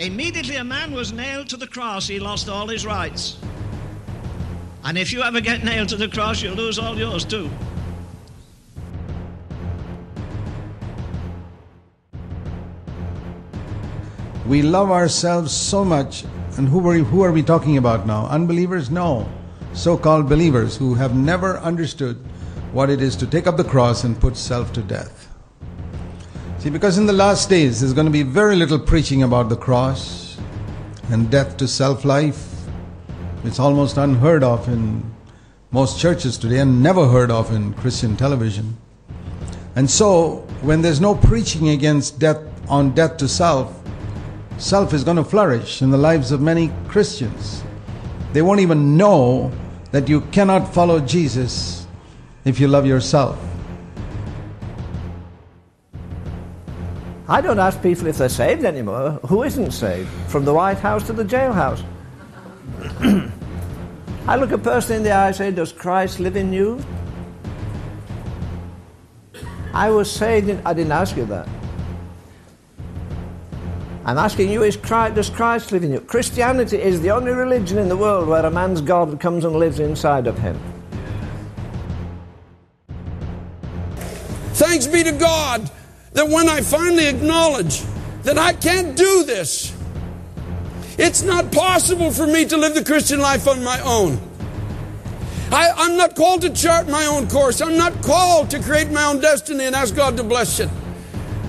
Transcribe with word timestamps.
Immediately 0.00 0.56
a 0.56 0.64
man 0.64 0.92
was 0.92 1.12
nailed 1.12 1.50
to 1.50 1.58
the 1.58 1.66
cross, 1.66 2.08
he 2.08 2.18
lost 2.18 2.48
all 2.48 2.66
his 2.66 2.86
rights. 2.86 3.36
And 4.82 4.96
if 4.96 5.12
you 5.12 5.20
ever 5.20 5.42
get 5.42 5.62
nailed 5.62 5.90
to 5.90 5.96
the 5.96 6.08
cross, 6.08 6.40
you'll 6.40 6.54
lose 6.54 6.78
all 6.78 6.96
yours 6.96 7.22
too. 7.22 7.50
We 14.46 14.62
love 14.62 14.90
ourselves 14.90 15.52
so 15.52 15.84
much. 15.84 16.24
And 16.56 16.66
who 16.66 16.88
are, 16.88 16.94
who 16.94 17.20
are 17.20 17.30
we 17.30 17.42
talking 17.42 17.76
about 17.76 18.06
now? 18.06 18.24
Unbelievers? 18.28 18.90
No. 18.90 19.28
So 19.74 19.98
called 19.98 20.30
believers 20.30 20.78
who 20.78 20.94
have 20.94 21.14
never 21.14 21.58
understood 21.58 22.16
what 22.72 22.88
it 22.88 23.02
is 23.02 23.16
to 23.16 23.26
take 23.26 23.46
up 23.46 23.58
the 23.58 23.64
cross 23.64 24.04
and 24.04 24.18
put 24.18 24.38
self 24.38 24.72
to 24.72 24.82
death. 24.82 25.29
See, 26.60 26.68
because 26.68 26.98
in 26.98 27.06
the 27.06 27.14
last 27.14 27.48
days 27.48 27.80
there's 27.80 27.94
going 27.94 28.04
to 28.04 28.12
be 28.12 28.22
very 28.22 28.54
little 28.54 28.78
preaching 28.78 29.22
about 29.22 29.48
the 29.48 29.56
cross 29.56 30.36
and 31.08 31.30
death 31.30 31.56
to 31.56 31.66
self 31.66 32.04
life. 32.04 32.66
It's 33.44 33.58
almost 33.58 33.96
unheard 33.96 34.44
of 34.44 34.68
in 34.68 35.10
most 35.70 35.98
churches 35.98 36.36
today 36.36 36.58
and 36.58 36.82
never 36.82 37.08
heard 37.08 37.30
of 37.30 37.50
in 37.50 37.72
Christian 37.72 38.14
television. 38.14 38.76
And 39.74 39.90
so, 39.90 40.46
when 40.60 40.82
there's 40.82 41.00
no 41.00 41.14
preaching 41.14 41.70
against 41.70 42.18
death 42.18 42.42
on 42.68 42.90
death 42.90 43.16
to 43.16 43.26
self, 43.26 43.80
self 44.58 44.92
is 44.92 45.02
going 45.02 45.16
to 45.16 45.24
flourish 45.24 45.80
in 45.80 45.90
the 45.90 45.96
lives 45.96 46.30
of 46.30 46.42
many 46.42 46.70
Christians. 46.88 47.64
They 48.34 48.42
won't 48.42 48.60
even 48.60 48.98
know 48.98 49.50
that 49.92 50.10
you 50.10 50.20
cannot 50.30 50.74
follow 50.74 51.00
Jesus 51.00 51.86
if 52.44 52.60
you 52.60 52.68
love 52.68 52.84
yourself. 52.84 53.49
I 57.30 57.40
don't 57.40 57.60
ask 57.60 57.80
people 57.80 58.08
if 58.08 58.18
they're 58.18 58.28
saved 58.28 58.64
anymore. 58.64 59.12
Who 59.28 59.44
isn't 59.44 59.70
saved? 59.70 60.08
From 60.26 60.44
the 60.44 60.52
White 60.52 60.78
House 60.78 61.06
to 61.06 61.12
the 61.12 61.24
jailhouse. 61.24 61.80
I 64.26 64.34
look 64.34 64.50
a 64.50 64.58
person 64.58 64.96
in 64.96 65.02
the 65.04 65.12
eye 65.12 65.28
and 65.28 65.36
say, 65.36 65.52
Does 65.52 65.70
Christ 65.70 66.18
live 66.18 66.34
in 66.34 66.52
you? 66.52 66.84
I 69.72 69.90
was 69.90 70.20
in, 70.20 70.60
I 70.66 70.74
didn't 70.74 70.90
ask 70.90 71.16
you 71.16 71.24
that. 71.26 71.48
I'm 74.04 74.18
asking 74.18 74.50
you, 74.50 74.64
is 74.64 74.76
Christ, 74.76 75.14
does 75.14 75.30
Christ 75.30 75.70
live 75.70 75.84
in 75.84 75.92
you? 75.92 76.00
Christianity 76.00 76.82
is 76.82 77.00
the 77.00 77.12
only 77.12 77.30
religion 77.30 77.78
in 77.78 77.88
the 77.88 77.96
world 77.96 78.26
where 78.26 78.44
a 78.44 78.50
man's 78.50 78.80
God 78.80 79.20
comes 79.20 79.44
and 79.44 79.54
lives 79.54 79.78
inside 79.78 80.26
of 80.26 80.36
him. 80.36 80.58
Thanks 84.54 84.88
be 84.88 85.04
to 85.04 85.12
God 85.12 85.70
that 86.12 86.28
when 86.28 86.48
I 86.48 86.60
finally 86.60 87.08
acknowledge 87.08 87.82
that 88.22 88.38
I 88.38 88.52
can't 88.52 88.96
do 88.96 89.24
this, 89.24 89.76
it's 90.98 91.22
not 91.22 91.50
possible 91.52 92.10
for 92.10 92.26
me 92.26 92.44
to 92.46 92.56
live 92.56 92.74
the 92.74 92.84
Christian 92.84 93.20
life 93.20 93.48
on 93.48 93.64
my 93.64 93.80
own. 93.80 94.20
I, 95.52 95.86
am 95.86 95.96
not 95.96 96.14
called 96.14 96.42
to 96.42 96.50
chart 96.50 96.88
my 96.88 97.06
own 97.06 97.28
course. 97.28 97.60
I'm 97.60 97.76
not 97.76 98.02
called 98.02 98.50
to 98.50 98.60
create 98.60 98.90
my 98.90 99.04
own 99.04 99.20
destiny 99.20 99.64
and 99.64 99.74
ask 99.74 99.96
God 99.96 100.16
to 100.18 100.22
bless 100.22 100.60
it. 100.60 100.68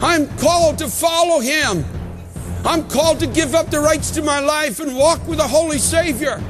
I'm 0.02 0.28
called 0.38 0.80
to 0.80 0.88
follow 0.88 1.40
Him. 1.40 1.86
I'm 2.66 2.88
called 2.88 3.20
to 3.20 3.28
give 3.28 3.54
up 3.54 3.70
the 3.70 3.80
rights 3.80 4.12
to 4.12 4.22
my 4.22 4.40
life 4.40 4.80
and 4.80 4.96
walk 4.96 5.28
with 5.28 5.40
a 5.40 5.48
holy 5.48 5.78
Savior. 5.78 6.42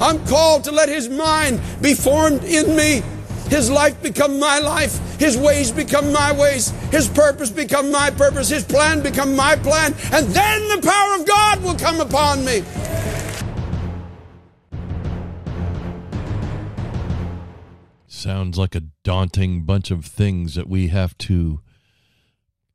I'm 0.00 0.24
called 0.26 0.64
to 0.64 0.72
let 0.72 0.88
His 0.88 1.08
mind 1.08 1.60
be 1.80 1.94
formed 1.94 2.42
in 2.44 2.74
me 2.74 3.02
his 3.50 3.68
life 3.68 4.00
become 4.00 4.38
my 4.38 4.60
life. 4.60 5.18
His 5.18 5.36
ways 5.36 5.72
become 5.72 6.12
my 6.12 6.32
ways. 6.32 6.70
His 6.92 7.08
purpose 7.08 7.50
become 7.50 7.90
my 7.90 8.10
purpose. 8.10 8.48
His 8.48 8.64
plan 8.64 9.02
become 9.02 9.34
my 9.34 9.56
plan. 9.56 9.92
And 10.12 10.28
then 10.28 10.68
the 10.68 10.80
power 10.80 11.20
of 11.20 11.26
God 11.26 11.62
will 11.64 11.74
come 11.74 12.00
upon 12.00 12.44
me. 12.44 12.62
Sounds 18.06 18.56
like 18.56 18.76
a 18.76 18.82
daunting 19.02 19.64
bunch 19.64 19.90
of 19.90 20.04
things 20.04 20.54
that 20.54 20.68
we 20.68 20.88
have 20.88 21.18
to 21.18 21.60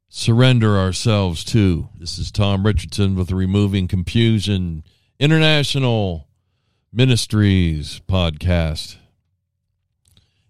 surrender 0.10 0.78
ourselves 0.78 1.46
to. 1.46 1.88
This 1.98 2.18
is 2.18 2.32
Tom 2.32 2.66
Richardson 2.66 3.16
with 3.16 3.30
the 3.30 3.36
Removing 3.36 3.88
Confusion 3.88 4.84
International 5.20 6.28
Ministries 6.92 8.02
podcast. 8.10 8.98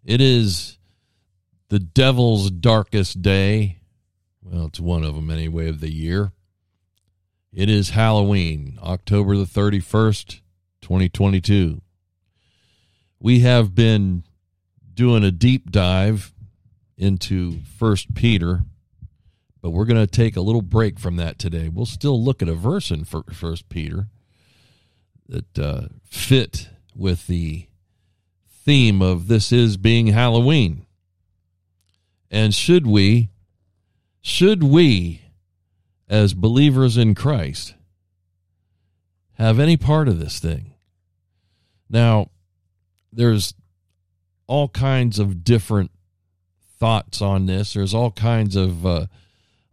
It 0.06 0.22
is 0.22 0.78
the 1.70 1.80
devil's 1.80 2.52
darkest 2.52 3.24
day. 3.24 3.80
Well, 4.44 4.68
it's 4.68 4.80
one 4.80 5.04
of 5.04 5.16
them 5.16 5.32
anyway 5.32 5.68
of 5.68 5.80
the 5.80 5.92
year. 5.92 6.32
It 7.52 7.72
is 7.72 7.90
Halloween, 7.90 8.78
October 8.84 9.36
the 9.36 9.46
31st, 9.46 10.42
2022. 10.82 11.82
We 13.20 13.40
have 13.40 13.74
been 13.74 14.24
doing 14.94 15.24
a 15.24 15.32
deep 15.32 15.72
dive 15.72 16.34
into 16.98 17.62
First 17.80 18.14
Peter, 18.14 18.62
but 19.60 19.72
we're 19.72 19.86
going 19.86 20.06
to 20.06 20.08
take 20.08 20.36
a 20.36 20.42
little 20.42 20.62
break 20.62 21.00
from 21.00 21.16
that 21.16 21.40
today. 21.40 21.68
We'll 21.68 21.88
still 21.88 22.24
look 22.24 22.44
at 22.44 22.48
a 22.48 22.54
verse 22.54 22.92
in 22.92 23.06
First 23.06 23.70
Peter 23.70 24.10
that 25.28 25.58
uh, 25.58 25.88
fit 26.04 26.70
with 26.96 27.26
the 27.26 27.66
theme 28.66 29.02
of 29.02 29.28
this 29.28 29.52
is 29.52 29.78
being 29.78 30.08
Halloween. 30.08 30.86
And 32.32 32.54
should 32.54 32.88
we, 32.88 33.30
should 34.22 34.64
we, 34.64 35.22
as 36.10 36.34
believers 36.34 36.98
in 36.98 37.14
Christ, 37.16 37.76
have 39.34 39.60
any 39.60 39.78
part 39.78 40.08
of 40.08 40.20
this 40.20 40.40
thing? 40.40 40.74
Now, 41.90 42.32
there's 43.14 43.54
all 44.48 44.68
kinds 44.68 45.20
of 45.20 45.44
different 45.44 45.92
thoughts 46.80 47.22
on 47.22 47.46
this. 47.46 47.74
There's 47.74 47.94
all 47.94 48.12
kinds 48.12 48.56
of 48.56 48.86
uh, 48.86 49.06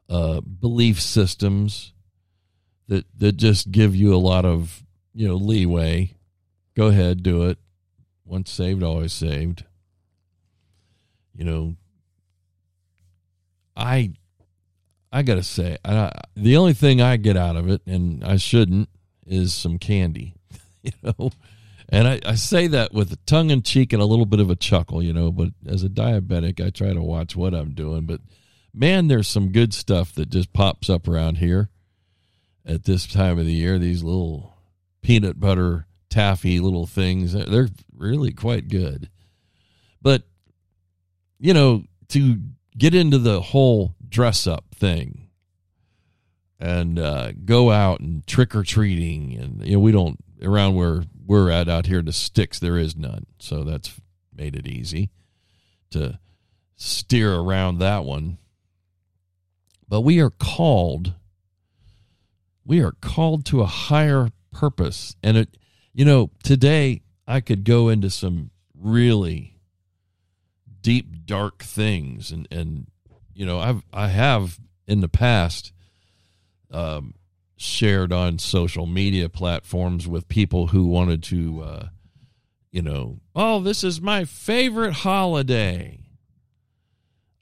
uh, 0.08 0.40
belief 0.40 1.00
systems 1.00 1.92
that 2.88 3.06
that 3.18 3.36
just 3.36 3.70
give 3.72 3.96
you 3.96 4.14
a 4.14 4.18
lot 4.18 4.44
of 4.44 4.82
you 5.14 5.26
know 5.26 5.36
leeway. 5.36 6.14
Go 6.74 6.86
ahead, 6.88 7.22
do 7.22 7.44
it. 7.44 7.58
Once 8.32 8.50
saved, 8.50 8.82
always 8.82 9.12
saved. 9.12 9.66
You 11.34 11.44
know, 11.44 11.76
I 13.76 14.14
I 15.12 15.20
gotta 15.20 15.42
say, 15.42 15.76
I, 15.84 16.10
the 16.34 16.56
only 16.56 16.72
thing 16.72 17.02
I 17.02 17.18
get 17.18 17.36
out 17.36 17.56
of 17.56 17.68
it, 17.68 17.82
and 17.86 18.24
I 18.24 18.36
shouldn't, 18.36 18.88
is 19.26 19.52
some 19.52 19.78
candy. 19.78 20.34
You 20.84 20.90
know, 21.00 21.30
and 21.90 22.08
I, 22.08 22.20
I 22.26 22.34
say 22.34 22.66
that 22.66 22.92
with 22.92 23.12
a 23.12 23.16
tongue 23.24 23.50
in 23.50 23.62
cheek 23.62 23.92
and 23.92 24.02
a 24.02 24.04
little 24.04 24.26
bit 24.26 24.40
of 24.40 24.50
a 24.50 24.56
chuckle. 24.56 25.00
You 25.00 25.12
know, 25.12 25.30
but 25.30 25.50
as 25.64 25.84
a 25.84 25.88
diabetic, 25.88 26.60
I 26.60 26.70
try 26.70 26.92
to 26.92 27.00
watch 27.00 27.36
what 27.36 27.54
I'm 27.54 27.72
doing. 27.72 28.04
But 28.04 28.20
man, 28.74 29.06
there's 29.06 29.28
some 29.28 29.52
good 29.52 29.72
stuff 29.72 30.12
that 30.14 30.28
just 30.28 30.52
pops 30.52 30.90
up 30.90 31.06
around 31.06 31.36
here 31.36 31.68
at 32.66 32.82
this 32.82 33.06
time 33.06 33.38
of 33.38 33.46
the 33.46 33.52
year. 33.52 33.78
These 33.78 34.02
little 34.02 34.56
peanut 35.02 35.38
butter 35.38 35.86
taffy 36.12 36.60
little 36.60 36.86
things. 36.86 37.32
They're 37.32 37.70
really 37.96 38.32
quite 38.32 38.68
good. 38.68 39.08
But, 40.02 40.24
you 41.38 41.54
know, 41.54 41.84
to 42.08 42.36
get 42.76 42.94
into 42.94 43.18
the 43.18 43.40
whole 43.40 43.94
dress 44.06 44.46
up 44.46 44.66
thing 44.74 45.28
and 46.60 46.98
uh, 46.98 47.32
go 47.44 47.70
out 47.70 48.00
and 48.00 48.26
trick 48.26 48.54
or 48.54 48.62
treating, 48.62 49.34
and, 49.38 49.66
you 49.66 49.72
know, 49.72 49.80
we 49.80 49.90
don't, 49.90 50.18
around 50.42 50.74
where 50.74 51.04
we're 51.26 51.50
at 51.50 51.68
out 51.68 51.86
here 51.86 52.00
in 52.00 52.04
the 52.04 52.12
sticks, 52.12 52.58
there 52.58 52.76
is 52.76 52.94
none. 52.94 53.24
So 53.38 53.64
that's 53.64 53.98
made 54.34 54.54
it 54.54 54.66
easy 54.66 55.10
to 55.92 56.18
steer 56.76 57.34
around 57.34 57.78
that 57.78 58.04
one. 58.04 58.36
But 59.88 60.02
we 60.02 60.20
are 60.20 60.30
called, 60.30 61.14
we 62.66 62.80
are 62.82 62.92
called 63.00 63.46
to 63.46 63.62
a 63.62 63.66
higher 63.66 64.28
purpose. 64.50 65.16
And 65.22 65.36
it, 65.36 65.56
you 65.94 66.04
know, 66.04 66.30
today 66.42 67.02
I 67.26 67.40
could 67.40 67.64
go 67.64 67.88
into 67.88 68.10
some 68.10 68.50
really 68.78 69.60
deep, 70.80 71.26
dark 71.26 71.62
things, 71.62 72.30
and 72.30 72.48
and 72.50 72.86
you 73.34 73.46
know, 73.46 73.58
I've 73.58 73.82
I 73.92 74.08
have 74.08 74.58
in 74.86 75.00
the 75.00 75.08
past 75.08 75.72
um, 76.70 77.14
shared 77.56 78.12
on 78.12 78.38
social 78.38 78.86
media 78.86 79.28
platforms 79.28 80.08
with 80.08 80.28
people 80.28 80.68
who 80.68 80.86
wanted 80.86 81.22
to, 81.22 81.62
uh, 81.62 81.88
you 82.70 82.82
know, 82.82 83.20
oh, 83.36 83.60
this 83.60 83.84
is 83.84 84.00
my 84.00 84.24
favorite 84.24 84.92
holiday. 84.92 85.98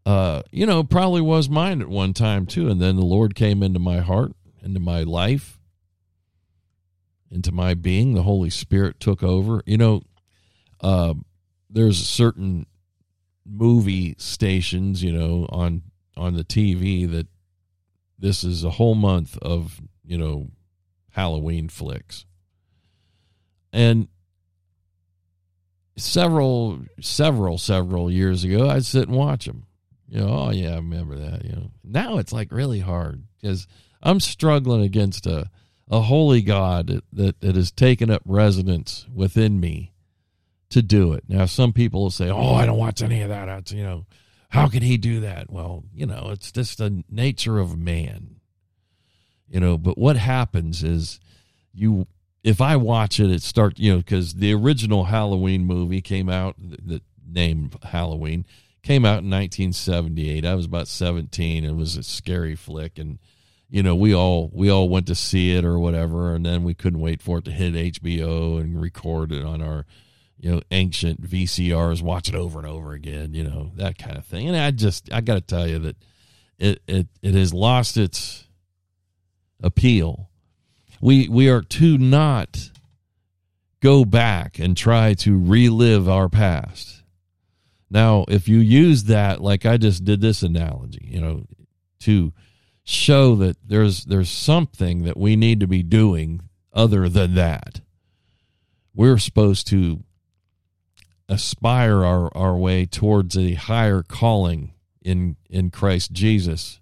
Uh, 0.05 0.43
you 0.50 0.67
know, 0.67 0.82
probably 0.82 1.20
was 1.20 1.49
mine 1.49 1.81
at 1.81 1.88
one 1.88 2.12
time 2.12 2.46
too, 2.46 2.69
and 2.69 2.81
then 2.81 2.96
the 2.96 3.05
Lord 3.05 3.35
came 3.35 3.62
into 3.62 3.79
my 3.79 4.00
heart, 4.00 4.32
into 4.62 4.81
my 4.81 5.03
life, 5.03 5.59
into 7.31 7.53
my 7.53 7.75
being. 7.75 8.15
The 8.15 8.23
Holy 8.23 8.50
Spirit 8.50 9.00
took 9.00 9.23
over. 9.23 9.62
You 9.67 9.79
know, 9.79 10.03
uh, 10.81 11.15
there's 11.69 11.99
certain 11.99 12.67
movie 13.47 14.15
stations, 14.19 15.03
you 15.03 15.12
know, 15.12 15.47
on 15.50 15.82
on 16.17 16.35
the 16.35 16.44
TV 16.44 17.11
that 17.11 17.27
this 18.19 18.44
is 18.44 18.65
a 18.65 18.71
whole 18.71 18.94
month 18.94 19.38
of 19.38 19.81
you 20.05 20.19
know 20.19 20.49
Halloween 21.11 21.69
flicks. 21.69 22.27
And 23.73 24.09
several, 25.97 26.81
several, 27.00 27.59
several 27.59 28.11
years 28.11 28.43
ago, 28.44 28.69
I'd 28.69 28.85
sit 28.85 29.09
and 29.09 29.17
watch 29.17 29.47
them. 29.47 29.67
You 30.09 30.21
know, 30.21 30.29
oh 30.29 30.50
yeah, 30.50 30.73
I 30.73 30.77
remember 30.77 31.17
that. 31.17 31.44
You 31.44 31.53
know, 31.53 31.71
now 31.85 32.19
it's 32.19 32.32
like 32.32 32.50
really 32.50 32.81
hard 32.81 33.23
because 33.41 33.67
I'm 34.03 34.19
struggling 34.19 34.82
against 34.82 35.27
a 35.27 35.49
a 35.90 36.00
holy 36.00 36.40
God 36.40 37.02
that, 37.12 37.40
that, 37.40 37.56
has 37.56 37.72
taken 37.72 38.10
up 38.10 38.22
residence 38.25 39.06
within 39.12 39.58
me 39.58 39.92
to 40.70 40.82
do 40.82 41.12
it. 41.12 41.25
Now, 41.28 41.46
some 41.46 41.72
people 41.72 42.02
will 42.02 42.10
say, 42.10 42.31
"Oh, 42.31 42.54
I 42.54 42.64
don't 42.64 42.78
watch 42.78 43.02
any 43.02 43.22
of 43.22 43.28
that." 43.28 43.46
That's 43.46 43.72
you 43.72 43.82
know, 43.82 44.06
how 44.50 44.69
can 44.69 44.82
he 44.82 44.96
do 44.96 45.20
that? 45.20 45.50
Well, 45.50 45.84
you 45.92 46.06
know, 46.06 46.28
it's 46.31 46.52
just 46.52 46.78
the 46.78 47.02
nature 47.10 47.58
of 47.58 47.76
man. 47.76 48.37
You 49.48 49.58
know, 49.58 49.76
but 49.76 49.98
what 49.98 50.16
happens 50.16 50.84
is 50.84 51.19
you 51.75 52.06
if 52.44 52.60
I 52.60 52.76
watch 52.76 53.20
it, 53.20 53.31
it 53.31 53.43
start 53.43 53.78
you 53.78 53.93
know, 53.93 53.98
because 53.98 54.34
the 54.34 54.54
original 54.54 55.04
Halloween 55.04 55.64
movie 55.64 56.00
came 56.00 56.28
out, 56.28 56.54
the 56.58 57.02
name 57.26 57.70
Halloween 57.82 58.46
came 58.82 59.04
out 59.04 59.22
in 59.22 59.31
1978. 59.31 60.46
I 60.46 60.54
was 60.54 60.66
about 60.66 60.88
17. 60.88 61.64
It 61.64 61.75
was 61.75 61.96
a 61.96 62.02
scary 62.02 62.54
flick, 62.54 62.98
and 62.98 63.19
you 63.70 63.84
know, 63.84 63.94
we 63.94 64.12
all 64.12 64.50
we 64.52 64.69
all 64.69 64.88
went 64.88 65.06
to 65.06 65.14
see 65.14 65.52
it 65.52 65.64
or 65.64 65.78
whatever, 65.78 66.34
and 66.34 66.44
then 66.44 66.64
we 66.64 66.75
couldn't 66.75 67.00
wait 67.00 67.22
for 67.22 67.38
it 67.38 67.44
to 67.44 67.52
hit 67.52 67.75
HBO 67.75 68.61
and 68.61 68.81
record 68.81 69.31
it 69.31 69.44
on 69.44 69.62
our, 69.62 69.87
you 70.38 70.50
know, 70.50 70.61
ancient 70.72 71.22
VCRs, 71.22 72.02
watch 72.02 72.28
it 72.28 72.34
over 72.34 72.58
and 72.58 72.67
over 72.67 72.93
again, 72.93 73.32
you 73.32 73.44
know, 73.44 73.70
that 73.76 73.96
kind 73.96 74.17
of 74.17 74.26
thing. 74.26 74.49
And 74.49 74.56
I 74.56 74.72
just 74.72 75.12
I 75.12 75.20
got 75.20 75.34
to 75.34 75.40
tell 75.40 75.69
you 75.69 75.78
that 75.78 75.96
it 76.58 76.82
it 76.88 77.06
it 77.22 77.34
has 77.34 77.55
lost 77.55 77.96
its 77.96 78.49
appeal. 79.62 80.31
We 81.00 81.28
we 81.28 81.49
are 81.49 81.62
to 81.62 81.96
not 81.96 82.70
go 83.81 84.05
back 84.05 84.58
and 84.58 84.76
try 84.76 85.14
to 85.14 85.38
relive 85.38 86.08
our 86.08 86.28
past. 86.28 87.05
Now, 87.88 88.25
if 88.28 88.49
you 88.49 88.58
use 88.58 89.05
that, 89.05 89.40
like 89.40 89.64
I 89.64 89.76
just 89.76 90.05
did 90.05 90.20
this 90.20 90.43
analogy, 90.43 91.08
you 91.08 91.20
know, 91.20 91.44
to 92.00 92.32
show 92.90 93.37
that 93.37 93.56
there's 93.66 94.04
there's 94.04 94.31
something 94.31 95.04
that 95.04 95.16
we 95.16 95.37
need 95.37 95.60
to 95.60 95.66
be 95.66 95.82
doing 95.82 96.40
other 96.72 97.08
than 97.08 97.34
that. 97.37 97.81
We're 98.94 99.19
supposed 99.19 99.69
to 99.69 100.02
aspire 101.28 102.04
our, 102.04 102.37
our 102.37 102.56
way 102.56 102.87
towards 102.87 103.38
a 103.38 103.54
higher 103.54 104.02
calling 104.02 104.75
in 105.02 105.37
in 105.48 105.70
Christ 105.70 106.12
Jesus 106.12 106.81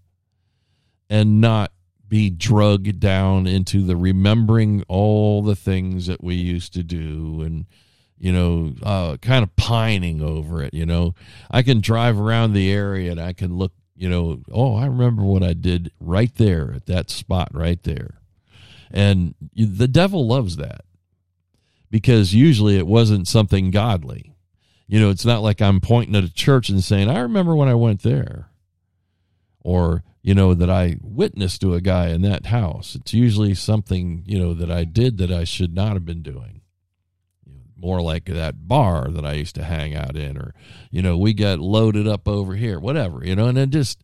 and 1.10 1.40
not 1.40 1.72
be 2.08 2.31
drugged 2.31 3.00
down 3.00 3.46
into 3.46 3.84
the 3.84 3.96
remembering 3.96 4.82
all 4.88 5.43
the 5.43 5.56
things 5.56 6.06
that 6.06 6.25
we 6.25 6.34
used 6.34 6.72
to 6.72 6.82
do 6.82 7.43
and 7.43 7.66
you 8.19 8.32
know 8.32 8.72
uh, 8.82 9.19
kind 9.19 9.43
of 9.43 9.54
pining 9.56 10.22
over 10.22 10.62
it 10.62 10.72
you 10.72 10.87
know 10.87 11.14
i 11.50 11.62
can 11.62 11.81
drive 11.81 12.19
around 12.19 12.54
the 12.54 12.72
area 12.72 13.11
and 13.11 13.20
i 13.20 13.34
can 13.34 13.54
look 13.56 13.72
you 13.99 14.09
know 14.09 14.41
oh 14.53 14.77
i 14.77 14.87
remember 14.87 15.23
what 15.23 15.43
i 15.43 15.53
did 15.53 15.91
right 16.00 16.35
there 16.37 16.73
at 16.75 16.87
that 16.87 17.11
spot 17.11 17.49
right 17.53 17.83
there 17.83 18.21
and 18.91 19.35
the 19.55 19.89
devil 19.89 20.27
loves 20.27 20.56
that 20.56 20.85
because 21.91 22.35
usually 22.35 22.79
it 22.79 22.87
wasn't 22.87 23.29
something 23.29 23.71
godly 23.71 24.35
you 24.87 25.00
know 25.00 25.11
it's 25.11 25.27
not 25.27 25.43
like 25.43 25.61
i'm 25.61 25.81
pointing 25.81 26.17
at 26.17 26.25
a 26.25 26.33
church 26.33 26.69
and 26.69 26.83
saying 26.83 27.11
i 27.11 27.19
remember 27.19 27.55
when 27.55 27.69
i 27.69 27.75
went 27.75 28.03
there 28.03 28.50
or 29.61 30.03
you 30.29 30.35
know, 30.35 30.53
that 30.53 30.69
I 30.69 30.97
witnessed 31.00 31.62
to 31.62 31.73
a 31.73 31.81
guy 31.81 32.09
in 32.09 32.21
that 32.21 32.47
house. 32.47 32.95
It's 32.95 33.15
usually 33.15 33.55
something, 33.55 34.25
you 34.27 34.39
know, 34.39 34.53
that 34.53 34.71
I 34.71 34.85
did 34.85 35.17
that 35.19 35.31
I 35.31 35.45
should 35.45 35.75
not 35.75 35.95
have 35.95 36.05
been 36.05 36.23
doing. 36.23 36.57
More 37.80 38.00
like 38.00 38.25
that 38.25 38.66
bar 38.66 39.08
that 39.10 39.25
I 39.25 39.34
used 39.34 39.54
to 39.54 39.64
hang 39.64 39.94
out 39.94 40.16
in, 40.16 40.36
or, 40.36 40.52
you 40.90 41.00
know, 41.00 41.16
we 41.16 41.32
got 41.32 41.60
loaded 41.60 42.08
up 42.08 42.26
over 42.26 42.56
here, 42.56 42.80
whatever, 42.80 43.25
you 43.25 43.36
know, 43.36 43.46
and 43.46 43.56
then 43.56 43.70
just 43.70 44.02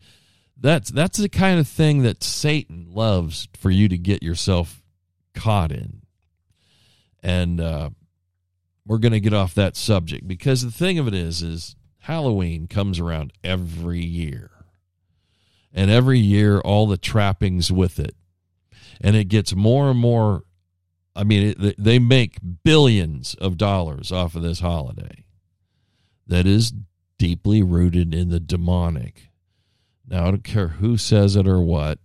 that's 0.61 0.91
that's 0.91 1.19
the 1.19 1.29
kind 1.29 1.59
of 1.59 1.67
thing 1.67 2.03
that 2.03 2.23
Satan 2.23 2.87
loves 2.91 3.49
for 3.55 3.71
you 3.71 3.89
to 3.89 3.99
get 3.99 4.23
yourself 4.23 4.83
caught 5.35 5.73
in. 5.73 6.03
And 7.23 7.61
uh, 7.61 7.91
we're 8.87 8.99
to 9.13 9.21
get 9.21 9.35
off 9.35 9.55
that 9.55 9.77
subject 9.77 10.29
because 10.29 10.63
the 10.63 10.71
thing 10.71 10.99
of 10.99 11.09
it 11.09 11.15
is, 11.15 11.43
is 11.43 11.75
Halloween 12.01 12.67
comes 12.67 13.01
around 13.01 13.33
every 13.43 14.05
year 14.05 14.51
and 15.73 15.91
every 15.91 16.19
year 16.19 16.61
all 16.61 16.87
the 16.87 16.99
trappings 16.99 17.73
with 17.73 17.99
it. 17.99 18.15
And 19.01 19.17
it 19.17 19.25
gets 19.25 19.55
more 19.55 19.91
and 19.91 19.99
more. 19.99 20.45
I 21.17 21.25
mean, 21.25 21.55
it, 21.59 21.75
they 21.83 21.99
make 21.99 22.39
billions 22.65 23.35
of 23.35 23.57
dollars 23.57 24.11
off 24.11 24.35
of 24.35 24.43
this 24.43 24.61
holiday 24.61 25.25
that 26.27 26.47
is 26.47 26.73
deeply 27.19 27.63
rooted 27.63 28.15
in 28.15 28.31
the 28.31 28.41
demonic. 28.41 29.31
Now, 30.09 30.27
I 30.27 30.31
don't 30.31 30.45
care 30.45 30.69
who 30.69 30.97
says 30.97 31.37
it 31.37 31.47
or 31.47 31.61
what, 31.61 31.99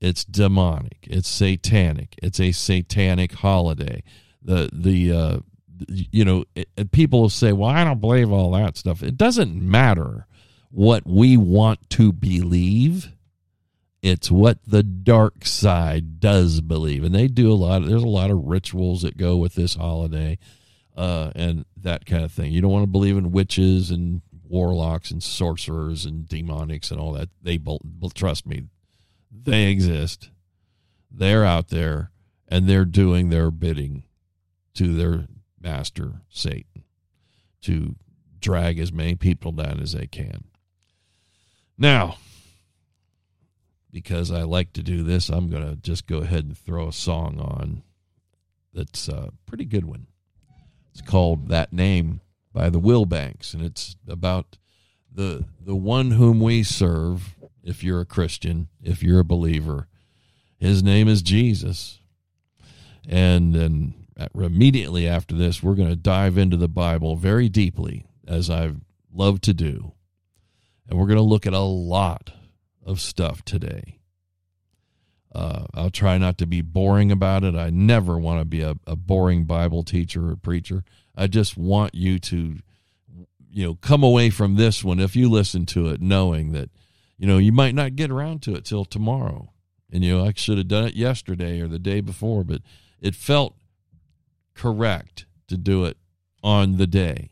it's 0.00 0.24
demonic, 0.24 0.98
it's 1.02 1.28
satanic, 1.28 2.14
it's 2.22 2.38
a 2.38 2.52
satanic 2.52 3.32
holiday. 3.32 4.02
The, 4.42 4.70
the, 4.72 5.12
uh, 5.12 5.38
you 5.88 6.24
know, 6.24 6.44
it, 6.54 6.92
people 6.92 7.22
will 7.22 7.28
say, 7.28 7.52
well, 7.52 7.70
I 7.70 7.84
don't 7.84 8.00
believe 8.00 8.30
all 8.30 8.52
that 8.52 8.76
stuff. 8.76 9.02
It 9.02 9.16
doesn't 9.16 9.54
matter 9.60 10.26
what 10.70 11.06
we 11.06 11.36
want 11.36 11.90
to 11.90 12.12
believe. 12.12 13.12
It's 14.06 14.30
what 14.30 14.58
the 14.64 14.84
dark 14.84 15.44
side 15.44 16.20
does 16.20 16.60
believe. 16.60 17.02
And 17.02 17.12
they 17.12 17.26
do 17.26 17.50
a 17.50 17.54
lot 17.54 17.82
of, 17.82 17.88
there's 17.88 18.04
a 18.04 18.08
lot 18.08 18.30
of 18.30 18.44
rituals 18.44 19.02
that 19.02 19.16
go 19.16 19.36
with 19.36 19.56
this 19.56 19.74
holiday 19.74 20.38
uh, 20.96 21.32
and 21.34 21.64
that 21.76 22.06
kind 22.06 22.22
of 22.22 22.30
thing. 22.30 22.52
You 22.52 22.60
don't 22.60 22.70
want 22.70 22.84
to 22.84 22.90
believe 22.90 23.16
in 23.16 23.32
witches 23.32 23.90
and 23.90 24.22
warlocks 24.48 25.10
and 25.10 25.20
sorcerers 25.20 26.04
and 26.04 26.28
demonics 26.28 26.92
and 26.92 27.00
all 27.00 27.14
that. 27.14 27.30
They, 27.42 27.58
trust 28.14 28.46
me, 28.46 28.66
they 29.28 29.64
exist. 29.64 30.30
They're 31.10 31.44
out 31.44 31.70
there 31.70 32.12
and 32.46 32.68
they're 32.68 32.84
doing 32.84 33.30
their 33.30 33.50
bidding 33.50 34.04
to 34.74 34.94
their 34.94 35.26
master, 35.60 36.20
Satan, 36.30 36.84
to 37.62 37.96
drag 38.38 38.78
as 38.78 38.92
many 38.92 39.16
people 39.16 39.50
down 39.50 39.80
as 39.80 39.94
they 39.94 40.06
can. 40.06 40.44
Now, 41.76 42.18
because 43.92 44.30
I 44.30 44.42
like 44.42 44.72
to 44.74 44.82
do 44.82 45.02
this, 45.02 45.28
I'm 45.28 45.48
going 45.48 45.68
to 45.68 45.76
just 45.76 46.06
go 46.06 46.18
ahead 46.18 46.44
and 46.44 46.56
throw 46.56 46.88
a 46.88 46.92
song 46.92 47.38
on 47.40 47.82
that's 48.76 49.08
a 49.08 49.32
pretty 49.46 49.64
good 49.64 49.84
one. 49.84 50.06
It's 50.92 51.00
called 51.00 51.48
That 51.48 51.72
Name 51.72 52.20
by 52.52 52.70
the 52.70 52.80
Wilbanks, 52.80 53.54
and 53.54 53.62
it's 53.62 53.96
about 54.06 54.58
the 55.12 55.46
the 55.64 55.74
one 55.74 56.12
whom 56.12 56.40
we 56.40 56.62
serve 56.62 57.34
if 57.62 57.82
you're 57.82 58.00
a 58.00 58.06
Christian, 58.06 58.68
if 58.82 59.02
you're 59.02 59.20
a 59.20 59.24
believer. 59.24 59.88
His 60.58 60.82
name 60.82 61.08
is 61.08 61.22
Jesus. 61.22 62.00
And 63.08 63.54
then 63.54 63.94
uh, 64.18 64.28
immediately 64.34 65.06
after 65.06 65.34
this, 65.34 65.62
we're 65.62 65.74
going 65.74 65.88
to 65.88 65.96
dive 65.96 66.38
into 66.38 66.56
the 66.56 66.68
Bible 66.68 67.16
very 67.16 67.48
deeply, 67.48 68.06
as 68.26 68.48
I 68.48 68.72
love 69.12 69.40
to 69.42 69.54
do. 69.54 69.92
And 70.88 70.98
we're 70.98 71.06
going 71.06 71.18
to 71.18 71.22
look 71.22 71.46
at 71.46 71.52
a 71.52 71.60
lot 71.60 72.32
of 72.86 73.00
stuff 73.00 73.44
today. 73.44 73.98
Uh, 75.34 75.66
I'll 75.74 75.90
try 75.90 76.16
not 76.16 76.38
to 76.38 76.46
be 76.46 76.62
boring 76.62 77.12
about 77.12 77.44
it. 77.44 77.54
I 77.54 77.68
never 77.68 78.16
want 78.16 78.40
to 78.40 78.46
be 78.46 78.62
a, 78.62 78.76
a 78.86 78.96
boring 78.96 79.44
Bible 79.44 79.82
teacher 79.82 80.30
or 80.30 80.36
preacher. 80.36 80.82
I 81.14 81.26
just 81.26 81.58
want 81.58 81.94
you 81.94 82.18
to, 82.20 82.56
you 83.50 83.66
know, 83.66 83.74
come 83.74 84.02
away 84.02 84.30
from 84.30 84.54
this 84.54 84.82
one 84.82 84.98
if 84.98 85.14
you 85.14 85.28
listen 85.28 85.66
to 85.66 85.88
it 85.88 86.00
knowing 86.00 86.52
that, 86.52 86.70
you 87.18 87.26
know, 87.26 87.36
you 87.36 87.52
might 87.52 87.74
not 87.74 87.96
get 87.96 88.10
around 88.10 88.40
to 88.42 88.54
it 88.54 88.64
till 88.64 88.86
tomorrow. 88.86 89.52
And, 89.92 90.02
you 90.02 90.16
know, 90.16 90.24
I 90.24 90.32
should 90.34 90.58
have 90.58 90.68
done 90.68 90.84
it 90.84 90.94
yesterday 90.94 91.60
or 91.60 91.68
the 91.68 91.78
day 91.78 92.00
before, 92.00 92.44
but 92.44 92.62
it 93.00 93.14
felt 93.14 93.56
correct 94.54 95.26
to 95.48 95.58
do 95.58 95.84
it 95.84 95.98
on 96.42 96.76
the 96.76 96.86
day. 96.86 97.30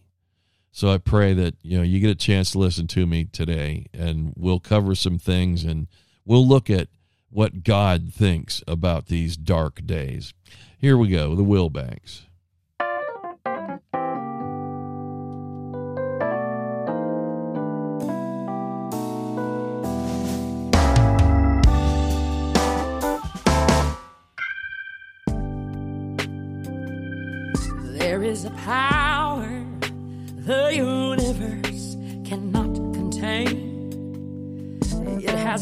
So 0.77 0.91
I 0.91 0.99
pray 0.99 1.35
that 1.35 1.55
you 1.63 1.77
know 1.77 1.85
you 1.85 2.01
get 2.01 2.11
a 2.11 2.17
chance 2.17 2.51
to 2.51 2.59
listen 2.59 2.89
to 2.89 3.07
me 3.07 3.27
today, 3.27 3.87
and 3.95 4.33
we'll 4.37 4.59
cover 4.59 4.97
some 4.97 5.21
things, 5.21 5.63
and 5.63 5.87
we'll 6.25 6.45
look 6.45 6.69
at 6.69 6.89
what 7.31 7.63
God 7.63 8.13
thinks 8.13 8.61
about 8.67 9.07
these 9.07 9.37
dark 9.37 9.87
days. 9.87 10.35
Here 10.77 10.99
we 10.99 11.11
go, 11.11 11.37
the 11.37 11.45
Wilbanks. 11.45 12.23
There 12.23 12.34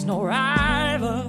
no 0.04 0.22
rival, 0.22 1.24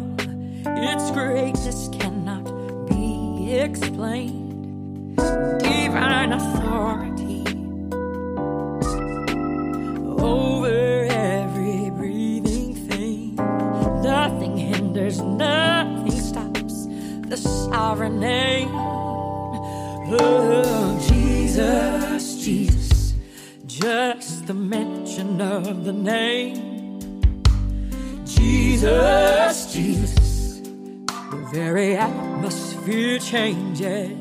its 0.66 1.12
greatness 1.12 1.90
cannot 1.90 2.46
be 2.88 3.54
explained. 3.60 5.16
Divine 5.18 6.34
authority 6.34 7.44
over 10.20 11.06
every 11.10 11.90
breathing 11.92 12.74
thing. 12.88 13.36
Nothing 14.02 14.58
hinders, 14.58 15.20
nothing 15.22 16.20
stops 16.20 16.88
the 17.28 17.38
sovereign 17.38 18.20
name. 18.20 18.70
Oh, 20.20 21.00
Jesus, 21.10 22.44
Jesus, 22.44 23.14
just 23.66 24.48
the 24.48 24.54
mention 24.54 25.42
of 25.42 25.86
the 25.86 25.94
name. 25.94 26.63
Jesus, 28.84 29.74
Jesus, 29.74 30.60
the 30.60 31.48
very 31.54 31.96
atmosphere 31.96 33.18
changes. 33.18 34.12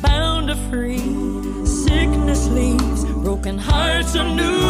Bound 0.00 0.46
to 0.46 0.54
free, 0.70 1.00
sickness 1.66 2.46
leaves, 2.50 3.04
broken 3.24 3.58
hearts 3.58 4.14
are 4.14 4.32
new 4.32 4.65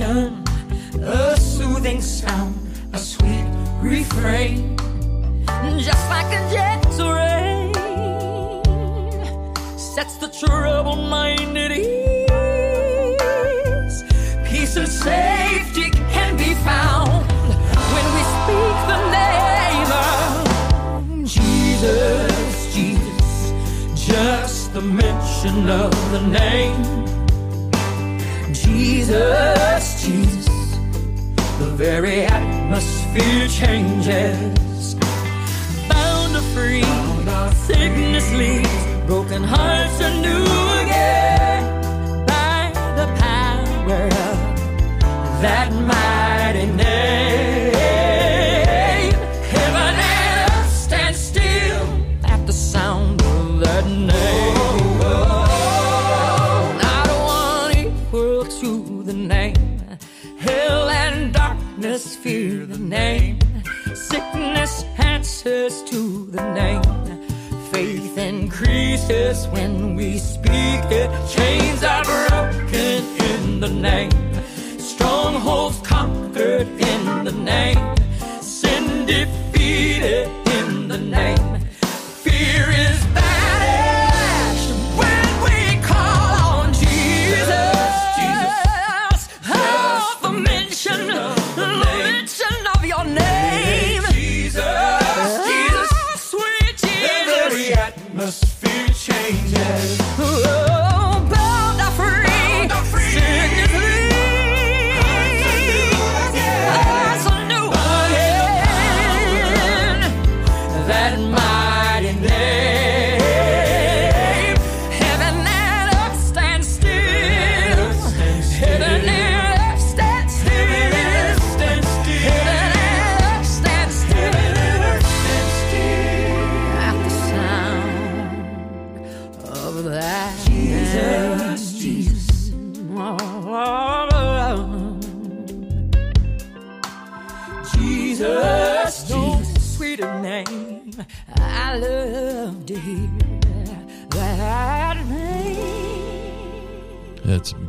a 0.00 1.36
soothing 1.38 2.02
sound, 2.02 2.54
a 2.92 2.98
sweet 2.98 3.46
refrain, 3.80 4.76
just 5.78 6.10
like 6.10 6.26
a 6.26 6.50
gentle 6.52 7.12
rain, 7.12 7.72
sets 9.78 10.16
the 10.18 10.28
troubled 10.28 10.98
mind 11.08 11.56
at 11.56 11.70
ease. 11.72 11.86
Peace 14.46 14.76
and 14.76 14.86
safety 14.88 15.90
can 16.12 16.36
be 16.36 16.52
found 16.56 17.24
when 17.94 18.04
we 18.16 18.22
speak 18.36 18.76
the 18.92 19.00
name 19.16 19.92
of 20.10 20.44
Jesus, 21.24 22.74
Jesus, 22.74 23.52
just 23.94 24.74
the 24.74 24.82
mention 24.82 25.70
of 25.70 25.90
the 26.12 26.20
name. 26.20 27.05
Jesus, 29.06 30.04
Jesus, 30.04 30.78
the 31.60 31.70
very 31.76 32.22
atmosphere 32.22 33.46
changes. 33.46 34.96
Bound 35.88 36.34
to 36.34 36.40
free, 36.52 36.82
sickness 37.54 38.32
leaves, 38.34 39.06
broken 39.06 39.44
hearts 39.44 40.00
are 40.02 40.10
new 40.10 40.44
again. 40.82 42.26
By 42.26 42.72
the 42.96 43.06
power 43.20 44.06
of 44.06 45.40
that 45.40 45.70
mighty 45.72 46.66
name. 46.72 47.25
Answers 65.46 65.82
to 65.84 66.26
the 66.32 66.42
name. 66.54 66.82
Faith 67.70 68.18
increases 68.18 69.46
when 69.48 69.94
we 69.94 70.18
speak 70.18 70.82
it. 70.90 71.08
Chains 71.28 71.84
are 71.84 72.02
broken 72.04 73.04
in 73.30 73.60
the 73.60 73.68
name. 73.68 74.10
Strongholds 74.78 75.78
conquered 75.82 76.66
in 76.66 77.24
the 77.24 77.32
name. 77.32 77.95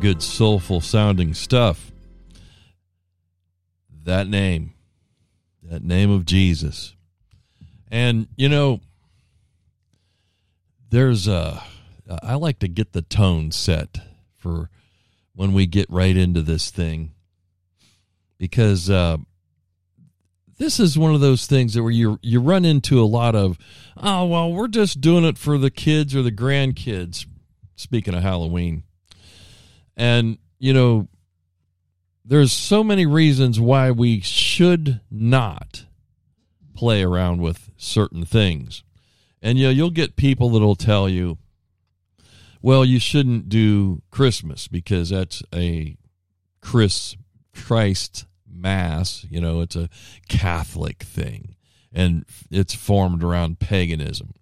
Good 0.08 0.22
soulful 0.22 0.80
sounding 0.80 1.34
stuff. 1.34 1.92
That 4.04 4.26
name, 4.26 4.72
that 5.62 5.84
name 5.84 6.10
of 6.10 6.24
Jesus. 6.24 6.96
And, 7.90 8.26
you 8.34 8.48
know, 8.48 8.80
there's 10.88 11.28
a, 11.28 11.62
I 12.22 12.36
like 12.36 12.60
to 12.60 12.68
get 12.68 12.94
the 12.94 13.02
tone 13.02 13.52
set 13.52 13.98
for 14.38 14.70
when 15.34 15.52
we 15.52 15.66
get 15.66 15.90
right 15.90 16.16
into 16.16 16.40
this 16.40 16.70
thing 16.70 17.12
because 18.38 18.88
uh, 18.88 19.18
this 20.56 20.80
is 20.80 20.98
one 20.98 21.14
of 21.14 21.20
those 21.20 21.44
things 21.44 21.74
that 21.74 21.82
where 21.82 21.92
you 21.92 22.18
you 22.22 22.40
run 22.40 22.64
into 22.64 22.98
a 22.98 23.04
lot 23.04 23.34
of 23.34 23.58
oh 23.98 24.24
well 24.24 24.50
we're 24.50 24.68
just 24.68 25.02
doing 25.02 25.24
it 25.24 25.36
for 25.36 25.58
the 25.58 25.70
kids 25.70 26.16
or 26.16 26.22
the 26.22 26.32
grandkids 26.32 27.26
speaking 27.76 28.14
of 28.14 28.22
halloween 28.22 28.84
and 29.98 30.38
you 30.58 30.72
know 30.72 31.08
there's 32.24 32.52
so 32.52 32.84
many 32.84 33.04
reasons 33.04 33.58
why 33.58 33.90
we 33.90 34.20
should 34.20 35.00
not 35.10 35.86
play 36.74 37.02
around 37.02 37.40
with 37.40 37.70
certain 37.76 38.24
things. 38.24 38.84
And 39.42 39.58
you 39.58 39.66
know 39.66 39.70
you'll 39.70 39.90
get 39.90 40.16
people 40.16 40.50
that'll 40.50 40.76
tell 40.76 41.08
you 41.08 41.38
well 42.60 42.84
you 42.84 42.98
shouldn't 42.98 43.48
do 43.48 44.02
christmas 44.10 44.66
because 44.66 45.10
that's 45.10 45.44
a 45.54 45.96
chris 46.60 47.16
christ 47.54 48.26
mass 48.50 49.24
you 49.30 49.40
know 49.40 49.60
it's 49.60 49.76
a 49.76 49.88
catholic 50.28 51.02
thing. 51.02 51.54
And 51.90 52.26
it's 52.50 52.74
formed 52.74 53.24
around 53.24 53.58
paganism. 53.58 54.34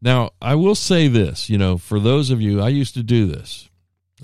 Now 0.00 0.30
i 0.40 0.54
will 0.54 0.74
say 0.74 1.08
this 1.08 1.50
you 1.50 1.58
know 1.58 1.76
for 1.78 2.00
those 2.00 2.30
of 2.30 2.40
you 2.40 2.60
i 2.60 2.68
used 2.68 2.94
to 2.94 3.02
do 3.02 3.26
this 3.26 3.68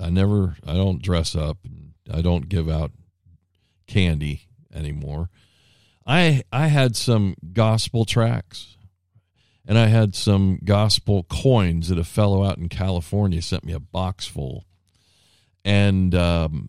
i 0.01 0.11
never 0.11 0.57
i 0.67 0.75
don't 0.75 1.03
dress 1.03 1.35
up 1.35 1.59
i 2.13 2.21
don't 2.21 2.49
give 2.49 2.69
out 2.69 2.91
candy 3.87 4.49
anymore 4.75 5.29
i 6.07 6.43
i 6.53 6.67
had 6.67 6.97
some 6.97 7.35
gospel 7.53 8.05
tracks 8.05 8.77
and 9.67 9.79
i 9.79 9.87
had 9.87 10.15
some 10.15 10.59
gospel 10.65 11.25
coins 11.25 11.89
that 11.89 11.99
a 11.99 12.05
fellow 12.05 12.45
out 12.45 12.59
in 12.59 12.69
california 12.69 13.41
sent 13.43 13.65
me 13.65 13.73
a 13.73 13.81
box 13.81 14.27
full 14.27 14.65
and 15.65 16.15
um 16.15 16.69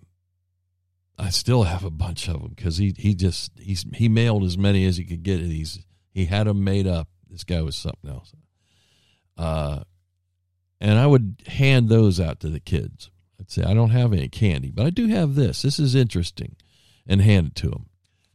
I 1.17 1.29
still 1.29 1.63
have 1.63 1.83
a 1.83 1.89
bunch 1.89 2.27
of 2.27 2.41
them 2.41 2.53
because 2.55 2.77
he 2.77 2.93
he 2.97 3.15
just 3.15 3.51
he's 3.57 3.85
he 3.93 4.09
mailed 4.09 4.43
as 4.43 4.57
many 4.57 4.85
as 4.85 4.97
he 4.97 5.05
could 5.05 5.23
get. 5.23 5.39
He's 5.39 5.79
he 6.11 6.25
had 6.25 6.47
them 6.47 6.63
made 6.63 6.87
up. 6.87 7.07
This 7.29 7.43
guy 7.43 7.61
was 7.61 7.75
something 7.75 8.09
else. 8.09 8.33
Uh, 9.37 9.81
and 10.79 10.99
I 10.99 11.07
would 11.07 11.41
hand 11.47 11.89
those 11.89 12.19
out 12.19 12.39
to 12.41 12.49
the 12.49 12.59
kids, 12.59 13.09
I'd 13.39 13.51
say, 13.51 13.63
I 13.63 13.73
don't 13.73 13.89
have 13.89 14.13
any 14.13 14.27
candy, 14.27 14.71
but 14.71 14.85
I 14.85 14.89
do 14.89 15.07
have 15.07 15.35
this. 15.35 15.61
This 15.61 15.79
is 15.79 15.95
interesting. 15.95 16.55
And 17.07 17.21
hand 17.21 17.47
it 17.47 17.55
to 17.55 17.69
them. 17.69 17.85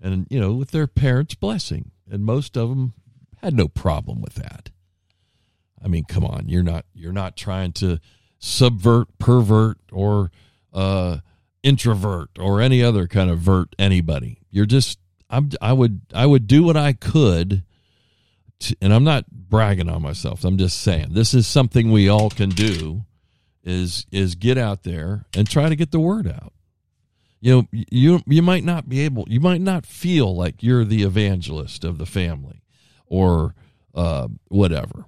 And, 0.00 0.26
you 0.30 0.38
know, 0.38 0.52
with 0.52 0.70
their 0.70 0.86
parents' 0.86 1.34
blessing. 1.34 1.90
And 2.08 2.24
most 2.24 2.56
of 2.56 2.68
them 2.68 2.94
had 3.42 3.54
no 3.54 3.68
problem 3.68 4.20
with 4.20 4.34
that. 4.34 4.70
I 5.82 5.88
mean, 5.88 6.04
come 6.04 6.24
on, 6.24 6.48
you're 6.48 6.62
not 6.62 6.84
you're 6.92 7.12
not 7.12 7.36
trying 7.36 7.72
to 7.72 7.98
subvert, 8.38 9.08
pervert, 9.18 9.78
or 9.92 10.30
uh, 10.72 11.18
introvert 11.62 12.30
or 12.38 12.60
any 12.60 12.82
other 12.82 13.06
kind 13.06 13.30
of 13.30 13.38
vert 13.38 13.74
anybody. 13.78 14.38
You're 14.50 14.66
just 14.66 14.98
I'm 15.28 15.50
I 15.60 15.72
would 15.72 16.02
I 16.14 16.26
would 16.26 16.46
do 16.46 16.62
what 16.62 16.76
I 16.76 16.92
could 16.92 17.62
to, 18.60 18.76
and 18.82 18.92
I'm 18.92 19.04
not 19.04 19.30
bragging 19.30 19.88
on 19.88 20.02
myself. 20.02 20.44
I'm 20.44 20.58
just 20.58 20.80
saying 20.80 21.08
this 21.10 21.34
is 21.34 21.46
something 21.46 21.90
we 21.90 22.08
all 22.08 22.30
can 22.30 22.50
do 22.50 23.04
is 23.64 24.06
is 24.10 24.34
get 24.34 24.58
out 24.58 24.82
there 24.82 25.26
and 25.34 25.48
try 25.48 25.68
to 25.68 25.76
get 25.76 25.90
the 25.90 26.00
word 26.00 26.26
out. 26.26 26.52
You 27.40 27.52
know, 27.52 27.68
you 27.72 28.20
you 28.26 28.42
might 28.42 28.64
not 28.64 28.88
be 28.88 29.00
able 29.00 29.24
you 29.28 29.40
might 29.40 29.60
not 29.60 29.86
feel 29.86 30.34
like 30.34 30.62
you're 30.62 30.84
the 30.84 31.02
evangelist 31.02 31.84
of 31.84 31.98
the 31.98 32.06
family 32.06 32.62
or 33.06 33.54
uh, 33.94 34.28
whatever. 34.48 35.06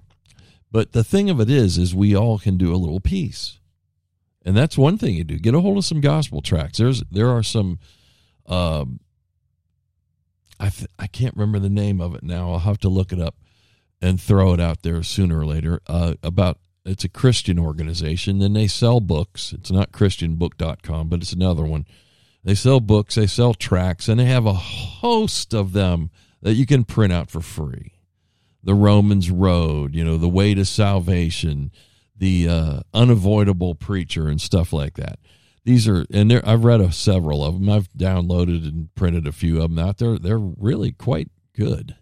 But 0.71 0.91
the 0.91 1.03
thing 1.03 1.29
of 1.29 1.39
it 1.39 1.49
is 1.49 1.77
is 1.77 1.93
we 1.93 2.15
all 2.15 2.39
can 2.39 2.57
do 2.57 2.73
a 2.73 2.77
little 2.77 2.99
piece. 2.99 3.59
And 4.45 4.57
that's 4.57 4.77
one 4.77 4.97
thing 4.97 5.15
you 5.15 5.23
do. 5.23 5.39
Get 5.39 5.53
a 5.53 5.61
hold 5.61 5.77
of 5.77 5.85
some 5.85 6.01
gospel 6.01 6.41
tracks. 6.41 6.79
There's 6.79 7.03
there 7.09 7.29
are 7.29 7.43
some 7.43 7.79
um 8.47 8.99
I 10.59 10.69
th- 10.69 10.89
I 10.97 11.07
can't 11.07 11.35
remember 11.35 11.59
the 11.59 11.69
name 11.69 12.01
of 12.01 12.15
it 12.15 12.23
now. 12.23 12.51
I'll 12.51 12.59
have 12.59 12.79
to 12.79 12.89
look 12.89 13.11
it 13.11 13.19
up 13.19 13.35
and 14.01 14.19
throw 14.19 14.53
it 14.53 14.59
out 14.59 14.81
there 14.81 15.01
sooner 15.03 15.39
or 15.39 15.45
later. 15.45 15.81
Uh, 15.87 16.15
about 16.23 16.57
it's 16.85 17.03
a 17.03 17.09
Christian 17.09 17.57
organization. 17.57 18.39
Then 18.39 18.53
they 18.53 18.67
sell 18.67 18.99
books. 18.99 19.53
It's 19.53 19.71
not 19.71 19.91
christianbook.com, 19.91 21.09
but 21.09 21.21
it's 21.21 21.33
another 21.33 21.63
one. 21.63 21.85
They 22.43 22.55
sell 22.55 22.81
books, 22.81 23.15
they 23.15 23.27
sell 23.27 23.53
tracks, 23.53 24.09
and 24.09 24.19
they 24.19 24.25
have 24.25 24.45
a 24.45 24.53
host 24.53 25.53
of 25.53 25.71
them 25.71 26.11
that 26.41 26.55
you 26.55 26.65
can 26.65 26.83
print 26.83 27.13
out 27.13 27.31
for 27.31 27.39
free. 27.39 27.93
The 28.61 28.75
Romans 28.75 29.31
Road, 29.31 29.95
you 29.95 30.03
know, 30.03 30.17
the 30.17 30.27
way 30.27 30.53
to 30.53 30.65
salvation, 30.65 31.71
the 32.17 32.49
uh, 32.49 32.79
unavoidable 32.93 33.75
preacher, 33.75 34.27
and 34.27 34.41
stuff 34.41 34.73
like 34.73 34.95
that. 34.95 35.19
These 35.63 35.87
are, 35.87 36.05
and 36.11 36.33
I've 36.33 36.65
read 36.65 36.81
a, 36.81 36.91
several 36.91 37.45
of 37.45 37.53
them. 37.53 37.69
I've 37.69 37.91
downloaded 37.93 38.67
and 38.67 38.93
printed 38.95 39.25
a 39.25 39.31
few 39.31 39.61
of 39.61 39.69
them 39.73 39.79
out 39.79 39.97
there. 39.97 40.17
They're 40.17 40.37
really 40.37 40.91
quite 40.91 41.29
good. 41.55 41.95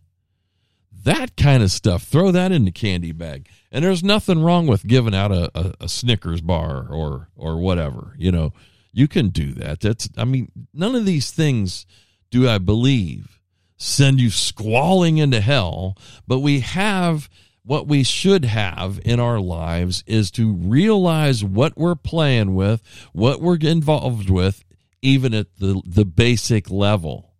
That 1.03 1.36
kind 1.36 1.63
of 1.63 1.72
stuff, 1.72 2.03
throw 2.03 2.31
that 2.31 2.51
in 2.51 2.65
the 2.65 2.72
candy 2.72 3.12
bag. 3.12 3.50
And 3.72 3.84
there's 3.84 4.03
nothing 4.03 4.43
wrong 4.43 4.67
with 4.67 4.86
giving 4.86 5.15
out 5.15 5.31
a, 5.31 5.50
a, 5.55 5.74
a 5.81 5.89
Snickers 5.89 6.41
bar 6.41 6.88
or 6.89 7.29
or 7.36 7.58
whatever. 7.58 8.13
You 8.17 8.31
know, 8.31 8.53
you 8.91 9.08
can 9.08 9.29
do 9.29 9.53
that. 9.53 9.79
That's, 9.79 10.10
I 10.17 10.25
mean, 10.25 10.51
none 10.74 10.96
of 10.96 11.05
these 11.05 11.31
things 11.31 11.86
do 12.29 12.48
I 12.48 12.58
believe 12.58 13.39
send 13.77 14.20
you 14.20 14.29
squalling 14.29 15.17
into 15.17 15.41
hell, 15.41 15.98
but 16.27 16.39
we 16.39 16.60
have 16.60 17.27
what 17.63 17.88
we 17.88 18.03
should 18.03 18.46
have 18.46 19.00
in 19.03 19.20
our 19.20 19.39
lives 19.39 20.03
is 20.05 20.29
to 20.31 20.53
realize 20.53 21.43
what 21.43 21.75
we're 21.77 21.96
playing 21.96 22.53
with, 22.53 22.81
what 23.13 23.41
we're 23.41 23.58
involved 23.58 24.29
with, 24.29 24.63
even 25.01 25.34
at 25.34 25.48
the, 25.58 25.81
the 25.86 26.05
basic 26.05 26.70
level 26.70 27.31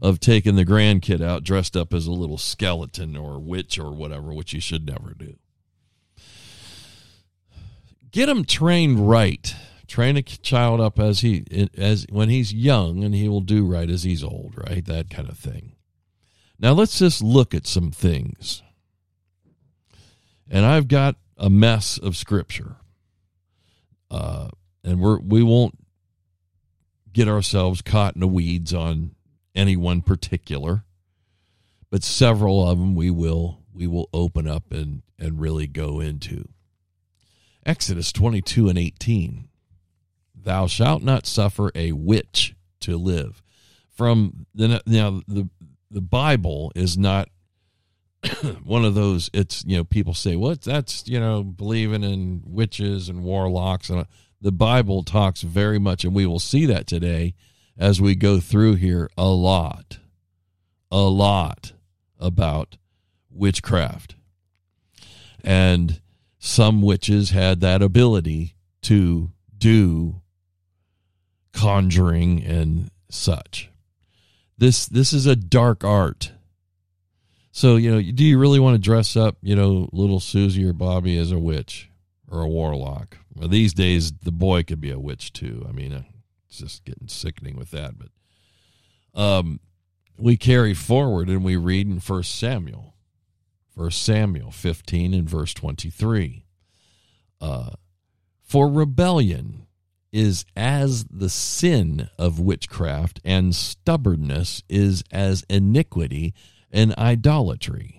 of 0.00 0.20
taking 0.20 0.56
the 0.56 0.64
grandkid 0.64 1.22
out 1.22 1.42
dressed 1.42 1.76
up 1.76 1.94
as 1.94 2.06
a 2.06 2.12
little 2.12 2.38
skeleton 2.38 3.16
or 3.16 3.38
witch 3.38 3.78
or 3.78 3.92
whatever, 3.92 4.32
which 4.32 4.52
you 4.52 4.60
should 4.60 4.86
never 4.86 5.14
do. 5.14 5.36
Get 8.10 8.26
them 8.26 8.44
trained 8.44 9.08
right. 9.08 9.54
Train 9.86 10.16
a 10.16 10.22
child 10.22 10.80
up 10.80 10.98
as 10.98 11.20
he 11.20 11.44
as 11.76 12.06
when 12.10 12.28
he's 12.28 12.52
young, 12.52 13.04
and 13.04 13.14
he 13.14 13.28
will 13.28 13.40
do 13.40 13.64
right 13.64 13.88
as 13.88 14.02
he's 14.02 14.24
old. 14.24 14.54
Right, 14.56 14.84
that 14.86 15.10
kind 15.10 15.28
of 15.28 15.38
thing. 15.38 15.76
Now 16.58 16.72
let's 16.72 16.98
just 16.98 17.22
look 17.22 17.54
at 17.54 17.66
some 17.66 17.90
things. 17.90 18.62
And 20.50 20.64
I've 20.64 20.88
got 20.88 21.16
a 21.36 21.50
mess 21.50 21.98
of 21.98 22.16
scripture. 22.16 22.76
Uh, 24.10 24.48
and 24.82 25.00
we're 25.00 25.18
we 25.18 25.42
won't 25.42 25.78
get 27.12 27.28
ourselves 27.28 27.82
caught 27.82 28.14
in 28.14 28.20
the 28.20 28.28
weeds 28.28 28.72
on 28.72 29.15
any 29.56 29.76
one 29.76 30.02
particular, 30.02 30.84
but 31.90 32.04
several 32.04 32.68
of 32.68 32.78
them 32.78 32.94
we 32.94 33.10
will 33.10 33.60
we 33.72 33.86
will 33.86 34.08
open 34.12 34.46
up 34.46 34.70
and 34.70 35.02
and 35.18 35.40
really 35.40 35.66
go 35.66 36.00
into. 36.00 36.48
Exodus 37.64 38.12
22 38.12 38.68
and 38.68 38.78
18. 38.78 39.48
Thou 40.34 40.66
shalt 40.68 41.02
not 41.02 41.26
suffer 41.26 41.72
a 41.74 41.92
witch 41.92 42.54
to 42.80 42.96
live. 42.96 43.42
From 43.90 44.46
the 44.54 44.82
now 44.86 45.22
the 45.26 45.48
the 45.90 46.02
Bible 46.02 46.70
is 46.76 46.96
not 46.96 47.28
one 48.64 48.84
of 48.84 48.94
those 48.94 49.30
it's 49.32 49.64
you 49.66 49.76
know 49.76 49.84
people 49.84 50.14
say 50.14 50.36
what 50.36 50.66
well, 50.66 50.74
that's 50.74 51.06
you 51.06 51.20
know 51.20 51.42
believing 51.42 52.02
in 52.02 52.42
witches 52.44 53.08
and 53.08 53.22
warlocks 53.22 53.90
and 53.90 54.00
uh, 54.00 54.04
the 54.40 54.52
bible 54.52 55.02
talks 55.02 55.42
very 55.42 55.78
much 55.78 56.04
and 56.04 56.14
we 56.14 56.26
will 56.26 56.38
see 56.38 56.66
that 56.66 56.86
today 56.86 57.34
as 57.78 58.00
we 58.00 58.14
go 58.14 58.40
through 58.40 58.74
here 58.74 59.10
a 59.16 59.26
lot 59.26 59.98
a 60.90 61.02
lot 61.02 61.72
about 62.18 62.76
witchcraft 63.30 64.14
and 65.44 66.00
some 66.38 66.82
witches 66.82 67.30
had 67.30 67.60
that 67.60 67.82
ability 67.82 68.54
to 68.82 69.30
do 69.56 70.20
conjuring 71.52 72.42
and 72.42 72.90
such 73.08 73.70
this 74.58 74.86
this 74.86 75.12
is 75.12 75.26
a 75.26 75.36
dark 75.36 75.84
art 75.84 76.32
so, 77.56 77.76
you 77.76 77.90
know, 77.90 78.02
do 78.02 78.22
you 78.22 78.38
really 78.38 78.60
want 78.60 78.74
to 78.74 78.78
dress 78.78 79.16
up, 79.16 79.38
you 79.40 79.56
know, 79.56 79.88
little 79.90 80.20
Susie 80.20 80.62
or 80.66 80.74
Bobby 80.74 81.16
as 81.16 81.32
a 81.32 81.38
witch 81.38 81.88
or 82.30 82.42
a 82.42 82.48
warlock? 82.48 83.16
Well, 83.34 83.48
these 83.48 83.72
days, 83.72 84.12
the 84.12 84.30
boy 84.30 84.62
could 84.62 84.78
be 84.78 84.90
a 84.90 84.98
witch 84.98 85.32
too. 85.32 85.64
I 85.66 85.72
mean, 85.72 85.94
uh, 85.94 86.02
it's 86.48 86.58
just 86.58 86.84
getting 86.84 87.08
sickening 87.08 87.56
with 87.56 87.70
that. 87.70 87.94
But 87.98 89.20
um, 89.20 89.60
we 90.18 90.36
carry 90.36 90.74
forward 90.74 91.28
and 91.28 91.44
we 91.44 91.56
read 91.56 91.86
in 91.86 92.00
First 92.00 92.34
Samuel, 92.34 92.94
First 93.74 94.02
Samuel 94.02 94.50
15 94.50 95.14
and 95.14 95.28
verse 95.28 95.52
23. 95.54 96.44
Uh, 97.40 97.70
For 98.42 98.68
rebellion 98.68 99.66
is 100.12 100.46
as 100.56 101.04
the 101.04 101.28
sin 101.28 102.08
of 102.18 102.40
witchcraft, 102.40 103.20
and 103.24 103.54
stubbornness 103.54 104.62
is 104.68 105.04
as 105.10 105.44
iniquity 105.50 106.32
and 106.72 106.94
idolatry. 106.96 107.95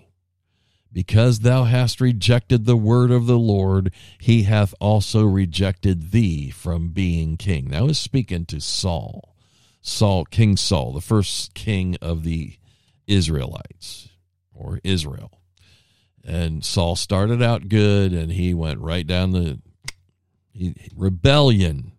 Because 0.92 1.40
thou 1.40 1.64
hast 1.64 2.00
rejected 2.00 2.64
the 2.64 2.76
word 2.76 3.10
of 3.10 3.26
the 3.26 3.38
Lord, 3.38 3.92
he 4.18 4.44
hath 4.44 4.74
also 4.80 5.24
rejected 5.24 6.12
thee 6.12 6.50
from 6.50 6.88
being 6.88 7.36
king. 7.36 7.68
Now 7.68 7.86
he's 7.86 7.98
speaking 7.98 8.46
to 8.46 8.60
Saul. 8.60 9.36
Saul, 9.80 10.24
King 10.24 10.56
Saul, 10.56 10.92
the 10.92 11.00
first 11.00 11.54
king 11.54 11.96
of 12.02 12.24
the 12.24 12.56
Israelites 13.06 14.08
or 14.52 14.80
Israel. 14.84 15.40
And 16.24 16.64
Saul 16.64 16.96
started 16.96 17.42
out 17.42 17.68
good 17.68 18.12
and 18.12 18.32
he 18.32 18.52
went 18.52 18.80
right 18.80 19.06
down 19.06 19.32
the 19.32 19.60
he, 20.52 20.74
rebellion. 20.94 21.92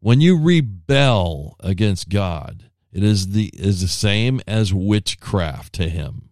When 0.00 0.20
you 0.20 0.38
rebel 0.38 1.56
against 1.60 2.08
God, 2.08 2.70
it 2.92 3.02
is 3.02 3.28
the 3.28 3.50
is 3.54 3.80
the 3.80 3.88
same 3.88 4.40
as 4.46 4.72
witchcraft 4.72 5.72
to 5.74 5.88
him. 5.88 6.30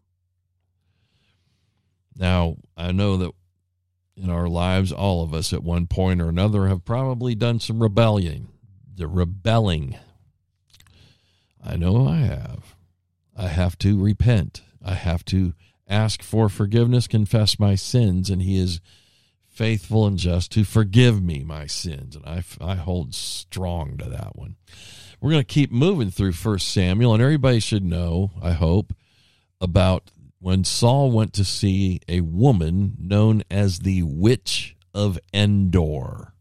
Now, 2.17 2.57
I 2.77 2.93
know 2.93 3.17
that 3.17 3.33
in 4.17 4.31
our 4.31 4.49
lives, 4.49 4.93
all 4.93 5.23
of 5.23 5.35
us 5.35 5.53
at 5.53 5.65
one 5.65 5.87
point 5.87 6.21
or 6.21 6.29
another 6.29 6.69
have 6.69 6.85
probably 6.85 7.35
done 7.35 7.61
some 7.61 7.83
rebellion, 7.83 8.49
the 8.95 9.09
rebelling. 9.09 9.97
I 11.65 11.77
know 11.77 12.07
I 12.07 12.19
have. 12.19 12.77
I 13.37 13.49
have 13.49 13.77
to 13.79 14.01
repent. 14.01 14.63
I 14.85 14.95
have 14.95 15.25
to 15.27 15.55
ask 15.89 16.23
for 16.23 16.49
forgiveness, 16.49 17.09
confess 17.09 17.59
my 17.59 17.75
sins, 17.75 18.31
and 18.31 18.43
He 18.43 18.57
is 18.59 18.81
faithful 19.49 20.07
and 20.07 20.19
just 20.19 20.53
to 20.53 20.65
forgive 20.65 21.23
me 21.23 21.43
my 21.43 21.67
sins. 21.67 22.17
And 22.17 22.25
I, 22.25 22.45
I 22.61 22.77
hold 22.77 23.15
strong 23.15 23.97
to 23.99 24.09
that 24.09 24.37
one 24.37 24.57
we're 25.25 25.31
going 25.31 25.41
to 25.41 25.45
keep 25.45 25.73
moving 25.73 26.11
through 26.11 26.33
First 26.33 26.69
Samuel, 26.69 27.15
and 27.15 27.23
everybody 27.23 27.59
should 27.59 27.83
know, 27.83 28.33
I 28.43 28.53
hope, 28.53 28.93
about 29.59 30.11
when 30.45 30.63
Saul 30.63 31.11
went 31.11 31.33
to 31.33 31.43
see 31.43 32.01
a 32.07 32.21
woman 32.21 32.99
known 33.01 33.45
as 33.51 33.79
the 33.79 34.03
Witch 34.03 34.77
of 34.93 35.19
Endor. 35.33 36.35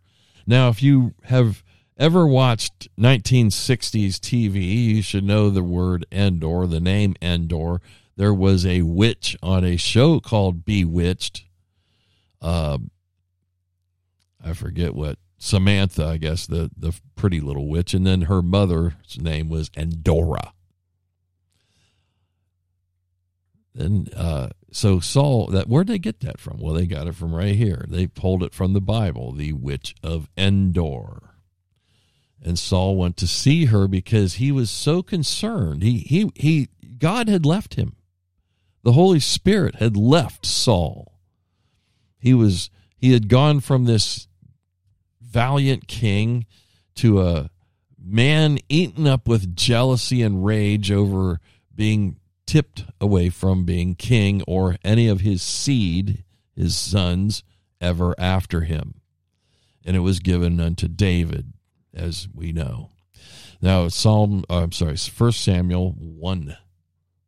Now, 0.45 0.67
if 0.67 0.83
you 0.83 1.13
have 1.23 1.63
ever 1.97 2.27
watched 2.27 2.89
1960s 2.97 4.15
TV, 4.15 4.75
you 4.95 5.01
should 5.01 5.23
know 5.23 5.49
the 5.49 5.63
word 5.63 6.05
Endor, 6.11 6.67
the 6.67 6.81
name 6.81 7.15
Endor. 7.21 7.79
There 8.17 8.33
was 8.33 8.65
a 8.65 8.81
witch 8.81 9.37
on 9.41 9.63
a 9.63 9.77
show 9.77 10.19
called 10.19 10.65
Bewitched. 10.65 11.45
Uh, 12.41 12.79
I 14.43 14.51
forget 14.51 14.93
what 14.93 15.17
Samantha, 15.37 16.07
I 16.07 16.17
guess, 16.17 16.45
the, 16.45 16.69
the 16.75 16.93
pretty 17.15 17.39
little 17.39 17.69
witch, 17.69 17.93
and 17.93 18.05
then 18.05 18.23
her 18.23 18.41
mother's 18.41 19.17
name 19.17 19.47
was 19.47 19.71
Endora. 19.77 20.51
And 23.75 24.13
uh, 24.15 24.49
so 24.71 24.99
Saul, 24.99 25.47
that 25.47 25.67
where'd 25.67 25.87
they 25.87 25.99
get 25.99 26.19
that 26.19 26.39
from? 26.39 26.59
Well, 26.59 26.73
they 26.73 26.85
got 26.85 27.07
it 27.07 27.15
from 27.15 27.33
right 27.33 27.55
here. 27.55 27.85
They 27.87 28.07
pulled 28.07 28.43
it 28.43 28.53
from 28.53 28.73
the 28.73 28.81
Bible, 28.81 29.31
the 29.31 29.53
witch 29.53 29.95
of 30.03 30.29
Endor. 30.37 31.33
And 32.41 32.59
Saul 32.59 32.97
went 32.97 33.17
to 33.17 33.27
see 33.27 33.65
her 33.65 33.87
because 33.87 34.35
he 34.35 34.51
was 34.51 34.69
so 34.69 35.01
concerned. 35.01 35.81
He 35.81 35.99
he 35.99 36.29
he 36.35 36.69
God 36.97 37.29
had 37.29 37.45
left 37.45 37.75
him. 37.75 37.95
The 38.83 38.91
Holy 38.91 39.21
Spirit 39.21 39.75
had 39.75 39.95
left 39.95 40.45
Saul. 40.45 41.19
He 42.19 42.33
was 42.33 42.69
he 42.97 43.13
had 43.13 43.29
gone 43.29 43.61
from 43.61 43.85
this 43.85 44.27
valiant 45.21 45.87
king 45.87 46.45
to 46.95 47.21
a 47.21 47.49
man 47.97 48.59
eaten 48.67 49.07
up 49.07 49.27
with 49.27 49.55
jealousy 49.55 50.21
and 50.21 50.45
rage 50.45 50.91
over 50.91 51.39
being 51.73 52.17
tipped 52.45 52.85
away 52.99 53.29
from 53.29 53.65
being 53.65 53.95
king 53.95 54.41
or 54.47 54.77
any 54.83 55.07
of 55.07 55.21
his 55.21 55.41
seed, 55.41 56.23
his 56.55 56.77
sons, 56.77 57.43
ever 57.81 58.15
after 58.17 58.61
him. 58.61 58.95
And 59.85 59.95
it 59.95 60.01
was 60.01 60.19
given 60.19 60.59
unto 60.59 60.87
David, 60.87 61.53
as 61.93 62.27
we 62.33 62.51
know. 62.51 62.89
Now, 63.61 63.87
Psalm, 63.87 64.43
uh, 64.49 64.63
I'm 64.63 64.71
sorry, 64.71 64.97
First 64.97 65.41
Samuel 65.41 65.91
1, 65.91 66.57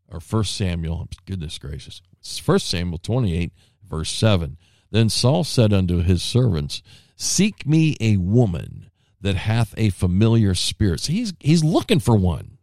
or 0.10 0.19
First 0.19 0.56
Samuel, 0.56 1.08
goodness 1.25 1.58
gracious, 1.58 2.01
First 2.21 2.67
Samuel 2.67 2.97
28, 2.97 3.54
verse 3.88 4.12
7. 4.12 4.58
Then 4.91 5.10
Saul 5.10 5.43
said 5.43 5.73
unto 5.73 6.01
his 6.01 6.23
servants, 6.23 6.82
Seek 7.15 7.65
me 7.65 7.95
a 7.99 8.17
woman 8.17 8.89
that 9.21 9.36
hath 9.36 9.73
a 9.78 9.89
familiar 9.89 10.54
spirit. 10.54 10.99
So 11.01 11.13
he's, 11.13 11.34
he's 11.39 11.63
looking 11.63 11.99
for 11.99 12.15
one. 12.15 12.54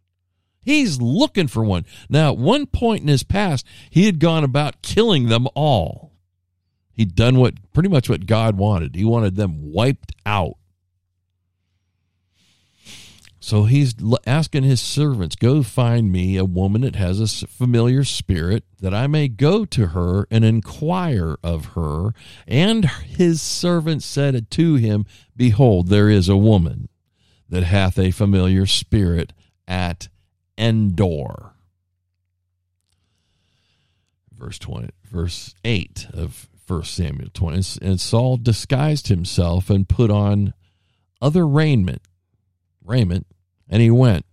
He's 0.63 1.01
looking 1.01 1.47
for 1.47 1.63
one. 1.63 1.85
Now, 2.09 2.31
at 2.31 2.37
one 2.37 2.65
point 2.65 3.01
in 3.01 3.07
his 3.07 3.23
past, 3.23 3.65
he 3.89 4.05
had 4.05 4.19
gone 4.19 4.43
about 4.43 4.81
killing 4.81 5.27
them 5.27 5.47
all. 5.55 6.13
He'd 6.93 7.15
done 7.15 7.37
what 7.39 7.55
pretty 7.73 7.89
much 7.89 8.09
what 8.09 8.25
God 8.25 8.57
wanted. 8.57 8.95
He 8.95 9.05
wanted 9.05 9.35
them 9.35 9.71
wiped 9.71 10.13
out. 10.25 10.57
So 13.43 13.65
he's 13.65 13.93
asking 14.25 14.63
his 14.63 14.79
servants, 14.79 15.35
Go 15.35 15.63
find 15.63 16.09
me 16.09 16.37
a 16.37 16.45
woman 16.45 16.79
that 16.83 16.95
has 16.95 17.19
a 17.19 17.45
familiar 17.45 18.05
spirit, 18.05 18.63
that 18.79 18.93
I 18.93 19.07
may 19.07 19.27
go 19.27 19.65
to 19.65 19.87
her 19.87 20.25
and 20.31 20.45
inquire 20.45 21.35
of 21.43 21.73
her. 21.75 22.13
And 22.47 22.85
his 22.85 23.41
servant 23.41 24.01
said 24.01 24.49
to 24.51 24.75
him, 24.75 25.05
Behold, 25.35 25.89
there 25.89 26.09
is 26.09 26.29
a 26.29 26.37
woman 26.37 26.87
that 27.49 27.63
hath 27.63 27.99
a 27.99 28.11
familiar 28.11 28.65
spirit 28.65 29.33
at 29.67 30.07
Endor. 30.57 31.53
Verse 34.31 34.59
20, 34.59 34.89
verse 35.05 35.53
8 35.63 36.07
of 36.13 36.49
1 36.67 36.83
Samuel 36.83 37.29
20. 37.33 37.79
And 37.81 37.99
Saul 37.99 38.37
disguised 38.37 39.07
himself 39.07 39.69
and 39.69 39.87
put 39.87 40.09
on 40.11 40.53
other 41.21 41.47
raiment, 41.47 42.01
raiment, 42.83 43.27
and 43.69 43.81
he 43.81 43.89
went, 43.89 44.25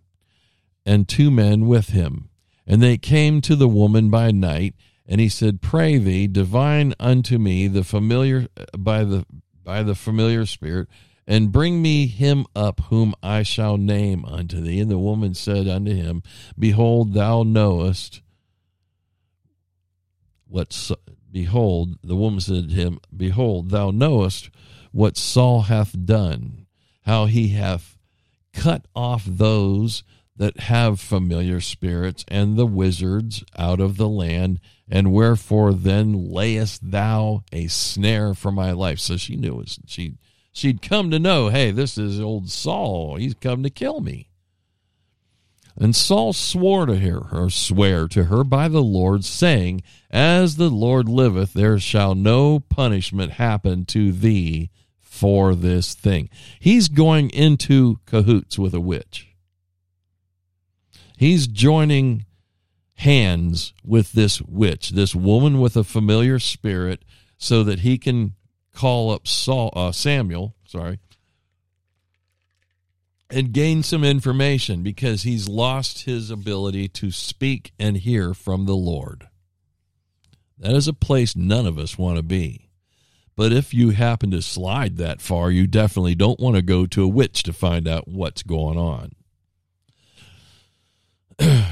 and 0.85 1.09
two 1.09 1.31
men 1.31 1.67
with 1.67 1.91
him. 1.91 2.29
And 2.67 2.83
they 2.83 2.99
came 2.99 3.41
to 3.43 3.57
the 3.57 3.69
woman 3.69 4.11
by 4.11 4.31
night, 4.31 4.75
and 5.07 5.21
he 5.21 5.29
said, 5.29 5.61
Pray 5.61 5.99
thee, 5.99 6.27
divine 6.27 6.95
unto 7.01 7.39
me 7.39 7.69
the 7.69 7.85
familiar 7.85 8.49
by 8.77 9.05
the 9.05 9.25
by 9.65 9.83
the 9.83 9.95
familiar 9.95 10.47
spirit, 10.47 10.89
and 11.27 11.53
bring 11.53 11.81
me 11.81 12.07
him 12.07 12.47
up 12.55 12.81
whom 12.91 13.15
I 13.23 13.43
shall 13.43 13.77
name 13.77 14.25
unto 14.25 14.61
thee. 14.61 14.81
And 14.81 14.91
the 14.91 14.99
woman 14.99 15.35
said 15.35 15.69
unto 15.69 15.95
him, 15.95 16.23
Behold, 16.59 17.15
thou 17.15 17.43
knowest 17.43 18.23
what. 20.47 20.91
Behold, 21.33 21.97
the 22.03 22.17
woman 22.17 22.41
said 22.41 22.71
to 22.71 22.75
him, 22.75 22.99
Behold, 23.17 23.71
thou 23.71 23.91
knowest 23.91 24.51
what 24.93 25.17
Saul 25.17 25.63
hath 25.63 25.95
done, 26.05 26.67
how 27.03 27.27
he 27.27 27.49
hath 27.49 27.97
cut 28.53 28.87
off 28.97 29.25
those 29.25 30.03
that 30.37 30.59
have 30.61 30.99
familiar 30.99 31.61
spirits 31.61 32.25
and 32.29 32.57
the 32.57 32.67
wizards 32.67 33.45
out 33.57 33.79
of 33.79 33.97
the 33.97 34.09
land. 34.09 34.59
And 34.89 35.13
wherefore 35.13 35.73
then 35.73 36.31
layest 36.31 36.91
thou 36.91 37.45
a 37.53 37.69
snare 37.69 38.35
for 38.35 38.51
my 38.51 38.73
life? 38.73 38.99
So 38.99 39.17
she 39.17 39.37
knew 39.37 39.61
it. 39.61 39.77
She 39.87 40.15
she'd 40.53 40.83
come 40.83 41.11
to 41.11 41.19
know, 41.19 41.49
hey, 41.49 41.71
this 41.71 41.97
is 41.99 42.21
old 42.21 42.51
Saul. 42.51 43.17
He's 43.17 43.35
come 43.35 43.63
to 43.63 43.71
kill 43.71 44.01
me. 44.01 44.29
And 45.77 45.97
Saul 45.97 46.33
swore 46.33 46.87
to 46.87 46.99
her, 46.99 47.23
or 47.33 47.49
swear 47.49 48.07
to 48.09 48.25
her 48.25 48.45
by 48.45 48.69
the 48.69 48.83
Lord, 48.83 49.25
saying, 49.25 49.83
As 50.11 50.57
the 50.57 50.69
Lord 50.69 51.09
liveth, 51.09 51.55
there 51.55 51.79
shall 51.79 52.15
no 52.15 52.61
punishment 52.61 53.33
happen 53.33 53.87
to 53.87 54.13
thee 54.13 54.71
for 54.99 55.55
this 55.55 55.95
thing. 55.95 56.29
He's 56.59 56.89
going 56.89 57.31
into 57.31 58.01
cahoots 58.05 58.59
with 58.59 58.75
a 58.75 58.81
witch. 58.81 59.29
He's 61.17 61.47
joining 61.47 62.27
hands 62.97 63.73
with 63.85 64.13
this 64.13 64.43
witch, 64.43 64.91
this 64.91 65.15
woman 65.15 65.61
with 65.61 65.77
a 65.77 65.85
familiar 65.85 66.39
spirit, 66.39 67.03
so 67.39 67.65
that 67.65 67.81
he 67.81 67.97
can 67.97 68.35
call 68.81 69.11
up 69.11 69.29
Saul, 69.29 69.71
uh, 69.77 69.93
Samuel, 69.93 70.55
sorry, 70.65 70.99
and 73.29 73.53
gain 73.53 73.83
some 73.83 74.03
information 74.03 74.83
because 74.83 75.23
he's 75.23 75.51
lost 75.51 76.05
his 76.05 76.31
ability 76.31 76.89
to 76.89 77.11
speak 77.11 77.73
and 77.79 77.99
hear 77.99 78.33
from 78.33 78.65
the 78.65 78.75
Lord. 78.75 79.29
That 80.57 80.73
is 80.73 80.89
a 80.89 80.95
place 80.95 81.37
none 81.37 81.67
of 81.67 81.79
us 81.79 81.99
want 81.99 82.17
to 82.17 82.23
be. 82.23 82.71
But 83.37 83.53
if 83.53 83.75
you 83.75 83.91
happen 83.91 84.31
to 84.31 84.41
slide 84.41 84.97
that 84.97 85.21
far, 85.21 85.51
you 85.51 85.67
definitely 85.67 86.15
don't 86.15 86.41
want 86.41 86.57
to 86.57 86.63
go 86.63 86.87
to 86.87 87.05
a 87.05 87.09
witch 87.09 87.43
to 87.43 87.53
find 87.53 87.87
out 87.87 88.09
what's 88.09 88.43
going 88.43 88.79
on. 88.79 89.13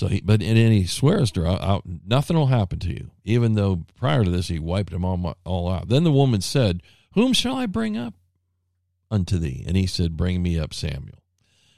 So, 0.00 0.06
he, 0.06 0.22
but 0.22 0.40
and 0.40 0.56
then 0.56 0.72
he 0.72 0.86
swears 0.86 1.30
to 1.32 1.42
her, 1.42 1.46
I'll, 1.46 1.82
nothing 1.84 2.34
will 2.34 2.46
happen 2.46 2.78
to 2.78 2.88
you, 2.88 3.10
even 3.22 3.52
though 3.52 3.84
prior 3.98 4.24
to 4.24 4.30
this 4.30 4.48
he 4.48 4.58
wiped 4.58 4.92
them 4.92 5.04
all, 5.04 5.36
all 5.44 5.70
out. 5.70 5.90
Then 5.90 6.04
the 6.04 6.10
woman 6.10 6.40
said, 6.40 6.82
Whom 7.12 7.34
shall 7.34 7.56
I 7.56 7.66
bring 7.66 7.98
up 7.98 8.14
unto 9.10 9.36
thee? 9.36 9.62
And 9.66 9.76
he 9.76 9.86
said, 9.86 10.16
Bring 10.16 10.42
me 10.42 10.58
up 10.58 10.72
Samuel. 10.72 11.22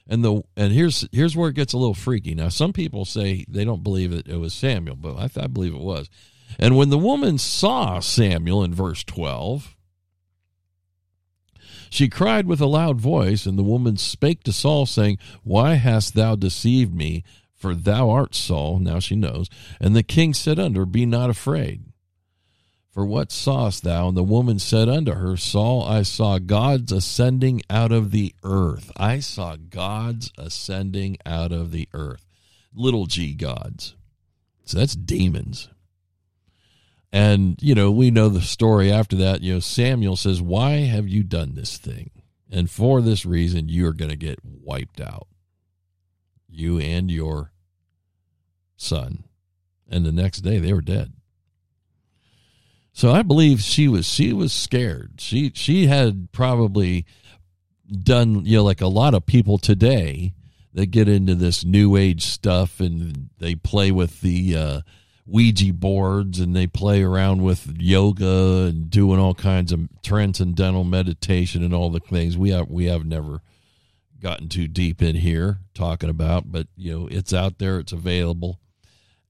And 0.06 0.24
the 0.24 0.42
and 0.56 0.72
here's 0.72 1.04
here's 1.10 1.36
where 1.36 1.48
it 1.48 1.56
gets 1.56 1.72
a 1.72 1.78
little 1.78 1.94
freaky. 1.94 2.32
Now, 2.36 2.48
some 2.48 2.72
people 2.72 3.04
say 3.04 3.44
they 3.48 3.64
don't 3.64 3.82
believe 3.82 4.12
that 4.12 4.28
it 4.28 4.36
was 4.36 4.54
Samuel, 4.54 4.94
but 4.94 5.16
I, 5.16 5.42
I 5.42 5.48
believe 5.48 5.74
it 5.74 5.80
was. 5.80 6.08
And 6.60 6.76
when 6.76 6.90
the 6.90 6.98
woman 6.98 7.38
saw 7.38 7.98
Samuel 7.98 8.62
in 8.62 8.72
verse 8.72 9.02
twelve, 9.02 9.76
she 11.90 12.08
cried 12.08 12.46
with 12.46 12.60
a 12.60 12.66
loud 12.66 13.00
voice, 13.00 13.46
and 13.46 13.58
the 13.58 13.64
woman 13.64 13.96
spake 13.96 14.44
to 14.44 14.52
Saul, 14.52 14.86
saying, 14.86 15.18
Why 15.42 15.74
hast 15.74 16.14
thou 16.14 16.36
deceived 16.36 16.94
me? 16.94 17.24
For 17.62 17.76
thou 17.76 18.10
art 18.10 18.34
Saul, 18.34 18.80
now 18.80 18.98
she 18.98 19.14
knows. 19.14 19.48
And 19.80 19.94
the 19.94 20.02
king 20.02 20.34
said 20.34 20.58
unto 20.58 20.80
her, 20.80 20.84
Be 20.84 21.06
not 21.06 21.30
afraid. 21.30 21.84
For 22.90 23.06
what 23.06 23.30
sawest 23.30 23.84
thou? 23.84 24.08
And 24.08 24.16
the 24.16 24.24
woman 24.24 24.58
said 24.58 24.88
unto 24.88 25.12
her, 25.12 25.36
Saul, 25.36 25.84
I 25.84 26.02
saw 26.02 26.40
gods 26.40 26.90
ascending 26.90 27.62
out 27.70 27.92
of 27.92 28.10
the 28.10 28.34
earth. 28.42 28.90
I 28.96 29.20
saw 29.20 29.54
gods 29.54 30.32
ascending 30.36 31.18
out 31.24 31.52
of 31.52 31.70
the 31.70 31.88
earth. 31.94 32.26
Little 32.74 33.06
g 33.06 33.32
gods. 33.32 33.94
So 34.64 34.78
that's 34.78 34.96
demons. 34.96 35.68
And, 37.12 37.56
you 37.62 37.76
know, 37.76 37.92
we 37.92 38.10
know 38.10 38.28
the 38.28 38.40
story 38.40 38.90
after 38.90 39.14
that. 39.18 39.40
You 39.42 39.54
know, 39.54 39.60
Samuel 39.60 40.16
says, 40.16 40.42
Why 40.42 40.78
have 40.78 41.06
you 41.06 41.22
done 41.22 41.54
this 41.54 41.78
thing? 41.78 42.10
And 42.50 42.68
for 42.68 43.00
this 43.00 43.24
reason, 43.24 43.68
you 43.68 43.86
are 43.86 43.92
going 43.92 44.10
to 44.10 44.16
get 44.16 44.40
wiped 44.42 45.00
out. 45.00 45.28
You 46.48 46.80
and 46.80 47.08
your 47.08 47.51
son. 48.82 49.24
And 49.88 50.04
the 50.04 50.12
next 50.12 50.40
day 50.40 50.58
they 50.58 50.72
were 50.72 50.80
dead. 50.80 51.12
So 52.92 53.10
I 53.10 53.22
believe 53.22 53.60
she 53.60 53.88
was 53.88 54.06
she 54.06 54.32
was 54.32 54.52
scared. 54.52 55.14
She 55.18 55.52
she 55.54 55.86
had 55.86 56.30
probably 56.32 57.06
done 57.90 58.44
you 58.44 58.58
know 58.58 58.64
like 58.64 58.80
a 58.80 58.86
lot 58.86 59.14
of 59.14 59.26
people 59.26 59.58
today 59.58 60.32
that 60.74 60.86
get 60.86 61.08
into 61.08 61.34
this 61.34 61.64
new 61.64 61.96
age 61.96 62.24
stuff 62.24 62.80
and 62.80 63.28
they 63.38 63.54
play 63.54 63.90
with 63.90 64.20
the 64.22 64.56
uh, 64.56 64.80
Ouija 65.26 65.72
boards 65.72 66.40
and 66.40 66.56
they 66.56 66.66
play 66.66 67.02
around 67.02 67.42
with 67.42 67.76
yoga 67.78 68.68
and 68.68 68.88
doing 68.88 69.20
all 69.20 69.34
kinds 69.34 69.72
of 69.72 69.88
transcendental 70.02 70.84
meditation 70.84 71.62
and 71.62 71.74
all 71.74 71.90
the 71.90 72.00
things 72.00 72.38
we 72.38 72.50
have 72.50 72.68
we 72.70 72.86
have 72.86 73.04
never 73.04 73.42
gotten 74.20 74.48
too 74.48 74.68
deep 74.68 75.02
in 75.02 75.16
here 75.16 75.58
talking 75.74 76.08
about 76.08 76.50
but 76.50 76.66
you 76.76 76.92
know 76.92 77.06
it's 77.08 77.32
out 77.32 77.58
there 77.58 77.78
it's 77.78 77.92
available 77.92 78.60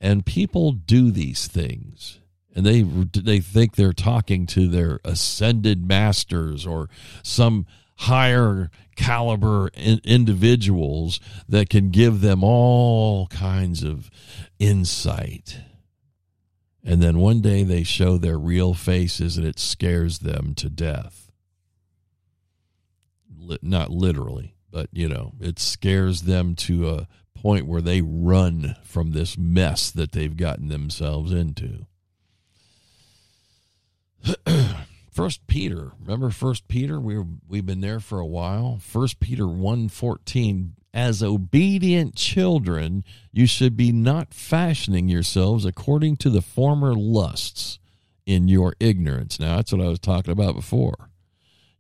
and 0.02 0.26
people 0.26 0.72
do 0.72 1.10
these 1.10 1.46
things. 1.46 2.18
and 2.54 2.66
they 2.66 2.82
they 2.82 3.40
think 3.40 3.76
they're 3.76 3.94
talking 3.94 4.44
to 4.44 4.68
their 4.68 5.00
ascended 5.04 5.86
masters 5.86 6.66
or 6.66 6.90
some 7.22 7.64
higher 7.96 8.70
caliber 8.96 9.68
in, 9.74 10.00
individuals 10.04 11.18
that 11.48 11.70
can 11.70 11.88
give 11.88 12.20
them 12.20 12.44
all 12.44 13.26
kinds 13.28 13.82
of 13.82 14.10
insight. 14.58 15.60
And 16.84 17.00
then 17.00 17.18
one 17.20 17.40
day 17.40 17.62
they 17.62 17.84
show 17.84 18.18
their 18.18 18.38
real 18.38 18.74
faces 18.74 19.38
and 19.38 19.46
it 19.46 19.58
scares 19.58 20.18
them 20.18 20.52
to 20.56 20.68
death. 20.68 21.30
Not 23.62 23.90
literally, 23.90 24.56
but 24.70 24.88
you 24.92 25.08
know, 25.08 25.32
it 25.40 25.58
scares 25.58 26.22
them 26.22 26.54
to 26.56 26.90
a 26.90 27.08
point 27.42 27.66
where 27.66 27.83
they 27.83 28.00
run 28.00 28.76
from 28.85 29.11
this 29.11 29.37
mess 29.37 29.90
that 29.90 30.12
they've 30.12 30.37
gotten 30.37 30.68
themselves 30.68 31.33
into. 31.33 31.87
First 35.11 35.46
Peter, 35.48 35.92
remember 36.00 36.31
First 36.31 36.68
Peter? 36.68 37.00
We 37.00 37.22
we've 37.48 37.66
been 37.66 37.81
there 37.81 38.00
for 38.00 38.20
a 38.20 38.26
while. 38.26 38.78
First 38.81 39.18
Peter 39.20 39.44
1:14 39.44 40.70
as 40.94 41.22
obedient 41.22 42.14
children, 42.14 43.02
you 43.33 43.46
should 43.46 43.76
be 43.76 43.92
not 43.92 44.35
fashioning 44.35 45.09
yourselves 45.09 45.64
according 45.64 46.16
to 46.18 46.31
the 46.31 46.42
former 46.42 46.94
lusts 46.94 47.78
in 48.26 48.46
your 48.46 48.74
ignorance. 48.78 49.40
Now, 49.40 49.57
that's 49.57 49.72
what 49.72 49.81
I 49.81 49.88
was 49.88 49.98
talking 49.98 50.33
about 50.33 50.55
before. 50.55 51.11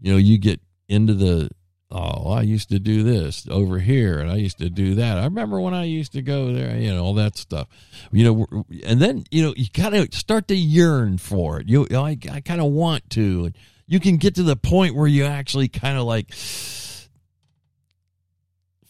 You 0.00 0.12
know, 0.12 0.18
you 0.18 0.38
get 0.38 0.60
into 0.88 1.14
the 1.14 1.50
oh, 1.92 2.30
I 2.30 2.42
used 2.42 2.70
to 2.70 2.78
do 2.78 3.02
this 3.02 3.46
over 3.48 3.78
here 3.78 4.18
and 4.18 4.30
I 4.30 4.36
used 4.36 4.58
to 4.58 4.70
do 4.70 4.94
that. 4.96 5.18
I 5.18 5.24
remember 5.24 5.60
when 5.60 5.74
I 5.74 5.84
used 5.84 6.12
to 6.12 6.22
go 6.22 6.52
there, 6.52 6.74
you 6.76 6.92
know, 6.92 7.04
all 7.04 7.14
that 7.14 7.36
stuff. 7.36 7.68
You 8.10 8.24
know, 8.24 8.64
and 8.84 9.00
then, 9.00 9.24
you 9.30 9.42
know, 9.42 9.52
you 9.56 9.66
kind 9.72 9.94
of 9.94 10.12
start 10.14 10.48
to 10.48 10.56
yearn 10.56 11.18
for 11.18 11.60
it. 11.60 11.68
You, 11.68 11.86
I, 11.92 12.16
I 12.30 12.40
kind 12.40 12.60
of 12.60 12.72
want 12.72 13.10
to. 13.10 13.52
You 13.86 14.00
can 14.00 14.16
get 14.16 14.36
to 14.36 14.42
the 14.42 14.56
point 14.56 14.94
where 14.94 15.06
you 15.06 15.24
actually 15.24 15.68
kind 15.68 15.98
of 15.98 16.04
like 16.04 16.28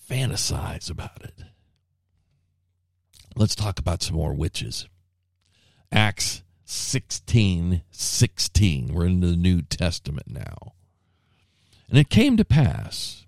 fantasize 0.08 0.88
about 0.90 1.22
it. 1.22 1.34
Let's 3.34 3.56
talk 3.56 3.78
about 3.78 4.02
some 4.02 4.16
more 4.16 4.34
witches. 4.34 4.86
Acts 5.90 6.42
16 6.64 7.82
16. 7.90 8.94
We're 8.94 9.06
in 9.06 9.20
the 9.20 9.36
New 9.36 9.62
Testament 9.62 10.28
now. 10.30 10.74
And 11.92 11.98
it 11.98 12.08
came 12.08 12.38
to 12.38 12.44
pass, 12.44 13.26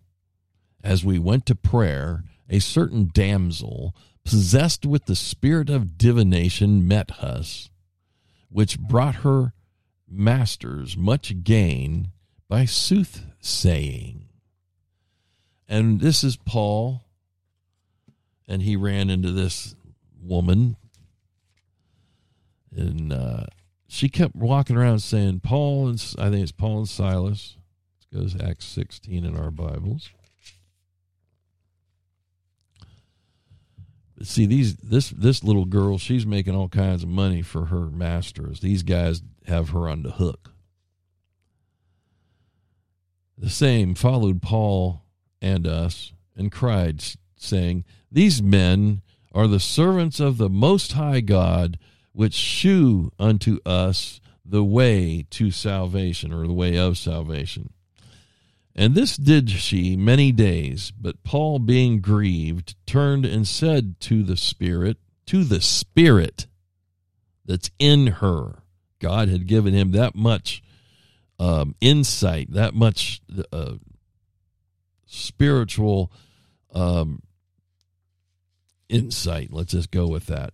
as 0.82 1.04
we 1.04 1.18
went 1.18 1.44
to 1.46 1.54
prayer, 1.54 2.24
a 2.48 2.60
certain 2.60 3.10
damsel, 3.12 3.94
possessed 4.24 4.86
with 4.86 5.04
the 5.04 5.14
spirit 5.14 5.68
of 5.68 5.98
divination, 5.98 6.88
met 6.88 7.10
us, 7.22 7.68
which 8.48 8.80
brought 8.80 9.16
her 9.16 9.52
masters 10.08 10.96
much 10.96 11.44
gain 11.44 12.10
by 12.48 12.64
soothsaying. 12.64 14.28
And 15.68 16.00
this 16.00 16.24
is 16.24 16.38
Paul, 16.38 17.02
and 18.48 18.62
he 18.62 18.76
ran 18.76 19.10
into 19.10 19.30
this 19.30 19.74
woman, 20.22 20.76
and 22.74 23.12
uh, 23.12 23.44
she 23.86 24.08
kept 24.08 24.34
walking 24.34 24.78
around 24.78 25.00
saying, 25.00 25.40
Paul 25.40 25.88
and 25.88 26.14
I 26.18 26.30
think 26.30 26.44
it's 26.44 26.50
Paul 26.50 26.78
and 26.78 26.88
Silas 26.88 27.58
goes 28.14 28.40
Acts 28.40 28.66
16 28.66 29.24
in 29.24 29.36
our 29.36 29.50
Bibles. 29.50 30.10
See 34.22 34.46
these 34.46 34.76
this 34.76 35.10
this 35.10 35.42
little 35.42 35.64
girl, 35.64 35.98
she's 35.98 36.24
making 36.24 36.54
all 36.54 36.68
kinds 36.68 37.02
of 37.02 37.08
money 37.08 37.42
for 37.42 37.66
her 37.66 37.86
masters. 37.90 38.60
These 38.60 38.84
guys 38.84 39.22
have 39.46 39.70
her 39.70 39.88
on 39.88 40.04
the 40.04 40.12
hook. 40.12 40.52
The 43.36 43.50
same 43.50 43.96
followed 43.96 44.40
Paul 44.40 45.02
and 45.42 45.66
us 45.66 46.12
and 46.36 46.52
cried, 46.52 47.02
saying, 47.36 47.84
These 48.12 48.40
men 48.40 49.02
are 49.32 49.48
the 49.48 49.58
servants 49.58 50.20
of 50.20 50.38
the 50.38 50.48
Most 50.48 50.92
High 50.92 51.20
God, 51.20 51.80
which 52.12 52.34
shew 52.34 53.10
unto 53.18 53.58
us 53.66 54.20
the 54.44 54.62
way 54.62 55.26
to 55.30 55.50
salvation, 55.50 56.32
or 56.32 56.46
the 56.46 56.52
way 56.52 56.76
of 56.76 56.96
salvation. 56.96 57.70
And 58.76 58.94
this 58.94 59.16
did 59.16 59.50
she 59.50 59.96
many 59.96 60.32
days. 60.32 60.90
But 60.90 61.22
Paul, 61.22 61.58
being 61.58 62.00
grieved, 62.00 62.74
turned 62.86 63.24
and 63.24 63.46
said 63.46 64.00
to 64.00 64.22
the 64.22 64.36
Spirit, 64.36 64.98
to 65.26 65.44
the 65.44 65.60
Spirit 65.60 66.46
that's 67.44 67.70
in 67.78 68.06
her. 68.06 68.62
God 68.98 69.28
had 69.28 69.46
given 69.46 69.74
him 69.74 69.92
that 69.92 70.14
much 70.14 70.62
um, 71.38 71.74
insight, 71.80 72.52
that 72.52 72.74
much 72.74 73.20
uh, 73.52 73.74
spiritual 75.06 76.10
um, 76.72 77.22
insight. 78.88 79.52
Let's 79.52 79.72
just 79.72 79.90
go 79.90 80.08
with 80.08 80.26
that. 80.26 80.52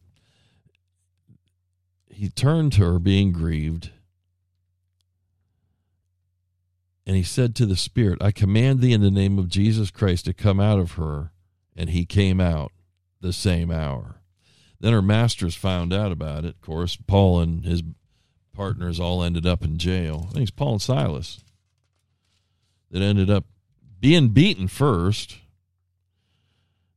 He 2.10 2.28
turned 2.28 2.72
to 2.74 2.84
her, 2.84 2.98
being 2.98 3.32
grieved 3.32 3.90
And 7.06 7.16
he 7.16 7.22
said 7.22 7.54
to 7.56 7.66
the 7.66 7.76
Spirit, 7.76 8.22
I 8.22 8.30
command 8.30 8.80
thee 8.80 8.92
in 8.92 9.00
the 9.00 9.10
name 9.10 9.38
of 9.38 9.48
Jesus 9.48 9.90
Christ 9.90 10.26
to 10.26 10.34
come 10.34 10.60
out 10.60 10.78
of 10.78 10.92
her. 10.92 11.32
And 11.76 11.90
he 11.90 12.04
came 12.04 12.40
out 12.40 12.72
the 13.20 13.32
same 13.32 13.70
hour. 13.70 14.20
Then 14.80 14.92
her 14.92 15.02
masters 15.02 15.54
found 15.54 15.92
out 15.92 16.12
about 16.12 16.44
it. 16.44 16.54
Of 16.56 16.60
course, 16.60 16.96
Paul 16.96 17.40
and 17.40 17.64
his 17.64 17.82
partners 18.52 19.00
all 19.00 19.22
ended 19.22 19.46
up 19.46 19.64
in 19.64 19.78
jail. 19.78 20.26
I 20.28 20.32
think 20.32 20.42
it's 20.42 20.50
Paul 20.50 20.72
and 20.72 20.82
Silas 20.82 21.40
that 22.90 23.02
ended 23.02 23.30
up 23.30 23.44
being 24.00 24.28
beaten 24.28 24.68
first. 24.68 25.38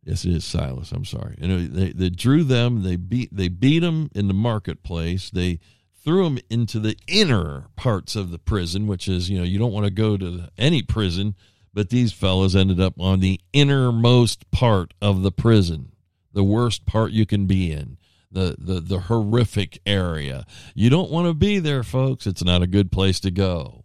Yes, 0.03 0.25
it 0.25 0.31
is 0.31 0.43
Silas. 0.43 0.91
I'm 0.91 1.05
sorry. 1.05 1.35
And 1.39 1.73
they, 1.73 1.91
they 1.91 2.09
drew 2.09 2.43
them. 2.43 2.83
They 2.83 2.97
beat. 2.97 3.33
They 3.33 3.47
beat 3.47 3.79
them 3.79 4.09
in 4.13 4.27
the 4.27 4.33
marketplace. 4.33 5.29
They 5.29 5.59
threw 6.03 6.25
him 6.25 6.39
into 6.49 6.79
the 6.79 6.97
inner 7.07 7.67
parts 7.75 8.15
of 8.15 8.31
the 8.31 8.39
prison, 8.39 8.87
which 8.87 9.07
is, 9.07 9.29
you 9.29 9.37
know, 9.37 9.43
you 9.43 9.57
don't 9.57 9.71
want 9.71 9.85
to 9.85 9.91
go 9.91 10.17
to 10.17 10.49
any 10.57 10.81
prison, 10.81 11.35
but 11.73 11.89
these 11.89 12.11
fellows 12.11 12.55
ended 12.55 12.79
up 12.79 12.93
on 12.99 13.19
the 13.19 13.39
innermost 13.53 14.49
part 14.51 14.93
of 15.01 15.23
the 15.23 15.31
prison, 15.31 15.93
the 16.33 16.43
worst 16.43 16.85
part 16.85 17.11
you 17.11 17.25
can 17.25 17.45
be 17.45 17.71
in. 17.71 17.97
The, 18.31 18.55
the 18.57 18.79
the 18.79 18.99
horrific 19.01 19.79
area. 19.85 20.47
You 20.73 20.89
don't 20.89 21.11
want 21.11 21.27
to 21.27 21.35
be 21.35 21.59
there, 21.59 21.83
folks. 21.83 22.25
It's 22.25 22.43
not 22.43 22.63
a 22.63 22.67
good 22.67 22.91
place 22.91 23.19
to 23.19 23.29
go. 23.29 23.83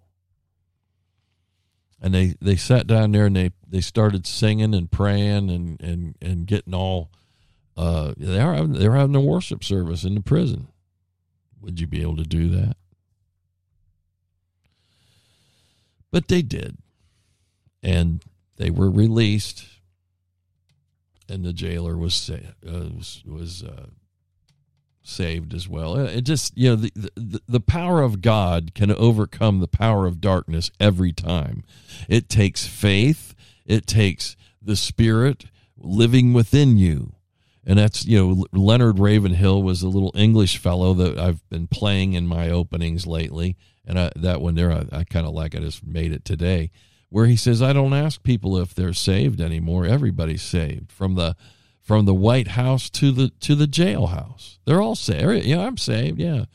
And 2.00 2.14
they, 2.14 2.34
they 2.40 2.56
sat 2.56 2.86
down 2.86 3.12
there 3.12 3.26
and 3.26 3.36
they, 3.36 3.50
they 3.68 3.82
started 3.82 4.26
singing 4.26 4.74
and 4.74 4.90
praying 4.90 5.50
and, 5.50 5.78
and, 5.82 6.14
and 6.22 6.46
getting 6.46 6.72
all 6.72 7.10
uh, 7.78 8.12
they 8.16 8.40
are 8.40 8.66
they 8.66 8.88
were 8.88 8.96
having 8.96 9.14
a 9.14 9.20
worship 9.20 9.62
service 9.62 10.02
in 10.02 10.16
the 10.16 10.20
prison. 10.20 10.66
Would 11.60 11.80
you 11.80 11.86
be 11.86 12.02
able 12.02 12.16
to 12.16 12.24
do 12.24 12.48
that? 12.50 12.76
But 16.10 16.28
they 16.28 16.42
did. 16.42 16.78
And 17.82 18.22
they 18.56 18.70
were 18.70 18.90
released, 18.90 19.64
and 21.28 21.44
the 21.44 21.52
jailer 21.52 21.96
was 21.96 22.14
sa- 22.14 22.34
uh, 22.66 22.88
was, 22.96 23.22
was 23.24 23.62
uh, 23.62 23.86
saved 25.02 25.54
as 25.54 25.68
well. 25.68 25.96
Uh, 25.96 26.04
it 26.04 26.22
just 26.22 26.56
you 26.56 26.70
know 26.70 26.76
the, 26.76 26.92
the 27.14 27.40
the 27.46 27.60
power 27.60 28.02
of 28.02 28.20
God 28.20 28.74
can 28.74 28.90
overcome 28.90 29.60
the 29.60 29.68
power 29.68 30.06
of 30.06 30.20
darkness 30.20 30.70
every 30.80 31.12
time. 31.12 31.62
It 32.08 32.28
takes 32.28 32.66
faith. 32.66 33.34
It 33.64 33.86
takes 33.86 34.34
the 34.60 34.76
Spirit 34.76 35.46
living 35.76 36.32
within 36.32 36.76
you 36.78 37.12
and 37.68 37.78
that's 37.78 38.06
you 38.06 38.18
know 38.18 38.46
Leonard 38.52 38.98
Ravenhill 38.98 39.62
was 39.62 39.82
a 39.82 39.88
little 39.88 40.10
English 40.14 40.56
fellow 40.56 40.94
that 40.94 41.18
I've 41.18 41.46
been 41.50 41.68
playing 41.68 42.14
in 42.14 42.26
my 42.26 42.48
openings 42.48 43.06
lately, 43.06 43.56
and 43.86 43.98
I, 43.98 44.10
that 44.16 44.40
one 44.40 44.54
there 44.54 44.72
I, 44.72 44.86
I 44.90 45.04
kind 45.04 45.26
of 45.26 45.34
like. 45.34 45.54
I 45.54 45.58
just 45.58 45.86
made 45.86 46.10
it 46.10 46.24
today, 46.24 46.70
where 47.10 47.26
he 47.26 47.36
says 47.36 47.60
I 47.60 47.74
don't 47.74 47.92
ask 47.92 48.22
people 48.22 48.56
if 48.56 48.74
they're 48.74 48.94
saved 48.94 49.40
anymore. 49.40 49.84
Everybody's 49.84 50.42
saved 50.42 50.90
from 50.90 51.14
the 51.14 51.36
from 51.82 52.06
the 52.06 52.14
White 52.14 52.48
House 52.48 52.88
to 52.90 53.12
the 53.12 53.28
to 53.40 53.54
the 53.54 53.66
jailhouse. 53.66 54.56
They're 54.64 54.80
all 54.80 54.96
saved. 54.96 55.44
Yeah, 55.44 55.60
I'm 55.60 55.76
saved. 55.76 56.18
Yeah, 56.18 56.46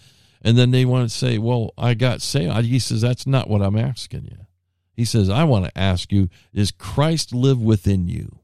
and 0.42 0.58
then 0.58 0.72
they 0.72 0.84
want 0.84 1.08
to 1.08 1.16
say, 1.16 1.38
well, 1.38 1.76
I 1.78 1.94
got 1.94 2.24
saved. 2.24 2.66
He 2.66 2.80
says 2.80 3.02
that's 3.02 3.28
not 3.28 3.48
what 3.48 3.62
I'm 3.62 3.78
asking 3.78 4.26
you. 4.26 4.48
He 4.96 5.06
says 5.06 5.30
I 5.30 5.44
want 5.44 5.66
to 5.66 5.78
ask 5.78 6.12
you: 6.12 6.30
Is 6.54 6.72
Christ 6.72 7.36
live 7.36 7.62
within 7.62 8.08
you? 8.08 8.40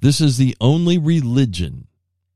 This 0.00 0.20
is 0.20 0.38
the 0.38 0.56
only 0.60 0.98
religion, 0.98 1.86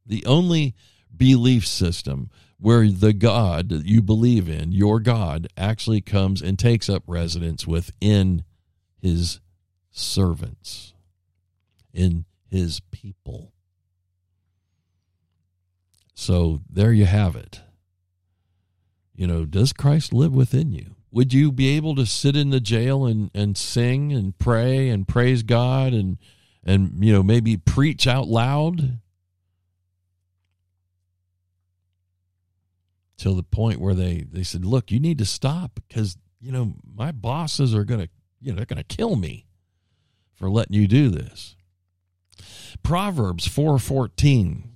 the 0.06 0.24
only 0.26 0.74
belief 1.16 1.66
system 1.66 2.30
where 2.58 2.88
the 2.88 3.12
God 3.12 3.68
that 3.70 3.86
you 3.86 4.00
believe 4.00 4.48
in, 4.48 4.72
your 4.72 5.00
God, 5.00 5.48
actually 5.56 6.00
comes 6.00 6.40
and 6.40 6.58
takes 6.58 6.88
up 6.88 7.02
residence 7.06 7.66
within 7.66 8.44
his 9.00 9.40
servants, 9.90 10.94
in 11.92 12.24
his 12.50 12.80
people. 12.90 13.52
So 16.14 16.60
there 16.70 16.92
you 16.92 17.06
have 17.06 17.36
it. 17.36 17.60
You 19.14 19.26
know, 19.26 19.44
does 19.44 19.72
Christ 19.72 20.12
live 20.12 20.32
within 20.32 20.72
you? 20.72 20.96
Would 21.10 21.32
you 21.32 21.52
be 21.52 21.68
able 21.76 21.94
to 21.96 22.06
sit 22.06 22.34
in 22.34 22.50
the 22.50 22.60
jail 22.60 23.06
and, 23.06 23.30
and 23.34 23.56
sing 23.56 24.12
and 24.12 24.36
pray 24.38 24.88
and 24.88 25.06
praise 25.06 25.42
God 25.42 25.92
and 25.92 26.18
and 26.64 27.04
you 27.04 27.12
know 27.12 27.22
maybe 27.22 27.56
preach 27.56 28.06
out 28.06 28.26
loud 28.26 28.98
till 33.16 33.34
the 33.34 33.42
point 33.42 33.80
where 33.80 33.94
they 33.94 34.26
they 34.30 34.42
said, 34.42 34.64
"Look, 34.64 34.90
you 34.90 34.98
need 34.98 35.18
to 35.18 35.24
stop 35.24 35.80
because 35.86 36.16
you 36.40 36.52
know 36.52 36.74
my 36.84 37.12
bosses 37.12 37.74
are 37.74 37.84
gonna 37.84 38.08
you 38.40 38.52
know 38.52 38.56
they're 38.56 38.66
gonna 38.66 38.84
kill 38.84 39.16
me 39.16 39.46
for 40.32 40.50
letting 40.50 40.76
you 40.76 40.86
do 40.86 41.10
this." 41.10 41.56
Proverbs 42.82 43.46
four 43.46 43.78
fourteen. 43.78 44.70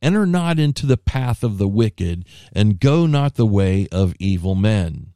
Enter 0.00 0.26
not 0.26 0.58
into 0.58 0.84
the 0.84 0.96
path 0.96 1.44
of 1.44 1.58
the 1.58 1.68
wicked, 1.68 2.24
and 2.52 2.80
go 2.80 3.06
not 3.06 3.36
the 3.36 3.46
way 3.46 3.86
of 3.92 4.16
evil 4.18 4.56
men. 4.56 5.12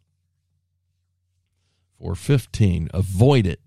415. 1.98 2.88
Avoid 2.94 3.46
it, 3.46 3.60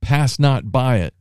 pass 0.00 0.38
not 0.38 0.70
by 0.70 0.98
it, 0.98 1.14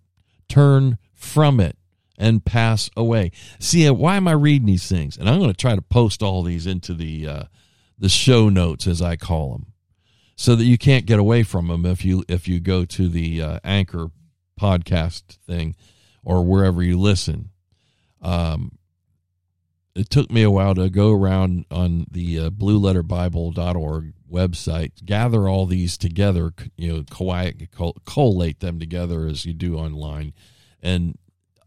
turn 0.51 0.97
from 1.13 1.59
it, 1.59 1.77
and 2.17 2.45
pass 2.45 2.89
away. 2.95 3.31
See, 3.59 3.87
uh, 3.87 3.93
why 3.93 4.15
am 4.15 4.27
I 4.27 4.33
reading 4.33 4.67
these 4.67 4.87
things? 4.87 5.17
And 5.17 5.29
I'm 5.29 5.39
going 5.39 5.51
to 5.51 5.57
try 5.57 5.75
to 5.75 5.81
post 5.81 6.21
all 6.21 6.43
these 6.43 6.67
into 6.67 6.93
the 6.93 7.27
uh, 7.27 7.43
the 7.97 8.09
show 8.09 8.49
notes, 8.49 8.87
as 8.87 9.01
I 9.01 9.15
call 9.15 9.51
them, 9.51 9.73
so 10.35 10.55
that 10.55 10.65
you 10.65 10.77
can't 10.77 11.05
get 11.05 11.19
away 11.19 11.43
from 11.43 11.67
them 11.67 11.85
if 11.85 12.03
you 12.03 12.23
if 12.27 12.47
you 12.47 12.59
go 12.59 12.85
to 12.85 13.07
the 13.07 13.41
uh, 13.41 13.59
Anchor 13.63 14.11
podcast 14.59 15.37
thing 15.47 15.75
or 16.23 16.43
wherever 16.43 16.83
you 16.83 16.99
listen. 16.99 17.49
Um, 18.21 18.77
it 19.95 20.09
took 20.09 20.31
me 20.31 20.43
a 20.43 20.51
while 20.51 20.75
to 20.75 20.89
go 20.89 21.11
around 21.11 21.65
on 21.69 22.07
the 22.09 22.39
uh, 22.39 22.49
blueletterbible.org 22.49 24.13
website, 24.31 25.05
gather 25.05 25.47
all 25.47 25.65
these 25.65 25.97
together, 25.97 26.53
you 26.77 26.93
know, 26.93 27.03
collate 28.05 28.59
them 28.59 28.79
together 28.79 29.27
as 29.27 29.45
you 29.45 29.53
do 29.53 29.77
online. 29.77 30.33
And 30.81 31.17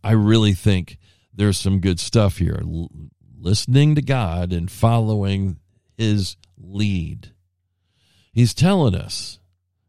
I 0.03 0.13
really 0.13 0.55
think 0.55 0.99
there's 1.35 1.59
some 1.59 1.81
good 1.81 2.01
stuff 2.01 2.39
here. 2.39 2.61
L- 2.63 2.91
listening 3.39 3.95
to 3.95 4.03
God 4.03 4.53
and 4.53 4.71
following 4.71 5.59
his 5.97 6.37
lead. 6.59 7.33
He's 8.33 8.55
telling 8.55 8.95
us 8.95 9.39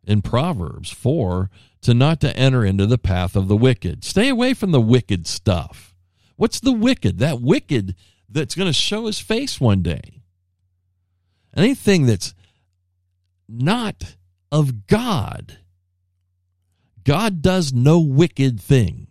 in 0.05 0.21
Proverbs 0.21 0.91
4 0.91 1.49
to 1.81 1.93
not 1.93 2.19
to 2.21 2.35
enter 2.35 2.65
into 2.65 2.85
the 2.85 2.97
path 2.97 3.35
of 3.35 3.47
the 3.47 3.55
wicked. 3.55 4.03
Stay 4.03 4.27
away 4.27 4.53
from 4.53 4.71
the 4.71 4.81
wicked 4.81 5.25
stuff. 5.25 5.95
What's 6.35 6.59
the 6.59 6.73
wicked? 6.73 7.19
That 7.19 7.41
wicked 7.41 7.95
that's 8.29 8.55
going 8.55 8.69
to 8.69 8.73
show 8.73 9.05
his 9.05 9.19
face 9.19 9.59
one 9.59 9.81
day. 9.81 10.21
Anything 11.55 12.05
that's 12.05 12.33
not 13.47 14.15
of 14.51 14.87
God. 14.87 15.59
God 17.03 17.41
does 17.41 17.71
no 17.71 17.99
wicked 17.99 18.59
thing. 18.59 19.07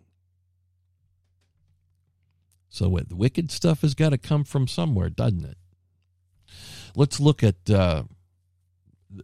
So 2.68 2.88
what, 2.88 3.08
the 3.08 3.16
wicked 3.16 3.52
stuff 3.52 3.82
has 3.82 3.94
got 3.94 4.10
to 4.10 4.18
come 4.18 4.42
from 4.42 4.66
somewhere, 4.66 5.08
doesn't 5.08 5.44
it? 5.44 5.56
Let's 6.96 7.20
look 7.20 7.42
at 7.44 7.70
uh, 7.70 8.02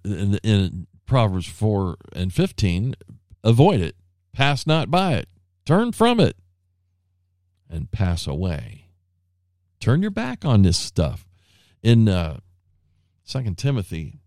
in, 0.04 0.36
in 0.44 0.86
Proverbs 1.06 1.46
4 1.46 1.96
and 2.14 2.32
15 2.32 2.94
avoid 3.42 3.80
it, 3.80 3.96
pass 4.32 4.66
not 4.66 4.90
by 4.90 5.14
it, 5.14 5.28
turn 5.64 5.92
from 5.92 6.20
it, 6.20 6.36
and 7.68 7.90
pass 7.90 8.26
away. 8.26 8.79
Turn 9.80 10.02
your 10.02 10.10
back 10.10 10.44
on 10.44 10.62
this 10.62 10.78
stuff. 10.78 11.26
In 11.82 12.08
uh, 12.08 12.40
2 13.26 13.54
Timothy, 13.54 14.20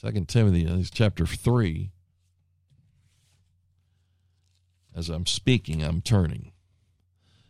2 0.00 0.24
Timothy, 0.24 0.66
uh, 0.66 0.82
chapter 0.92 1.24
3, 1.24 1.90
as 4.96 5.08
I'm 5.08 5.26
speaking, 5.26 5.82
I'm 5.82 6.00
turning. 6.00 6.52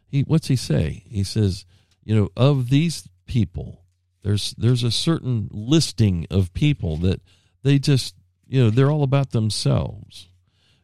He, 0.06 0.22
what's 0.22 0.48
he 0.48 0.56
say? 0.56 1.04
He 1.08 1.24
says, 1.24 1.64
you 2.04 2.14
know, 2.14 2.30
of 2.36 2.68
these 2.68 3.08
people, 3.26 3.84
there's 4.22 4.54
there's 4.56 4.82
a 4.82 4.90
certain 4.90 5.48
listing 5.50 6.26
of 6.30 6.54
people 6.54 6.96
that 6.98 7.20
they 7.62 7.78
just, 7.78 8.14
you 8.46 8.62
know, 8.62 8.70
they're 8.70 8.90
all 8.90 9.02
about 9.02 9.30
themselves. 9.30 10.28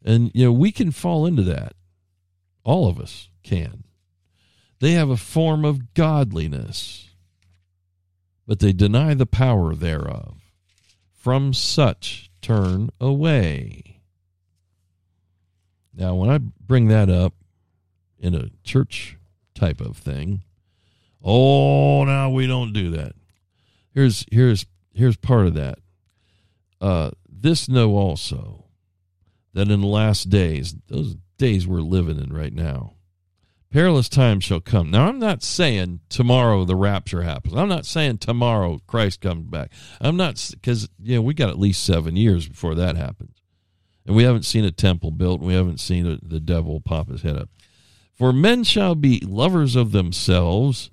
And 0.04 0.30
you 0.34 0.46
know, 0.46 0.52
we 0.52 0.72
can 0.72 0.90
fall 0.90 1.26
into 1.26 1.42
that. 1.44 1.74
All 2.64 2.88
of 2.88 2.98
us 2.98 3.28
can. 3.42 3.84
They 4.80 4.92
have 4.92 5.10
a 5.10 5.16
form 5.16 5.64
of 5.64 5.94
godliness, 5.94 7.10
but 8.46 8.58
they 8.60 8.72
deny 8.72 9.14
the 9.14 9.26
power 9.26 9.74
thereof. 9.74 10.36
From 11.12 11.52
such 11.52 12.30
turn 12.40 12.88
away. 12.98 14.00
Now, 15.94 16.14
when 16.14 16.30
I 16.30 16.38
bring 16.38 16.88
that 16.88 17.10
up 17.10 17.34
in 18.18 18.34
a 18.34 18.48
church 18.64 19.18
type 19.54 19.82
of 19.82 19.98
thing, 19.98 20.44
oh, 21.22 22.04
now 22.04 22.30
we 22.30 22.46
don't 22.46 22.72
do 22.72 22.90
that. 22.92 23.12
Here's 23.92 24.24
here's 24.32 24.64
here's 24.94 25.16
part 25.18 25.46
of 25.46 25.54
that. 25.54 25.78
Uh, 26.80 27.10
this 27.28 27.68
know 27.68 27.96
also 27.96 28.64
that 29.52 29.70
in 29.70 29.82
the 29.82 29.86
last 29.86 30.30
days, 30.30 30.74
those 30.88 31.16
days 31.36 31.66
we're 31.66 31.80
living 31.80 32.18
in 32.18 32.32
right 32.32 32.54
now, 32.54 32.94
perilous 33.70 34.08
times 34.08 34.44
shall 34.44 34.60
come. 34.60 34.90
Now, 34.90 35.08
I'm 35.08 35.18
not 35.18 35.42
saying 35.42 36.00
tomorrow 36.08 36.64
the 36.64 36.76
rapture 36.76 37.22
happens. 37.22 37.54
I'm 37.54 37.68
not 37.68 37.86
saying 37.86 38.18
tomorrow 38.18 38.80
Christ 38.86 39.20
comes 39.20 39.46
back. 39.46 39.70
I'm 40.00 40.16
not, 40.16 40.50
because, 40.52 40.88
you 41.00 41.16
know, 41.16 41.22
we 41.22 41.34
got 41.34 41.50
at 41.50 41.58
least 41.58 41.84
seven 41.84 42.16
years 42.16 42.48
before 42.48 42.74
that 42.74 42.96
happens. 42.96 43.36
And 44.06 44.16
we 44.16 44.24
haven't 44.24 44.44
seen 44.44 44.64
a 44.64 44.72
temple 44.72 45.10
built, 45.10 45.40
and 45.40 45.48
we 45.48 45.54
haven't 45.54 45.78
seen 45.78 46.06
a, 46.06 46.18
the 46.22 46.40
devil 46.40 46.80
pop 46.80 47.08
his 47.08 47.22
head 47.22 47.36
up. 47.36 47.48
For 48.14 48.32
men 48.32 48.64
shall 48.64 48.94
be 48.94 49.20
lovers 49.20 49.76
of 49.76 49.92
themselves, 49.92 50.90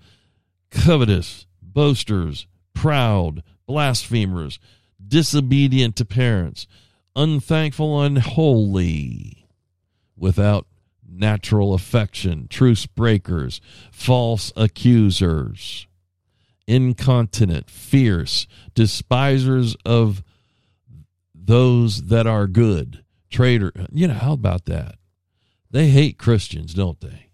covetous, 0.69 1.45
boasters, 1.61 2.47
proud, 2.73 3.43
blasphemers, 3.65 4.59
disobedient 5.05 5.95
to 5.95 6.05
parents, 6.05 6.67
unthankful, 7.15 8.01
unholy, 8.01 9.47
without 10.15 10.67
natural 11.09 11.73
affection, 11.73 12.47
truce 12.49 12.85
breakers, 12.85 13.61
false 13.91 14.51
accusers, 14.55 15.87
incontinent, 16.67 17.69
fierce, 17.69 18.47
despisers 18.75 19.75
of 19.85 20.23
those 21.33 22.07
that 22.07 22.27
are 22.27 22.47
good, 22.47 23.03
traitor. 23.29 23.71
You 23.91 24.07
know, 24.09 24.13
how 24.13 24.33
about 24.33 24.65
that? 24.65 24.95
They 25.71 25.89
hate 25.89 26.17
Christians, 26.17 26.73
don't 26.73 26.99
they? 26.99 27.29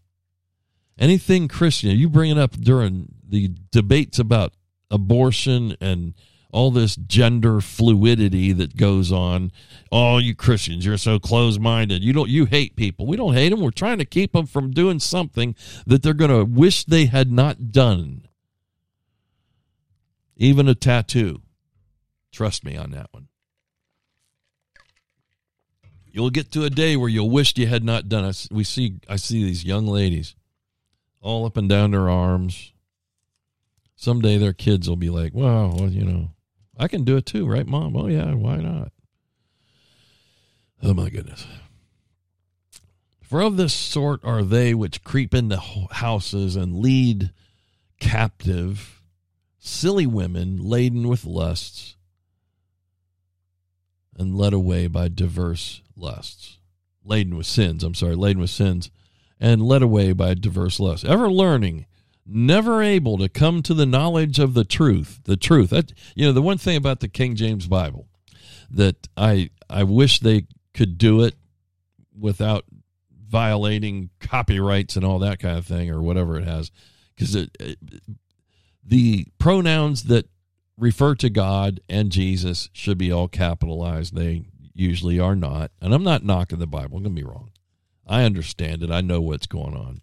Anything 0.97 1.47
Christian, 1.47 1.97
you 1.97 2.09
bring 2.09 2.29
it 2.31 2.37
up 2.37 2.51
during 2.51 3.13
the 3.27 3.51
debates 3.71 4.19
about 4.19 4.53
abortion 4.91 5.75
and 5.81 6.13
all 6.53 6.69
this 6.69 6.95
gender 6.95 7.59
fluidity 7.59 8.53
that 8.53 8.77
goes 8.77 9.11
on. 9.11 9.51
Oh, 9.91 10.19
you 10.19 10.35
Christians, 10.35 10.85
you're 10.85 10.97
so 10.97 11.19
close-minded. 11.19 12.03
You 12.03 12.13
don't 12.13 12.29
you 12.29 12.45
hate 12.45 12.75
people. 12.75 13.07
We 13.07 13.17
don't 13.17 13.33
hate 13.33 13.49
them. 13.49 13.59
We're 13.59 13.71
trying 13.71 13.97
to 13.97 14.05
keep 14.05 14.33
them 14.33 14.45
from 14.45 14.71
doing 14.71 14.99
something 14.99 15.55
that 15.87 16.03
they're 16.03 16.13
going 16.13 16.31
to 16.31 16.45
wish 16.45 16.85
they 16.85 17.07
had 17.07 17.31
not 17.31 17.71
done. 17.71 18.27
Even 20.37 20.67
a 20.67 20.75
tattoo. 20.75 21.41
Trust 22.31 22.63
me 22.63 22.77
on 22.77 22.91
that 22.91 23.07
one. 23.11 23.27
You'll 26.11 26.29
get 26.29 26.51
to 26.51 26.63
a 26.63 26.69
day 26.69 26.95
where 26.95 27.09
you'll 27.09 27.31
wish 27.31 27.57
you 27.57 27.65
had 27.65 27.83
not 27.83 28.07
done 28.07 28.25
it. 28.25 28.47
We 28.51 28.63
see 28.63 28.99
I 29.09 29.15
see 29.15 29.43
these 29.43 29.65
young 29.65 29.87
ladies 29.87 30.35
all 31.21 31.45
up 31.45 31.57
and 31.57 31.67
down 31.67 31.91
their 31.91 32.09
arms. 32.09 32.73
Someday 33.95 34.37
their 34.37 34.53
kids 34.53 34.87
will 34.87 34.97
be 34.97 35.09
like, 35.09 35.33
"Wow, 35.33 35.73
well, 35.75 35.89
you 35.89 36.03
know, 36.03 36.32
I 36.77 36.87
can 36.87 37.03
do 37.03 37.17
it 37.17 37.25
too, 37.25 37.47
right, 37.47 37.67
mom? 37.67 37.95
Oh, 37.95 38.07
yeah, 38.07 38.33
why 38.33 38.57
not? 38.57 38.91
Oh, 40.81 40.93
my 40.93 41.09
goodness. 41.09 41.45
For 43.21 43.41
of 43.41 43.57
this 43.57 43.73
sort 43.73 44.23
are 44.23 44.43
they 44.43 44.73
which 44.73 45.03
creep 45.03 45.33
into 45.33 45.57
houses 45.57 46.55
and 46.55 46.77
lead 46.77 47.31
captive 47.99 49.01
silly 49.59 50.05
women 50.05 50.57
laden 50.57 51.07
with 51.07 51.25
lusts 51.25 51.95
and 54.17 54.35
led 54.35 54.53
away 54.53 54.87
by 54.87 55.07
diverse 55.07 55.81
lusts. 55.95 56.59
Laden 57.03 57.35
with 57.35 57.47
sins, 57.47 57.83
I'm 57.83 57.95
sorry, 57.95 58.15
laden 58.15 58.41
with 58.41 58.49
sins 58.49 58.91
and 59.39 59.61
led 59.61 59.81
away 59.81 60.13
by 60.13 60.33
diverse 60.33 60.79
lusts. 60.79 61.05
Ever 61.05 61.29
learning 61.29 61.85
never 62.25 62.81
able 62.81 63.17
to 63.17 63.29
come 63.29 63.61
to 63.63 63.73
the 63.73 63.85
knowledge 63.85 64.39
of 64.39 64.53
the 64.53 64.63
truth. 64.63 65.19
The 65.25 65.37
truth. 65.37 65.71
That, 65.71 65.93
you 66.15 66.25
know, 66.25 66.33
the 66.33 66.41
one 66.41 66.57
thing 66.57 66.77
about 66.77 66.99
the 66.99 67.07
King 67.07 67.35
James 67.35 67.67
Bible 67.67 68.07
that 68.69 69.07
I 69.15 69.49
I 69.69 69.83
wish 69.83 70.19
they 70.19 70.47
could 70.73 70.97
do 70.97 71.21
it 71.23 71.35
without 72.17 72.65
violating 73.27 74.09
copyrights 74.19 74.95
and 74.95 75.05
all 75.05 75.19
that 75.19 75.39
kind 75.39 75.57
of 75.57 75.65
thing 75.65 75.89
or 75.89 76.01
whatever 76.01 76.37
it 76.37 76.43
has 76.43 76.71
because 77.15 77.35
it, 77.35 77.49
it, 77.59 77.79
the 78.83 79.27
pronouns 79.39 80.03
that 80.03 80.27
refer 80.77 81.15
to 81.15 81.29
God 81.29 81.79
and 81.89 82.11
Jesus 82.11 82.69
should 82.73 82.97
be 82.97 83.11
all 83.11 83.27
capitalized. 83.27 84.15
They 84.15 84.45
usually 84.73 85.19
are 85.19 85.35
not. 85.35 85.71
And 85.81 85.93
I'm 85.93 86.03
not 86.03 86.23
knocking 86.23 86.59
the 86.59 86.67
Bible, 86.67 86.99
don't 86.99 87.03
get 87.03 87.11
me 87.11 87.23
wrong. 87.23 87.51
I 88.05 88.23
understand 88.23 88.83
it. 88.83 88.91
I 88.91 89.01
know 89.01 89.21
what's 89.21 89.47
going 89.47 89.75
on. 89.75 90.01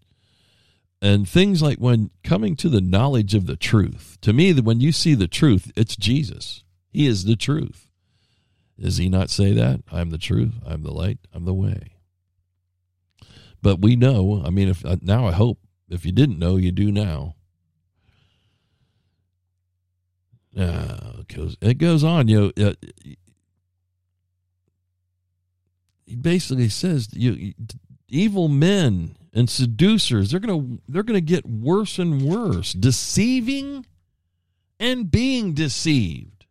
And 1.02 1.28
things 1.28 1.62
like 1.62 1.78
when 1.78 2.10
coming 2.22 2.56
to 2.56 2.68
the 2.68 2.80
knowledge 2.80 3.34
of 3.34 3.46
the 3.46 3.56
truth. 3.56 4.18
To 4.20 4.32
me, 4.32 4.52
when 4.52 4.80
you 4.80 4.92
see 4.92 5.14
the 5.14 5.28
truth, 5.28 5.72
it's 5.74 5.96
Jesus. 5.96 6.62
He 6.90 7.06
is 7.06 7.24
the 7.24 7.36
truth. 7.36 7.90
Does 8.78 8.98
he 8.98 9.08
not 9.08 9.30
say 9.30 9.52
that? 9.52 9.80
I'm 9.90 10.10
the 10.10 10.18
truth. 10.18 10.54
I'm 10.66 10.82
the 10.82 10.92
light. 10.92 11.18
I'm 11.32 11.44
the 11.44 11.54
way. 11.54 11.92
But 13.62 13.80
we 13.80 13.96
know. 13.96 14.42
I 14.44 14.50
mean, 14.50 14.68
if 14.68 14.84
uh, 14.84 14.96
now 15.02 15.26
I 15.26 15.32
hope 15.32 15.58
if 15.88 16.06
you 16.06 16.12
didn't 16.12 16.38
know, 16.38 16.56
you 16.56 16.72
do 16.72 16.90
now. 16.90 17.34
Uh, 20.56 21.20
it 21.20 21.28
goes, 21.28 21.56
it 21.60 21.78
goes 21.78 22.02
on. 22.02 22.28
You 22.28 22.52
know, 22.56 22.68
uh, 22.68 22.74
he 26.06 26.16
basically 26.16 26.68
says 26.68 27.08
you 27.12 27.54
evil 28.08 28.48
men 28.48 29.14
and 29.32 29.48
seducers 29.48 30.30
they're 30.30 30.40
gonna 30.40 30.78
they're 30.88 31.02
gonna 31.02 31.20
get 31.20 31.46
worse 31.46 31.98
and 31.98 32.22
worse, 32.22 32.72
deceiving 32.72 33.86
and 34.78 35.10
being 35.10 35.54
deceived. 35.54 36.46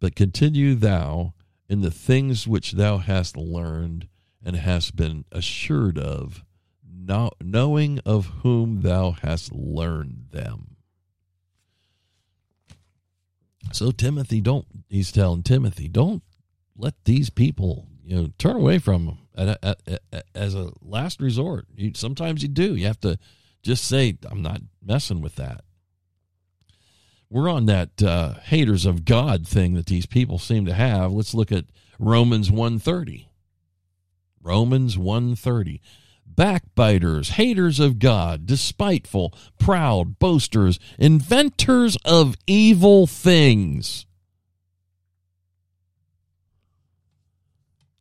But 0.00 0.14
continue 0.14 0.74
thou 0.74 1.34
in 1.68 1.80
the 1.80 1.90
things 1.90 2.46
which 2.46 2.72
thou 2.72 2.98
hast 2.98 3.36
learned 3.36 4.08
and 4.44 4.56
hast 4.56 4.94
been 4.94 5.24
assured 5.32 5.98
of, 5.98 6.44
knowing 7.42 7.98
of 8.00 8.26
whom 8.42 8.82
thou 8.82 9.12
hast 9.12 9.52
learned 9.52 10.26
them. 10.30 10.76
So 13.72 13.90
Timothy, 13.90 14.42
don't 14.42 14.66
he's 14.90 15.10
telling 15.10 15.42
Timothy, 15.42 15.88
don't 15.88 16.22
let 16.76 16.94
these 17.04 17.30
people, 17.30 17.88
you 18.04 18.16
know, 18.16 18.28
turn 18.36 18.56
away 18.56 18.78
from 18.78 19.06
them 19.06 19.23
at, 19.36 19.58
at, 19.62 19.80
at, 20.12 20.26
as 20.34 20.54
a 20.54 20.70
last 20.82 21.20
resort. 21.20 21.66
You, 21.76 21.92
sometimes 21.94 22.42
you 22.42 22.48
do. 22.48 22.74
You 22.74 22.86
have 22.86 23.00
to 23.00 23.18
just 23.62 23.84
say, 23.84 24.16
I'm 24.30 24.42
not 24.42 24.60
messing 24.84 25.20
with 25.20 25.36
that. 25.36 25.64
We're 27.30 27.48
on 27.48 27.66
that 27.66 28.02
uh, 28.02 28.34
haters 28.34 28.86
of 28.86 29.04
God 29.04 29.46
thing 29.46 29.74
that 29.74 29.86
these 29.86 30.06
people 30.06 30.38
seem 30.38 30.66
to 30.66 30.74
have. 30.74 31.12
Let's 31.12 31.34
look 31.34 31.50
at 31.50 31.64
Romans 31.98 32.50
130. 32.50 33.28
Romans 34.42 34.98
130 34.98 35.80
backbiters, 36.26 37.30
haters 37.30 37.80
of 37.80 37.98
God, 37.98 38.46
despiteful, 38.46 39.34
proud, 39.58 40.18
boasters, 40.18 40.78
inventors 40.98 41.96
of 42.04 42.36
evil 42.46 43.06
things. 43.06 44.06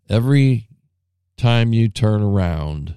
Every 0.10 0.68
time 1.44 1.74
you 1.74 1.89
turn 1.89 2.24
around, 2.24 2.96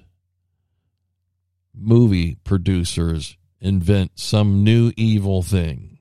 movie 1.75 2.37
producers 2.45 3.35
invent 3.59 4.09
some 4.15 4.63
new 4.63 4.93
evil 4.95 5.43
thing. 5.43 5.99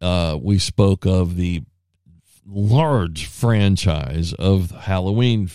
Uh, 0.00 0.38
we 0.40 0.58
spoke 0.58 1.04
of 1.04 1.36
the 1.36 1.60
large 2.46 3.26
franchise 3.26 4.32
of 4.32 4.70
Halloween, 4.70 5.50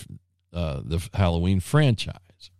uh, 0.53 0.81
the 0.85 1.09
Halloween 1.11 1.59
franchise. 1.59 2.51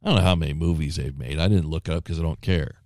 I 0.00 0.06
don't 0.06 0.18
know 0.18 0.22
how 0.22 0.36
many 0.36 0.52
movies 0.52 0.94
they've 0.94 1.18
made. 1.18 1.40
I 1.40 1.48
didn't 1.48 1.70
look 1.70 1.88
up 1.88 2.04
because 2.04 2.20
I 2.20 2.22
don't 2.22 2.40
care. 2.40 2.82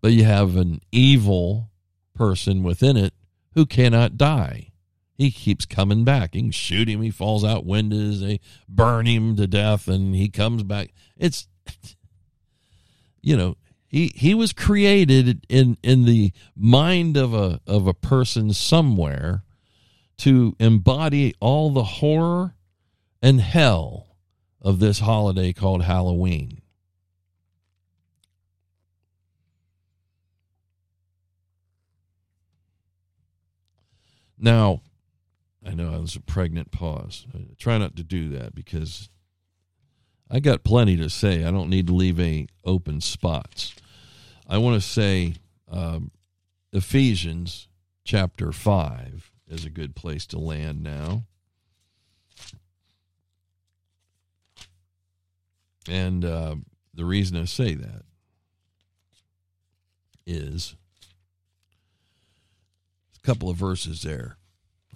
But 0.00 0.10
you 0.10 0.24
have 0.24 0.56
an 0.56 0.80
evil 0.90 1.70
person 2.16 2.64
within 2.64 2.96
it 2.96 3.14
who 3.52 3.64
cannot 3.64 4.16
die. 4.16 4.72
He 5.16 5.30
keeps 5.30 5.64
coming 5.64 6.04
back. 6.04 6.34
You 6.34 6.42
can 6.42 6.50
shoot 6.50 6.88
him. 6.88 7.00
He 7.00 7.10
falls 7.10 7.44
out 7.44 7.64
windows. 7.64 8.20
They 8.20 8.40
burn 8.68 9.06
him 9.06 9.36
to 9.36 9.46
death, 9.46 9.86
and 9.86 10.14
he 10.14 10.28
comes 10.28 10.64
back. 10.64 10.92
It's, 11.16 11.46
you 13.22 13.36
know, 13.36 13.56
he 13.86 14.12
he 14.16 14.34
was 14.34 14.52
created 14.52 15.46
in 15.48 15.78
in 15.84 16.04
the 16.04 16.32
mind 16.56 17.16
of 17.16 17.32
a 17.32 17.60
of 17.64 17.86
a 17.86 17.94
person 17.94 18.52
somewhere 18.52 19.44
to 20.18 20.56
embody 20.58 21.34
all 21.38 21.70
the 21.70 21.84
horror 21.84 22.56
and 23.22 23.40
hell 23.40 24.16
of 24.60 24.80
this 24.80 24.98
holiday 24.98 25.52
called 25.52 25.84
Halloween. 25.84 26.60
Now, 34.36 34.82
I 35.66 35.74
know 35.74 35.92
I 35.92 35.98
was 35.98 36.14
a 36.14 36.20
pregnant 36.20 36.70
pause. 36.70 37.26
I 37.34 37.46
try 37.58 37.78
not 37.78 37.96
to 37.96 38.04
do 38.04 38.28
that 38.30 38.54
because 38.54 39.08
I 40.30 40.40
got 40.40 40.64
plenty 40.64 40.96
to 40.98 41.08
say. 41.08 41.44
I 41.44 41.50
don't 41.50 41.70
need 41.70 41.86
to 41.86 41.94
leave 41.94 42.18
any 42.18 42.48
open 42.64 43.00
spots. 43.00 43.74
I 44.48 44.58
want 44.58 44.80
to 44.80 44.86
say 44.86 45.34
um, 45.70 46.10
Ephesians 46.72 47.68
chapter 48.04 48.52
5 48.52 49.30
is 49.48 49.64
a 49.64 49.70
good 49.70 49.96
place 49.96 50.26
to 50.26 50.38
land 50.38 50.82
now. 50.82 51.24
And 55.88 56.24
uh, 56.24 56.56
the 56.94 57.04
reason 57.04 57.36
I 57.36 57.44
say 57.44 57.74
that 57.74 58.02
is 60.26 60.74
a 63.16 63.26
couple 63.26 63.50
of 63.50 63.56
verses 63.56 64.02
there. 64.02 64.36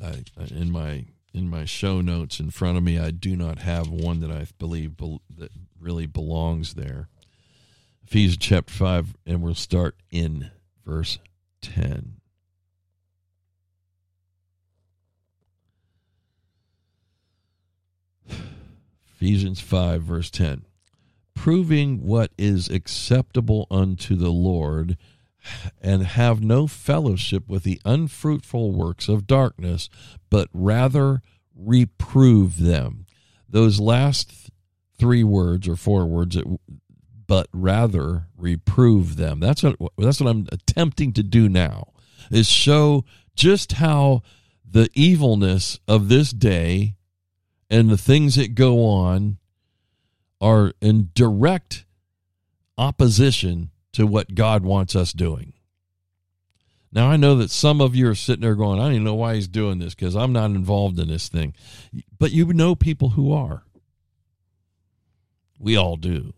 I, 0.03 0.25
in 0.51 0.71
my 0.71 1.07
in 1.35 1.49
my 1.49 1.65
show 1.65 2.01
notes 2.01 2.41
in 2.41 2.51
front 2.51 2.79
of 2.79 2.83
me, 2.83 2.99
I 2.99 3.11
do 3.11 3.37
not 3.37 3.59
have 3.59 3.89
one 3.89 4.21
that 4.21 4.31
I 4.31 4.47
believe 4.59 4.97
be, 4.97 5.19
that 5.37 5.51
really 5.79 6.07
belongs 6.07 6.75
there. 6.75 7.09
Ephesians 8.07 8.39
chapter 8.39 8.73
five, 8.73 9.17
and 9.27 9.43
we'll 9.43 9.55
start 9.55 9.97
in 10.11 10.51
verse 10.85 11.19
ten. 11.61 12.15
Ephesians 19.21 19.61
5, 19.61 20.03
verse 20.03 20.31
10 20.31 20.65
proving 21.35 22.05
what 22.05 22.33
is 22.37 22.69
acceptable 22.69 23.67
unto 23.71 24.17
the 24.17 24.31
Lord, 24.31 24.97
and 25.81 26.03
have 26.05 26.43
no 26.43 26.67
fellowship 26.67 27.49
with 27.49 27.63
the 27.63 27.81
unfruitful 27.85 28.73
works 28.73 29.09
of 29.09 29.27
darkness, 29.27 29.89
but 30.31 30.49
rather 30.53 31.23
reprove 31.55 32.59
them. 32.59 33.07
Those 33.49 33.81
last 33.81 34.51
three 34.99 35.25
words 35.25 35.69
or 35.69 35.77
four 35.77 36.07
words, 36.07 36.37
but 37.27 37.49
rather 37.53 38.27
reprove 38.37 39.17
them. 39.17 39.41
That's 39.41 39.63
what 39.63 39.77
that's 39.97 40.21
what 40.21 40.31
I'm 40.31 40.49
attempting 40.53 41.13
to 41.15 41.23
do 41.23 41.49
now. 41.49 41.93
Is 42.31 42.49
show 42.49 43.05
just 43.35 43.73
how 43.73 44.23
the 44.71 44.91
evilness 44.95 45.79
of 45.89 46.09
this 46.09 46.33
day 46.33 46.95
and 47.71 47.89
the 47.89 47.99
things 47.99 48.35
that 48.35 48.55
go 48.55 48.85
on 48.85 49.39
are 50.41 50.73
in 50.81 51.11
direct 51.15 51.85
opposition 52.77 53.71
to 53.99 54.07
what 54.07 54.37
God 54.37 54.63
wants 54.63 54.95
us 54.95 55.13
doing. 55.13 55.55
Now, 56.93 57.11
I 57.11 57.17
know 57.17 57.35
that 57.35 57.51
some 57.51 57.81
of 57.81 57.97
you 57.97 58.09
are 58.09 58.15
sitting 58.15 58.43
there 58.43 58.55
going, 58.55 58.79
I 58.79 58.85
don't 58.85 58.93
even 58.93 59.05
know 59.05 59.17
why 59.17 59.35
he's 59.35 59.49
doing 59.49 59.81
this 59.81 59.93
because 59.93 60.15
I'm 60.15 60.33
not 60.33 60.53
involved 60.53 61.01
in 61.01 61.09
this 61.09 61.29
thing. 61.29 61.53
But 62.17 62.31
you 62.31 62.47
know 62.53 62.77
people 62.77 63.11
who 63.11 63.33
are. 63.33 63.65
We 65.59 65.77
all 65.77 65.97
do. 65.97 66.33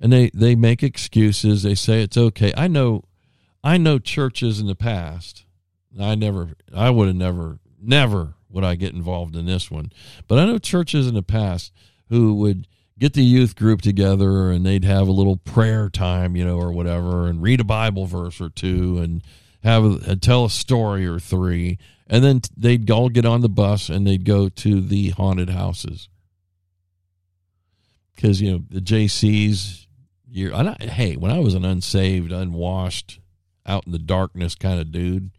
And 0.00 0.10
they, 0.10 0.30
they 0.32 0.54
make 0.54 0.82
excuses. 0.82 1.62
They 1.62 1.74
say 1.74 2.00
it's 2.00 2.16
okay. 2.16 2.54
I 2.56 2.66
know 2.66 3.04
I 3.62 3.76
know 3.76 3.98
churches 3.98 4.58
in 4.58 4.68
the 4.68 4.74
past. 4.74 5.44
I 6.00 6.14
never 6.14 6.54
I 6.74 6.88
would 6.88 7.08
have 7.08 7.16
never 7.16 7.58
never 7.78 8.36
would 8.48 8.64
I 8.64 8.74
get 8.76 8.94
involved 8.94 9.36
in 9.36 9.44
this 9.44 9.70
one. 9.70 9.92
But 10.28 10.38
I 10.38 10.46
know 10.46 10.56
churches 10.56 11.08
in 11.08 11.14
the 11.14 11.22
past 11.22 11.74
who 12.08 12.34
would 12.36 12.66
get 12.98 13.12
the 13.12 13.22
youth 13.22 13.56
group 13.56 13.82
together 13.82 14.50
and 14.50 14.64
they'd 14.64 14.84
have 14.84 15.08
a 15.08 15.12
little 15.12 15.36
prayer 15.36 15.88
time, 15.88 16.36
you 16.36 16.44
know, 16.44 16.58
or 16.58 16.72
whatever, 16.72 17.26
and 17.26 17.42
read 17.42 17.60
a 17.60 17.64
Bible 17.64 18.06
verse 18.06 18.40
or 18.40 18.48
two 18.48 18.98
and 18.98 19.22
have 19.62 19.84
a, 19.84 20.16
tell 20.16 20.44
a 20.44 20.50
story 20.50 21.06
or 21.06 21.18
three, 21.18 21.78
and 22.06 22.24
then 22.24 22.40
they'd 22.56 22.90
all 22.90 23.08
get 23.08 23.26
on 23.26 23.40
the 23.40 23.48
bus 23.48 23.88
and 23.88 24.06
they'd 24.06 24.24
go 24.24 24.48
to 24.48 24.80
the 24.80 25.10
haunted 25.10 25.50
houses 25.50 26.08
because 28.14 28.40
you 28.40 28.52
know 28.52 28.62
the 28.70 28.80
JCs. 28.80 29.86
You're, 30.28 30.54
I, 30.54 30.76
hey, 30.80 31.16
when 31.16 31.30
I 31.30 31.38
was 31.38 31.54
an 31.54 31.64
unsaved, 31.64 32.30
unwashed, 32.30 33.20
out 33.64 33.86
in 33.86 33.92
the 33.92 33.98
darkness 33.98 34.54
kind 34.54 34.80
of 34.80 34.92
dude, 34.92 35.30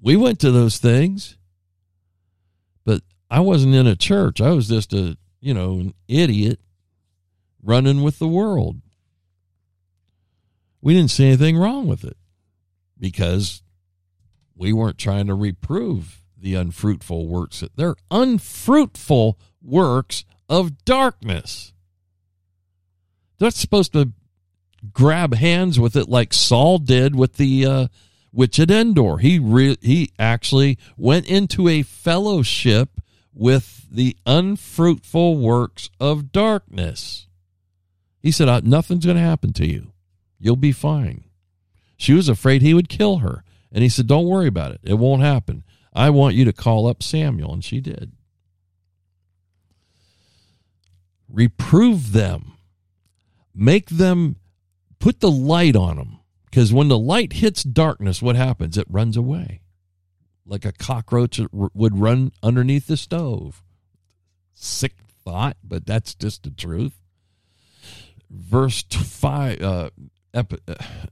we 0.00 0.16
went 0.16 0.40
to 0.40 0.50
those 0.50 0.78
things, 0.78 1.36
but 2.84 3.02
I 3.30 3.40
wasn't 3.40 3.74
in 3.74 3.86
a 3.86 3.96
church. 3.96 4.40
I 4.40 4.50
was 4.50 4.68
just 4.68 4.92
a 4.92 5.16
you 5.40 5.54
know, 5.54 5.74
an 5.74 5.94
idiot 6.08 6.60
running 7.66 8.02
with 8.02 8.18
the 8.18 8.28
world. 8.28 8.80
We 10.80 10.94
didn't 10.94 11.10
see 11.10 11.26
anything 11.26 11.56
wrong 11.58 11.86
with 11.86 12.04
it. 12.04 12.16
because 12.98 13.62
we 14.54 14.72
weren't 14.72 14.96
trying 14.98 15.26
to 15.26 15.34
reprove 15.34 16.22
the 16.34 16.54
unfruitful 16.54 17.26
works. 17.26 17.62
They're 17.74 17.96
unfruitful 18.10 19.38
works 19.62 20.24
of 20.48 20.82
darkness. 20.84 21.72
They're 23.38 23.50
supposed 23.50 23.92
to 23.92 24.12
grab 24.92 25.34
hands 25.34 25.78
with 25.78 25.94
it 25.96 26.08
like 26.08 26.32
Saul 26.32 26.78
did 26.78 27.14
with 27.14 27.34
the 27.34 27.66
uh, 27.66 27.88
witch 28.32 28.58
at 28.58 28.70
Endor. 28.70 29.18
He 29.18 29.38
re- 29.38 29.76
he 29.82 30.12
actually 30.18 30.78
went 30.96 31.26
into 31.26 31.68
a 31.68 31.82
fellowship 31.82 33.00
with 33.34 33.86
the 33.90 34.16
unfruitful 34.24 35.36
works 35.36 35.90
of 36.00 36.32
darkness. 36.32 37.25
He 38.26 38.32
said, 38.32 38.66
"Nothing's 38.66 39.06
going 39.06 39.16
to 39.16 39.22
happen 39.22 39.52
to 39.52 39.64
you. 39.64 39.92
You'll 40.40 40.56
be 40.56 40.72
fine." 40.72 41.26
She 41.96 42.12
was 42.12 42.28
afraid 42.28 42.60
he 42.60 42.74
would 42.74 42.88
kill 42.88 43.18
her, 43.18 43.44
and 43.70 43.84
he 43.84 43.88
said, 43.88 44.08
"Don't 44.08 44.26
worry 44.26 44.48
about 44.48 44.72
it. 44.72 44.80
It 44.82 44.94
won't 44.94 45.22
happen. 45.22 45.62
I 45.92 46.10
want 46.10 46.34
you 46.34 46.44
to 46.44 46.52
call 46.52 46.88
up 46.88 47.04
Samuel," 47.04 47.52
and 47.52 47.62
she 47.62 47.80
did. 47.80 48.10
Reprove 51.28 52.10
them. 52.10 52.54
Make 53.54 53.90
them 53.90 54.36
put 54.98 55.20
the 55.20 55.30
light 55.30 55.76
on 55.76 55.96
them 55.96 56.18
because 56.46 56.72
when 56.72 56.88
the 56.88 56.98
light 56.98 57.34
hits 57.34 57.62
darkness, 57.62 58.20
what 58.20 58.34
happens? 58.34 58.76
It 58.76 58.88
runs 58.90 59.16
away 59.16 59.60
like 60.44 60.64
a 60.64 60.72
cockroach 60.72 61.40
would 61.52 61.96
run 61.96 62.32
underneath 62.42 62.88
the 62.88 62.96
stove. 62.96 63.62
Sick 64.52 64.96
thought, 65.24 65.56
but 65.62 65.86
that's 65.86 66.12
just 66.12 66.42
the 66.42 66.50
truth. 66.50 67.05
Verse 68.30 68.82
5, 68.82 69.62
uh, 69.62 69.90
uh, 70.34 70.44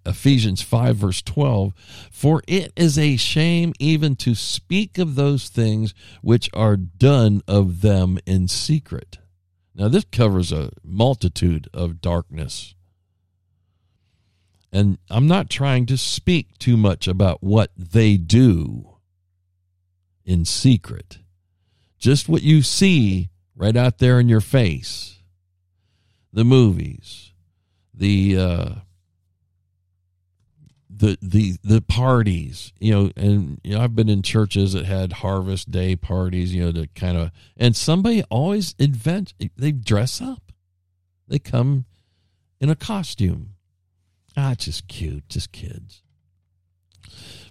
Ephesians 0.05 0.63
5, 0.63 0.97
verse 0.97 1.23
12 1.23 1.73
For 2.11 2.43
it 2.47 2.73
is 2.77 2.99
a 2.99 3.17
shame 3.17 3.73
even 3.79 4.17
to 4.17 4.35
speak 4.35 4.99
of 4.99 5.15
those 5.15 5.49
things 5.49 5.95
which 6.23 6.51
are 6.53 6.77
done 6.77 7.43
of 7.47 7.81
them 7.81 8.19
in 8.27 8.49
secret. 8.49 9.19
Now, 9.75 9.89
this 9.89 10.05
covers 10.13 10.53
a 10.53 10.71
multitude 10.85 11.69
of 11.73 12.01
darkness 12.01 12.75
and 14.75 14.99
I'm 15.09 15.29
not 15.29 15.49
trying 15.49 15.87
to 15.87 15.97
speak 15.97 16.59
too 16.59 16.77
much 16.77 17.07
about 17.07 17.45
what 17.45 17.71
they 17.77 18.17
do 18.17 18.97
in 20.25 20.45
secret. 20.45 21.19
Just 21.97 22.29
what 22.29 22.43
you 22.43 22.61
see 22.61 23.31
right 23.55 23.77
out 23.77 23.99
there 23.99 24.19
in 24.19 24.29
your 24.29 24.41
face. 24.41 25.14
The 26.35 26.45
movies, 26.45 27.33
the 27.95 28.37
uh, 28.37 28.75
the 30.91 31.17
the 31.23 31.57
the 31.63 31.81
parties, 31.81 32.73
you 32.81 32.93
know, 32.93 33.11
and 33.17 33.61
you 33.63 33.75
know, 33.75 33.81
I've 33.81 33.95
been 33.95 34.09
in 34.09 34.23
churches 34.23 34.73
that 34.73 34.85
had 34.85 35.15
harvest 35.15 35.71
day 35.71 35.95
parties, 35.95 36.55
you 36.55 36.65
know, 36.65 36.73
to 36.73 36.89
kind 36.89 37.17
of 37.17 37.31
and 37.57 37.77
somebody 37.77 38.25
always 38.25 38.75
invent 38.79 39.33
they 39.57 39.71
dress 39.71 40.21
up. 40.21 40.53
They 41.29 41.39
come 41.39 41.85
in 42.61 42.69
a 42.69 42.77
costume 42.77 43.55
Ah, 44.37 44.55
just 44.55 44.89
cute, 44.89 45.29
just 45.29 45.53
kids. 45.53 46.03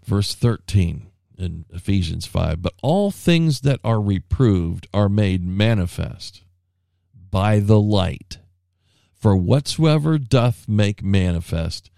Verse 0.05 0.35
13 0.35 1.07
in 1.37 1.65
Ephesians 1.69 2.25
5 2.25 2.61
But 2.61 2.73
all 2.81 3.09
things 3.09 3.61
that 3.61 3.79
are 3.83 4.01
reproved 4.01 4.87
are 4.93 5.09
made 5.09 5.45
manifest 5.45 6.43
by 7.13 7.59
the 7.59 7.79
light. 7.79 8.39
For 9.23 9.37
whatsoever 9.37 10.17
doth 10.17 10.67
make 10.67 11.01
manifest 11.01 11.89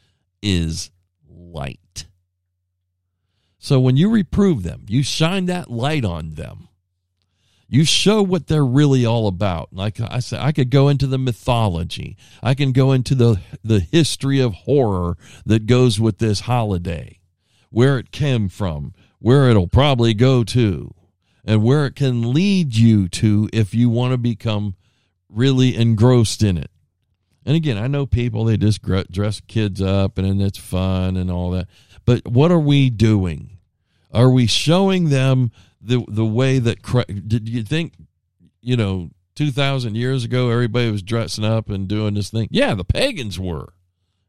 is 0.44 0.92
light. 1.28 2.06
So 3.58 3.80
when 3.80 3.98
you 3.98 4.12
reprove 4.12 4.62
them, 4.62 4.86
you 4.88 5.02
shine 5.02 5.48
that 5.48 5.72
light 5.72 6.06
on 6.06 6.36
them 6.36 6.70
you 7.68 7.84
show 7.84 8.22
what 8.22 8.46
they're 8.46 8.64
really 8.64 9.08
all 9.08 9.28
about. 9.28 9.74
Like 9.74 10.00
I 10.00 10.20
said, 10.20 10.40
I 10.40 10.52
could 10.52 10.70
go 10.70 10.88
into 10.88 11.08
the 11.08 11.18
mythology. 11.18 12.16
I 12.44 12.54
can 12.54 12.72
go 12.72 12.92
into 12.92 13.16
the 13.16 13.40
the 13.64 13.80
history 13.80 14.40
of 14.40 14.54
horror 14.54 15.18
that 15.48 15.66
goes 15.66 16.00
with 16.00 16.20
this 16.20 16.42
holiday, 16.42 17.20
where 17.72 17.98
it 17.98 18.12
came 18.12 18.50
from, 18.50 18.94
where 19.18 19.50
it'll 19.50 19.68
probably 19.68 20.14
go 20.14 20.44
to, 20.44 20.94
and 21.44 21.64
where 21.64 21.88
it 21.88 21.96
can 21.96 22.34
lead 22.34 22.76
you 22.76 23.08
to 23.10 23.50
if 23.52 23.74
you 23.74 23.90
want 23.90 24.12
to 24.12 24.20
become 24.20 24.76
really 25.28 25.76
engrossed 25.76 26.44
in 26.44 26.60
it. 26.60 26.70
And 27.46 27.56
again, 27.56 27.78
I 27.78 27.88
know 27.88 28.06
people 28.06 28.46
they 28.46 28.58
just 28.58 28.82
dress 28.82 29.42
kids 29.48 29.82
up 29.82 30.18
and, 30.18 30.28
and 30.28 30.42
it's 30.42 30.58
fun 30.58 31.16
and 31.16 31.30
all 31.30 31.52
that. 31.52 31.68
But 32.06 32.28
what 32.28 32.52
are 32.52 32.60
we 32.60 32.90
doing? 32.90 33.58
Are 34.12 34.30
we 34.30 34.48
showing 34.48 35.10
them 35.10 35.52
the 35.86 36.04
the 36.08 36.26
way 36.26 36.60
that 36.60 36.82
did 37.28 37.48
you 37.48 37.64
think 37.64 37.94
you 38.62 38.76
know 38.76 39.12
2000 39.36 39.96
years 39.96 40.24
ago 40.24 40.50
everybody 40.50 40.90
was 40.90 41.04
dressing 41.04 41.46
up 41.46 41.70
and 41.70 41.88
doing 41.88 42.16
this 42.16 42.32
thing 42.32 42.48
yeah 42.50 42.74
the 42.74 42.84
pagans 42.84 43.40
were 43.40 43.74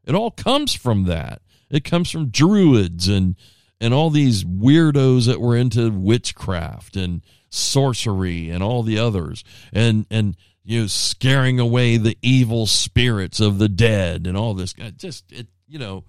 it 0.05 0.13
all 0.13 0.31
comes 0.31 0.73
from 0.73 1.05
that 1.05 1.41
it 1.69 1.83
comes 1.83 2.11
from 2.11 2.29
druids 2.29 3.07
and 3.07 3.35
and 3.81 3.93
all 3.93 4.09
these 4.09 4.43
weirdos 4.43 5.25
that 5.25 5.41
were 5.41 5.55
into 5.55 5.89
witchcraft 5.89 6.95
and 6.95 7.21
sorcery 7.49 8.49
and 8.49 8.61
all 8.61 8.83
the 8.83 8.99
others 8.99 9.43
and 9.73 10.05
and 10.11 10.37
you 10.67 10.81
know 10.81 10.87
scaring 10.87 11.59
away 11.59 11.97
the 11.97 12.17
evil 12.21 12.67
spirits 12.67 13.39
of 13.39 13.57
the 13.57 13.69
dead 13.69 14.27
and 14.27 14.37
all 14.37 14.53
this 14.53 14.73
just 14.97 15.31
it 15.31 15.47
you 15.67 15.79
know 15.79 16.03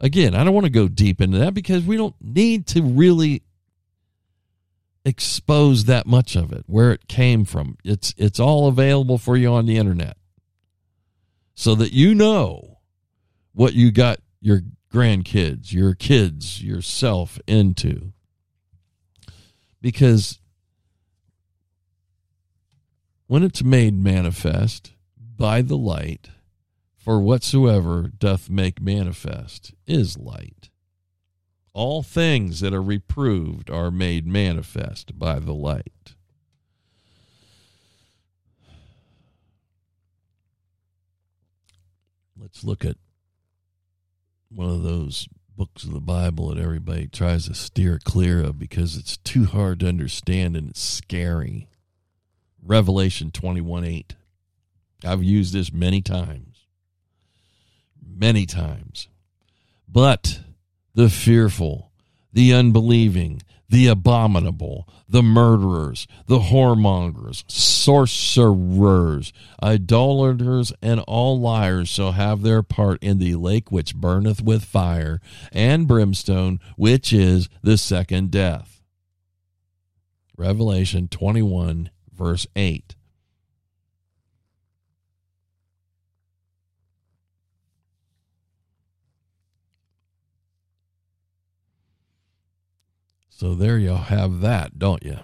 again 0.00 0.34
i 0.34 0.44
don't 0.44 0.54
want 0.54 0.66
to 0.66 0.70
go 0.70 0.88
deep 0.88 1.20
into 1.20 1.38
that 1.38 1.54
because 1.54 1.84
we 1.84 1.96
don't 1.96 2.16
need 2.20 2.66
to 2.66 2.82
really 2.82 3.42
expose 5.04 5.84
that 5.84 6.06
much 6.06 6.36
of 6.36 6.52
it, 6.52 6.64
where 6.66 6.92
it 6.92 7.08
came 7.08 7.44
from. 7.44 7.76
It's 7.84 8.14
it's 8.16 8.40
all 8.40 8.68
available 8.68 9.18
for 9.18 9.36
you 9.36 9.52
on 9.52 9.66
the 9.66 9.76
internet. 9.76 10.16
So 11.54 11.74
that 11.74 11.92
you 11.92 12.14
know 12.14 12.78
what 13.52 13.74
you 13.74 13.90
got 13.90 14.18
your 14.40 14.62
grandkids, 14.92 15.72
your 15.72 15.94
kids, 15.94 16.62
yourself 16.62 17.38
into. 17.46 18.12
Because 19.82 20.38
when 23.30 23.44
it's 23.44 23.62
made 23.62 23.94
manifest 23.94 24.90
by 25.36 25.62
the 25.62 25.76
light, 25.76 26.30
for 26.96 27.20
whatsoever 27.20 28.10
doth 28.18 28.50
make 28.50 28.82
manifest 28.82 29.72
is 29.86 30.18
light. 30.18 30.68
All 31.72 32.02
things 32.02 32.58
that 32.58 32.74
are 32.74 32.82
reproved 32.82 33.70
are 33.70 33.92
made 33.92 34.26
manifest 34.26 35.16
by 35.16 35.38
the 35.38 35.52
light. 35.52 36.16
Let's 42.36 42.64
look 42.64 42.84
at 42.84 42.96
one 44.48 44.70
of 44.70 44.82
those 44.82 45.28
books 45.56 45.84
of 45.84 45.92
the 45.92 46.00
Bible 46.00 46.48
that 46.48 46.58
everybody 46.58 47.06
tries 47.06 47.46
to 47.46 47.54
steer 47.54 48.00
clear 48.02 48.42
of 48.42 48.58
because 48.58 48.96
it's 48.96 49.18
too 49.18 49.44
hard 49.44 49.78
to 49.78 49.88
understand 49.88 50.56
and 50.56 50.70
it's 50.70 50.82
scary. 50.82 51.69
Revelation 52.64 53.30
21 53.30 53.84
8. 53.84 54.16
I've 55.04 55.24
used 55.24 55.52
this 55.54 55.72
many 55.72 56.02
times. 56.02 56.66
Many 58.02 58.46
times. 58.46 59.08
But 59.88 60.40
the 60.94 61.08
fearful, 61.08 61.90
the 62.32 62.52
unbelieving, 62.52 63.42
the 63.70 63.86
abominable, 63.86 64.88
the 65.08 65.22
murderers, 65.22 66.06
the 66.26 66.40
whoremongers, 66.40 67.44
sorcerers, 67.50 69.32
idolaters, 69.62 70.72
and 70.82 71.00
all 71.00 71.40
liars 71.40 71.88
shall 71.88 72.12
have 72.12 72.42
their 72.42 72.62
part 72.62 73.02
in 73.02 73.18
the 73.18 73.36
lake 73.36 73.70
which 73.70 73.94
burneth 73.94 74.42
with 74.42 74.64
fire 74.64 75.20
and 75.52 75.86
brimstone, 75.86 76.58
which 76.76 77.12
is 77.12 77.48
the 77.62 77.78
second 77.78 78.30
death. 78.30 78.82
Revelation 80.36 81.06
21, 81.06 81.90
verse 82.20 82.46
8. 82.54 82.96
So 93.30 93.54
there 93.54 93.78
you 93.78 93.94
have 93.94 94.42
that, 94.42 94.78
don't 94.78 95.02
you? 95.02 95.16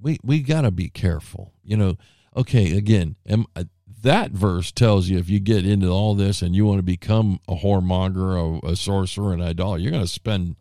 We 0.00 0.18
we 0.24 0.40
got 0.40 0.62
to 0.62 0.72
be 0.72 0.88
careful. 0.88 1.52
You 1.62 1.76
know, 1.76 1.98
okay, 2.36 2.76
again, 2.76 3.14
am, 3.28 3.46
uh, 3.54 3.64
that 4.02 4.32
verse 4.32 4.72
tells 4.72 5.08
you 5.08 5.18
if 5.18 5.30
you 5.30 5.38
get 5.38 5.64
into 5.64 5.86
all 5.88 6.16
this 6.16 6.42
and 6.42 6.56
you 6.56 6.66
want 6.66 6.80
to 6.80 6.82
become 6.82 7.38
a 7.46 7.54
whoremonger, 7.54 8.60
a, 8.64 8.70
a 8.70 8.76
sorcerer, 8.76 9.34
an 9.34 9.40
idol, 9.40 9.78
you're 9.78 9.92
going 9.92 10.02
to 10.02 10.08
spend 10.08 10.56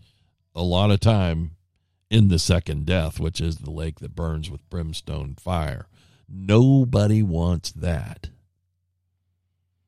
a 0.53 0.61
lot 0.61 0.91
of 0.91 0.99
time 0.99 1.55
in 2.09 2.27
the 2.27 2.39
second 2.39 2.85
death, 2.85 3.19
which 3.19 3.39
is 3.39 3.57
the 3.57 3.71
lake 3.71 3.99
that 3.99 4.15
burns 4.15 4.49
with 4.49 4.69
brimstone 4.69 5.35
fire. 5.35 5.87
Nobody 6.27 7.23
wants 7.23 7.71
that. 7.71 8.29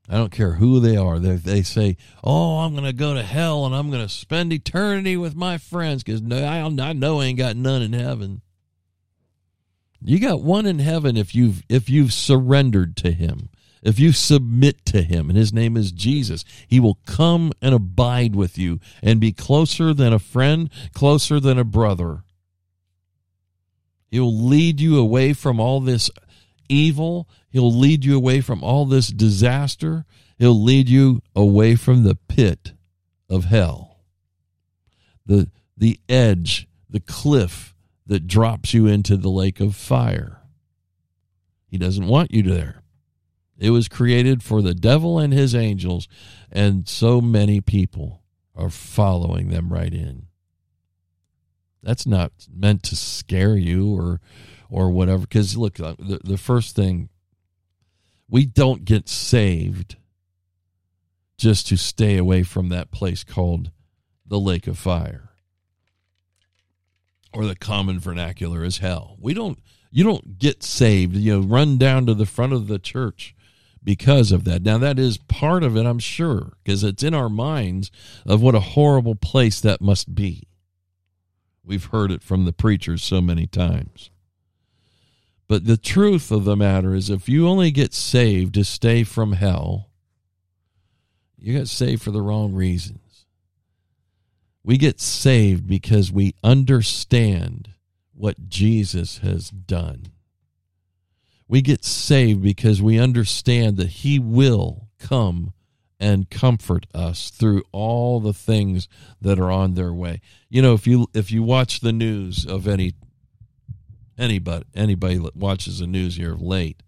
I 0.09 0.15
don't 0.15 0.31
care 0.31 0.53
who 0.53 0.79
they 0.79 0.97
are. 0.97 1.19
They, 1.19 1.35
they 1.35 1.61
say, 1.61 1.95
"Oh, 2.23 2.59
I'm 2.59 2.73
going 2.73 2.83
to 2.83 2.93
go 2.93 3.13
to 3.13 3.23
hell 3.23 3.65
and 3.65 3.73
I'm 3.73 3.89
going 3.89 4.05
to 4.05 4.13
spend 4.13 4.51
eternity 4.51 5.15
with 5.15 5.35
my 5.35 5.57
friends 5.57 6.03
because 6.03 6.21
no, 6.21 6.43
I, 6.43 6.59
I 6.59 6.93
know 6.93 7.21
I 7.21 7.25
ain't 7.25 7.37
got 7.37 7.55
none 7.55 7.81
in 7.81 7.93
heaven." 7.93 8.41
You 10.03 10.19
got 10.19 10.41
one 10.41 10.65
in 10.65 10.79
heaven 10.79 11.15
if 11.15 11.35
you've 11.35 11.63
if 11.69 11.89
you've 11.89 12.11
surrendered 12.11 12.97
to 12.97 13.11
Him, 13.11 13.49
if 13.81 13.99
you 13.99 14.11
submit 14.11 14.85
to 14.87 15.01
Him, 15.01 15.29
and 15.29 15.37
His 15.37 15.53
name 15.53 15.75
is 15.75 15.91
Jesus. 15.91 16.45
He 16.67 16.79
will 16.79 16.99
come 17.05 17.51
and 17.61 17.73
abide 17.73 18.35
with 18.35 18.57
you 18.57 18.79
and 19.01 19.19
be 19.19 19.31
closer 19.31 19.93
than 19.93 20.13
a 20.13 20.19
friend, 20.19 20.69
closer 20.93 21.39
than 21.39 21.57
a 21.57 21.63
brother. 21.63 22.23
He'll 24.09 24.35
lead 24.35 24.81
you 24.81 24.99
away 24.99 25.33
from 25.33 25.59
all 25.59 25.79
this 25.79 26.11
evil. 26.67 27.27
He'll 27.49 27.73
lead 27.73 28.03
you 28.03 28.15
away 28.15 28.41
from 28.41 28.63
all 28.63 28.85
this 28.85 29.07
disaster. 29.07 30.05
He'll 30.37 30.61
lead 30.61 30.89
you 30.89 31.21
away 31.35 31.75
from 31.75 32.03
the 32.03 32.15
pit 32.15 32.73
of 33.29 33.45
hell. 33.45 33.99
The 35.25 35.49
the 35.77 35.99
edge, 36.09 36.67
the 36.89 36.99
cliff 36.99 37.73
that 38.05 38.27
drops 38.27 38.73
you 38.73 38.87
into 38.87 39.17
the 39.17 39.29
lake 39.29 39.59
of 39.59 39.75
fire. 39.75 40.41
He 41.67 41.77
doesn't 41.77 42.07
want 42.07 42.31
you 42.31 42.43
there. 42.43 42.80
It 43.61 43.69
was 43.69 43.87
created 43.87 44.41
for 44.41 44.63
the 44.63 44.73
devil 44.73 45.19
and 45.19 45.31
his 45.31 45.53
angels, 45.53 46.07
and 46.51 46.89
so 46.89 47.21
many 47.21 47.61
people 47.61 48.23
are 48.55 48.71
following 48.71 49.49
them 49.49 49.71
right 49.71 49.93
in. 49.93 50.25
That's 51.83 52.07
not 52.07 52.31
meant 52.51 52.81
to 52.83 52.95
scare 52.95 53.55
you 53.55 53.95
or 53.95 54.19
or 54.67 54.89
whatever. 54.89 55.21
Because 55.21 55.55
look, 55.55 55.79
uh, 55.79 55.93
the, 55.99 56.19
the 56.23 56.37
first 56.39 56.75
thing 56.75 57.09
we 58.27 58.47
don't 58.47 58.83
get 58.83 59.07
saved 59.07 59.95
just 61.37 61.67
to 61.67 61.77
stay 61.77 62.17
away 62.17 62.41
from 62.41 62.69
that 62.69 62.89
place 62.89 63.23
called 63.23 63.69
the 64.25 64.39
lake 64.39 64.65
of 64.65 64.79
fire 64.79 65.29
or 67.31 67.45
the 67.45 67.55
common 67.55 67.99
vernacular 67.99 68.63
is 68.63 68.79
hell. 68.79 69.17
We 69.19 69.35
don't 69.35 69.59
you 69.91 70.03
don't 70.03 70.39
get 70.39 70.63
saved, 70.63 71.15
you 71.15 71.39
know, 71.39 71.45
run 71.45 71.77
down 71.77 72.07
to 72.07 72.15
the 72.15 72.25
front 72.25 72.53
of 72.53 72.65
the 72.65 72.79
church 72.79 73.35
because 73.83 74.31
of 74.31 74.43
that. 74.45 74.63
Now 74.63 74.77
that 74.77 74.99
is 74.99 75.17
part 75.17 75.63
of 75.63 75.75
it, 75.75 75.85
I'm 75.85 75.99
sure, 75.99 76.53
because 76.63 76.83
it's 76.83 77.03
in 77.03 77.13
our 77.13 77.29
minds 77.29 77.91
of 78.25 78.41
what 78.41 78.55
a 78.55 78.59
horrible 78.59 79.15
place 79.15 79.59
that 79.61 79.81
must 79.81 80.13
be. 80.13 80.47
We've 81.63 81.85
heard 81.85 82.11
it 82.11 82.23
from 82.23 82.45
the 82.45 82.53
preachers 82.53 83.03
so 83.03 83.21
many 83.21 83.47
times. 83.47 84.09
But 85.47 85.65
the 85.65 85.77
truth 85.77 86.31
of 86.31 86.45
the 86.45 86.55
matter 86.55 86.95
is 86.95 87.09
if 87.09 87.27
you 87.27 87.47
only 87.47 87.71
get 87.71 87.93
saved 87.93 88.53
to 88.53 88.63
stay 88.63 89.03
from 89.03 89.33
hell, 89.33 89.89
you 91.37 91.57
got 91.57 91.67
saved 91.67 92.01
for 92.01 92.11
the 92.11 92.21
wrong 92.21 92.53
reasons. 92.53 93.25
We 94.63 94.77
get 94.77 95.01
saved 95.01 95.67
because 95.67 96.11
we 96.11 96.35
understand 96.43 97.73
what 98.13 98.47
Jesus 98.47 99.17
has 99.19 99.49
done. 99.49 100.11
We 101.51 101.61
get 101.61 101.83
saved 101.83 102.41
because 102.41 102.81
we 102.81 102.97
understand 102.97 103.75
that 103.75 103.89
He 103.89 104.19
will 104.19 104.87
come 104.99 105.51
and 105.99 106.29
comfort 106.29 106.87
us 106.93 107.29
through 107.29 107.63
all 107.73 108.21
the 108.21 108.31
things 108.31 108.87
that 109.19 109.37
are 109.37 109.51
on 109.51 109.73
their 109.73 109.93
way. 109.93 110.21
You 110.49 110.61
know, 110.61 110.73
if 110.73 110.87
you 110.87 111.07
if 111.13 111.29
you 111.29 111.43
watch 111.43 111.81
the 111.81 111.91
news 111.91 112.45
of 112.45 112.69
any 112.69 112.93
anybody 114.17 114.63
anybody 114.73 115.17
that 115.17 115.35
watches 115.35 115.79
the 115.79 115.87
news 115.87 116.15
here 116.15 116.35
late, 116.35 116.83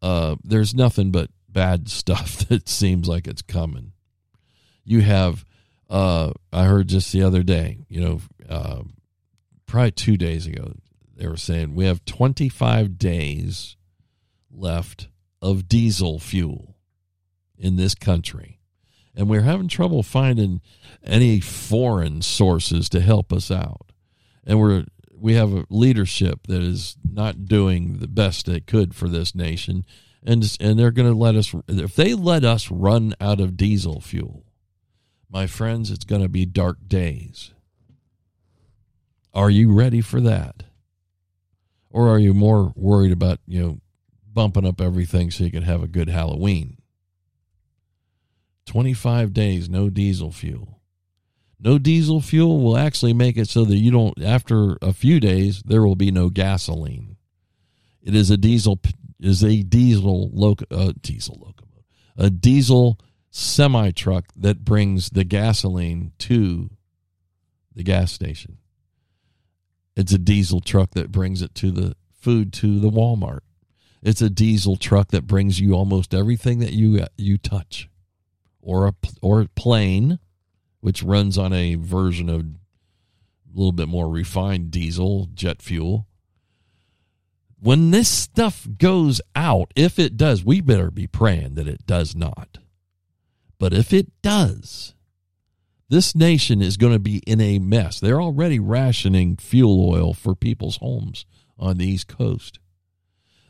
uh, 0.00 0.36
there's 0.44 0.72
nothing 0.72 1.10
but 1.10 1.30
bad 1.48 1.88
stuff 2.00 2.46
that 2.46 2.68
seems 2.68 3.08
like 3.08 3.26
it's 3.26 3.42
coming. 3.42 3.90
You 4.84 5.00
have 5.00 5.44
uh, 5.90 6.30
I 6.52 6.66
heard 6.66 6.86
just 6.86 7.12
the 7.12 7.24
other 7.24 7.42
day, 7.42 7.78
you 7.88 8.00
know, 8.00 8.20
uh, 8.48 8.82
probably 9.66 9.90
two 9.90 10.16
days 10.16 10.46
ago, 10.46 10.74
they 11.16 11.26
were 11.26 11.36
saying 11.36 11.74
we 11.74 11.86
have 11.86 12.04
25 12.04 12.98
days 12.98 13.76
left 14.50 15.08
of 15.40 15.68
diesel 15.68 16.18
fuel 16.18 16.76
in 17.56 17.76
this 17.76 17.94
country. 17.94 18.60
And 19.16 19.28
we're 19.28 19.42
having 19.42 19.68
trouble 19.68 20.02
finding 20.02 20.60
any 21.04 21.38
foreign 21.38 22.20
sources 22.20 22.88
to 22.88 23.00
help 23.00 23.32
us 23.32 23.50
out. 23.50 23.92
And 24.44 24.60
we're 24.60 24.84
we 25.16 25.34
have 25.34 25.54
a 25.54 25.64
leadership 25.70 26.48
that 26.48 26.60
is 26.60 26.96
not 27.08 27.46
doing 27.46 27.98
the 27.98 28.08
best 28.08 28.46
they 28.46 28.60
could 28.60 28.94
for 28.94 29.08
this 29.08 29.34
nation 29.34 29.86
and 30.22 30.56
and 30.60 30.78
they're 30.78 30.90
going 30.90 31.10
to 31.10 31.16
let 31.16 31.36
us 31.36 31.54
if 31.68 31.94
they 31.94 32.12
let 32.14 32.44
us 32.44 32.70
run 32.70 33.14
out 33.20 33.40
of 33.40 33.56
diesel 33.56 34.00
fuel 34.00 34.44
my 35.34 35.48
friends, 35.48 35.90
it's 35.90 36.04
going 36.04 36.22
to 36.22 36.28
be 36.28 36.46
dark 36.46 36.86
days. 36.86 37.52
Are 39.34 39.50
you 39.50 39.72
ready 39.72 40.00
for 40.00 40.20
that? 40.20 40.62
Or 41.94 42.08
are 42.08 42.18
you 42.18 42.34
more 42.34 42.72
worried 42.74 43.12
about, 43.12 43.38
you 43.46 43.62
know, 43.62 43.78
bumping 44.32 44.66
up 44.66 44.80
everything 44.80 45.30
so 45.30 45.44
you 45.44 45.52
can 45.52 45.62
have 45.62 45.80
a 45.80 45.86
good 45.86 46.08
Halloween? 46.08 46.76
25 48.66 49.32
days, 49.32 49.68
no 49.68 49.90
diesel 49.90 50.32
fuel. 50.32 50.80
No 51.60 51.78
diesel 51.78 52.20
fuel 52.20 52.60
will 52.60 52.76
actually 52.76 53.12
make 53.12 53.36
it 53.36 53.48
so 53.48 53.64
that 53.66 53.76
you 53.76 53.92
don't, 53.92 54.20
after 54.20 54.76
a 54.82 54.92
few 54.92 55.20
days, 55.20 55.62
there 55.64 55.86
will 55.86 55.94
be 55.94 56.10
no 56.10 56.30
gasoline. 56.30 57.16
It 58.02 58.16
is 58.16 58.28
a 58.28 58.36
diesel, 58.36 58.80
is 59.20 59.44
a 59.44 59.62
diesel, 59.62 60.30
loco, 60.32 60.64
uh, 60.72 60.94
diesel 61.00 61.36
locomotive, 61.36 61.84
a 62.16 62.28
diesel 62.28 62.98
semi 63.30 63.92
truck 63.92 64.24
that 64.36 64.64
brings 64.64 65.10
the 65.10 65.22
gasoline 65.22 66.10
to 66.18 66.70
the 67.72 67.84
gas 67.84 68.10
station. 68.10 68.58
It's 69.96 70.12
a 70.12 70.18
diesel 70.18 70.60
truck 70.60 70.90
that 70.92 71.12
brings 71.12 71.42
it 71.42 71.54
to 71.56 71.70
the 71.70 71.94
food 72.12 72.52
to 72.54 72.80
the 72.80 72.90
Walmart. 72.90 73.40
It's 74.02 74.20
a 74.20 74.30
diesel 74.30 74.76
truck 74.76 75.08
that 75.08 75.26
brings 75.26 75.60
you 75.60 75.74
almost 75.74 76.12
everything 76.14 76.58
that 76.58 76.72
you 76.72 77.04
you 77.16 77.38
touch, 77.38 77.88
or 78.60 78.86
a 78.86 78.94
or 79.22 79.40
a 79.40 79.48
plane, 79.48 80.18
which 80.80 81.02
runs 81.02 81.38
on 81.38 81.52
a 81.52 81.76
version 81.76 82.28
of 82.28 82.40
a 82.40 82.46
little 83.54 83.72
bit 83.72 83.88
more 83.88 84.08
refined 84.08 84.70
diesel 84.70 85.28
jet 85.32 85.62
fuel. 85.62 86.06
When 87.60 87.92
this 87.92 88.10
stuff 88.10 88.68
goes 88.78 89.22
out, 89.34 89.72
if 89.74 89.98
it 89.98 90.18
does, 90.18 90.44
we 90.44 90.60
better 90.60 90.90
be 90.90 91.06
praying 91.06 91.54
that 91.54 91.66
it 91.66 91.86
does 91.86 92.14
not 92.14 92.58
but 93.58 93.72
if 93.72 93.92
it 93.92 94.08
does, 94.22 94.93
this 95.88 96.14
nation 96.14 96.62
is 96.62 96.76
going 96.76 96.92
to 96.92 96.98
be 96.98 97.18
in 97.26 97.40
a 97.40 97.58
mess. 97.58 98.00
They're 98.00 98.22
already 98.22 98.58
rationing 98.58 99.36
fuel 99.36 99.88
oil 99.90 100.14
for 100.14 100.34
people's 100.34 100.78
homes 100.78 101.26
on 101.58 101.78
the 101.78 101.86
East 101.86 102.08
Coast. 102.08 102.58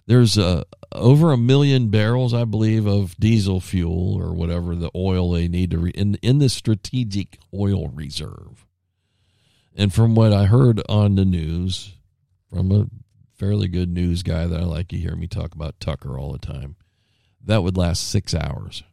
There's 0.07 0.37
uh, 0.37 0.65
over 0.93 1.33
a 1.33 1.39
million 1.39 1.89
barrels, 1.89 2.35
I 2.35 2.45
believe, 2.45 2.87
of 2.87 3.17
diesel 3.17 3.61
fuel 3.61 4.15
or 4.15 4.35
whatever 4.35 4.75
the 4.75 4.91
oil 4.95 5.31
they 5.31 5.49
need 5.49 5.71
to 5.71 5.79
re- 5.79 5.93
in 5.95 6.17
in 6.17 6.41
the 6.41 6.51
strategic 6.51 7.39
oil 7.55 7.89
reserve. 7.89 8.67
And 9.75 9.93
from 9.93 10.15
what 10.15 10.33
I 10.33 10.45
heard 10.45 10.83
on 10.89 11.15
the 11.15 11.25
news, 11.25 11.95
from 12.51 12.71
a 12.71 12.87
fairly 13.35 13.67
good 13.67 13.89
news 13.89 14.23
guy 14.23 14.47
that 14.47 14.61
I 14.61 14.65
like, 14.65 14.89
to 14.89 14.97
hear 14.97 15.17
me 15.17 15.27
talk 15.27 15.55
about 15.55 15.81
Tucker 15.81 16.19
all 16.19 16.33
the 16.33 16.39
time, 16.39 16.77
that 17.43 17.63
would 17.63 17.77
last 17.77 18.09
six 18.09 18.35
hours 18.35 18.85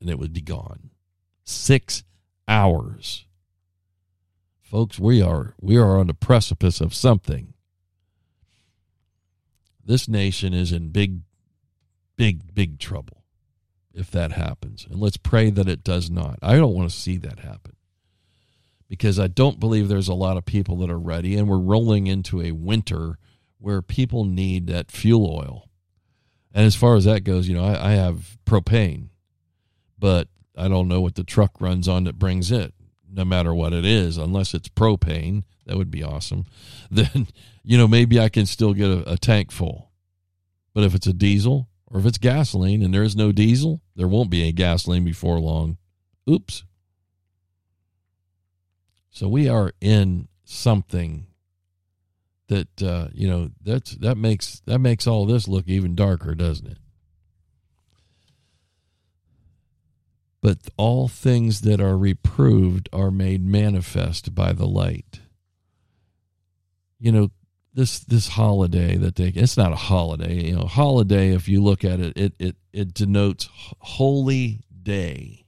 and 0.00 0.08
it 0.08 0.18
would 0.18 0.32
be 0.32 0.40
gone. 0.40 0.90
Six 1.44 2.04
hours. 2.48 3.26
Folks, 4.62 4.98
we 4.98 5.22
are 5.22 5.54
we 5.60 5.76
are 5.76 5.98
on 5.98 6.06
the 6.06 6.14
precipice 6.14 6.80
of 6.80 6.94
something. 6.94 7.54
This 9.84 10.08
nation 10.08 10.54
is 10.54 10.72
in 10.72 10.88
big, 10.88 11.20
big, 12.16 12.54
big 12.54 12.78
trouble 12.78 13.24
if 13.92 14.10
that 14.10 14.32
happens. 14.32 14.86
And 14.90 14.98
let's 14.98 15.18
pray 15.18 15.50
that 15.50 15.68
it 15.68 15.84
does 15.84 16.10
not. 16.10 16.38
I 16.42 16.56
don't 16.56 16.74
want 16.74 16.90
to 16.90 16.96
see 16.96 17.18
that 17.18 17.40
happen 17.40 17.76
because 18.88 19.18
I 19.18 19.26
don't 19.26 19.60
believe 19.60 19.88
there's 19.88 20.08
a 20.08 20.14
lot 20.14 20.38
of 20.38 20.46
people 20.46 20.76
that 20.78 20.90
are 20.90 20.98
ready, 20.98 21.36
and 21.36 21.48
we're 21.48 21.58
rolling 21.58 22.06
into 22.06 22.40
a 22.40 22.52
winter 22.52 23.18
where 23.58 23.82
people 23.82 24.24
need 24.24 24.66
that 24.66 24.90
fuel 24.90 25.26
oil. 25.26 25.68
And 26.54 26.64
as 26.64 26.74
far 26.74 26.96
as 26.96 27.04
that 27.04 27.24
goes, 27.24 27.48
you 27.48 27.54
know, 27.54 27.64
I, 27.64 27.90
I 27.90 27.92
have 27.92 28.38
propane 28.46 29.08
but 30.04 30.28
I 30.56 30.68
don't 30.68 30.88
know 30.88 31.00
what 31.00 31.14
the 31.14 31.24
truck 31.24 31.60
runs 31.60 31.88
on 31.88 32.04
that 32.04 32.18
brings 32.18 32.50
it, 32.50 32.74
no 33.10 33.24
matter 33.24 33.54
what 33.54 33.72
it 33.72 33.84
is, 33.84 34.16
unless 34.16 34.54
it's 34.54 34.68
propane. 34.68 35.44
That 35.66 35.76
would 35.76 35.90
be 35.90 36.02
awesome. 36.02 36.44
Then, 36.90 37.28
you 37.64 37.76
know, 37.76 37.88
maybe 37.88 38.20
I 38.20 38.28
can 38.28 38.46
still 38.46 38.72
get 38.74 38.88
a, 38.88 39.12
a 39.14 39.16
tank 39.16 39.50
full. 39.50 39.90
But 40.74 40.84
if 40.84 40.94
it's 40.94 41.06
a 41.06 41.12
diesel 41.12 41.68
or 41.86 41.98
if 41.98 42.06
it's 42.06 42.18
gasoline 42.18 42.82
and 42.82 42.92
there 42.92 43.02
is 43.02 43.16
no 43.16 43.32
diesel, 43.32 43.80
there 43.96 44.06
won't 44.06 44.30
be 44.30 44.46
a 44.46 44.52
gasoline 44.52 45.04
before 45.04 45.40
long. 45.40 45.78
Oops. 46.28 46.64
So 49.10 49.28
we 49.28 49.48
are 49.48 49.72
in 49.80 50.28
something 50.44 51.26
that 52.48 52.82
uh, 52.82 53.08
you 53.12 53.28
know 53.28 53.50
that's 53.62 53.92
that 53.96 54.16
makes 54.16 54.60
that 54.66 54.78
makes 54.78 55.06
all 55.06 55.24
this 55.24 55.48
look 55.48 55.68
even 55.68 55.94
darker, 55.94 56.34
doesn't 56.34 56.66
it? 56.66 56.78
But 60.44 60.58
all 60.76 61.08
things 61.08 61.62
that 61.62 61.80
are 61.80 61.96
reproved 61.96 62.90
are 62.92 63.10
made 63.10 63.42
manifest 63.42 64.34
by 64.34 64.52
the 64.52 64.66
light. 64.66 65.20
You 66.98 67.12
know, 67.12 67.30
this 67.72 68.00
this 68.00 68.28
holiday 68.28 68.98
that 68.98 69.14
they 69.16 69.28
it's 69.28 69.56
not 69.56 69.72
a 69.72 69.76
holiday, 69.76 70.44
you 70.44 70.56
know, 70.56 70.66
holiday 70.66 71.30
if 71.34 71.48
you 71.48 71.62
look 71.62 71.82
at 71.82 71.98
it, 71.98 72.18
it 72.18 72.34
it 72.38 72.56
it 72.74 72.92
denotes 72.92 73.48
holy 73.78 74.60
day. 74.82 75.46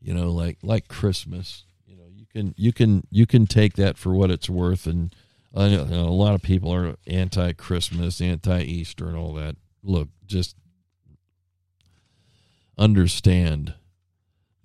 You 0.00 0.14
know, 0.14 0.32
like 0.32 0.58
like 0.64 0.88
Christmas. 0.88 1.62
You 1.86 1.96
know, 1.96 2.08
you 2.12 2.26
can 2.26 2.54
you 2.56 2.72
can 2.72 3.06
you 3.08 3.24
can 3.24 3.46
take 3.46 3.74
that 3.74 3.96
for 3.96 4.12
what 4.12 4.32
it's 4.32 4.50
worth 4.50 4.88
and 4.88 5.14
I 5.54 5.68
know, 5.68 5.84
you 5.84 5.90
know, 5.90 6.08
a 6.08 6.10
lot 6.10 6.34
of 6.34 6.42
people 6.42 6.74
are 6.74 6.96
anti 7.06 7.52
Christmas, 7.52 8.20
anti 8.20 8.62
Easter, 8.62 9.06
and 9.06 9.16
all 9.16 9.34
that. 9.34 9.54
Look, 9.84 10.08
just 10.26 10.56
understand 12.80 13.74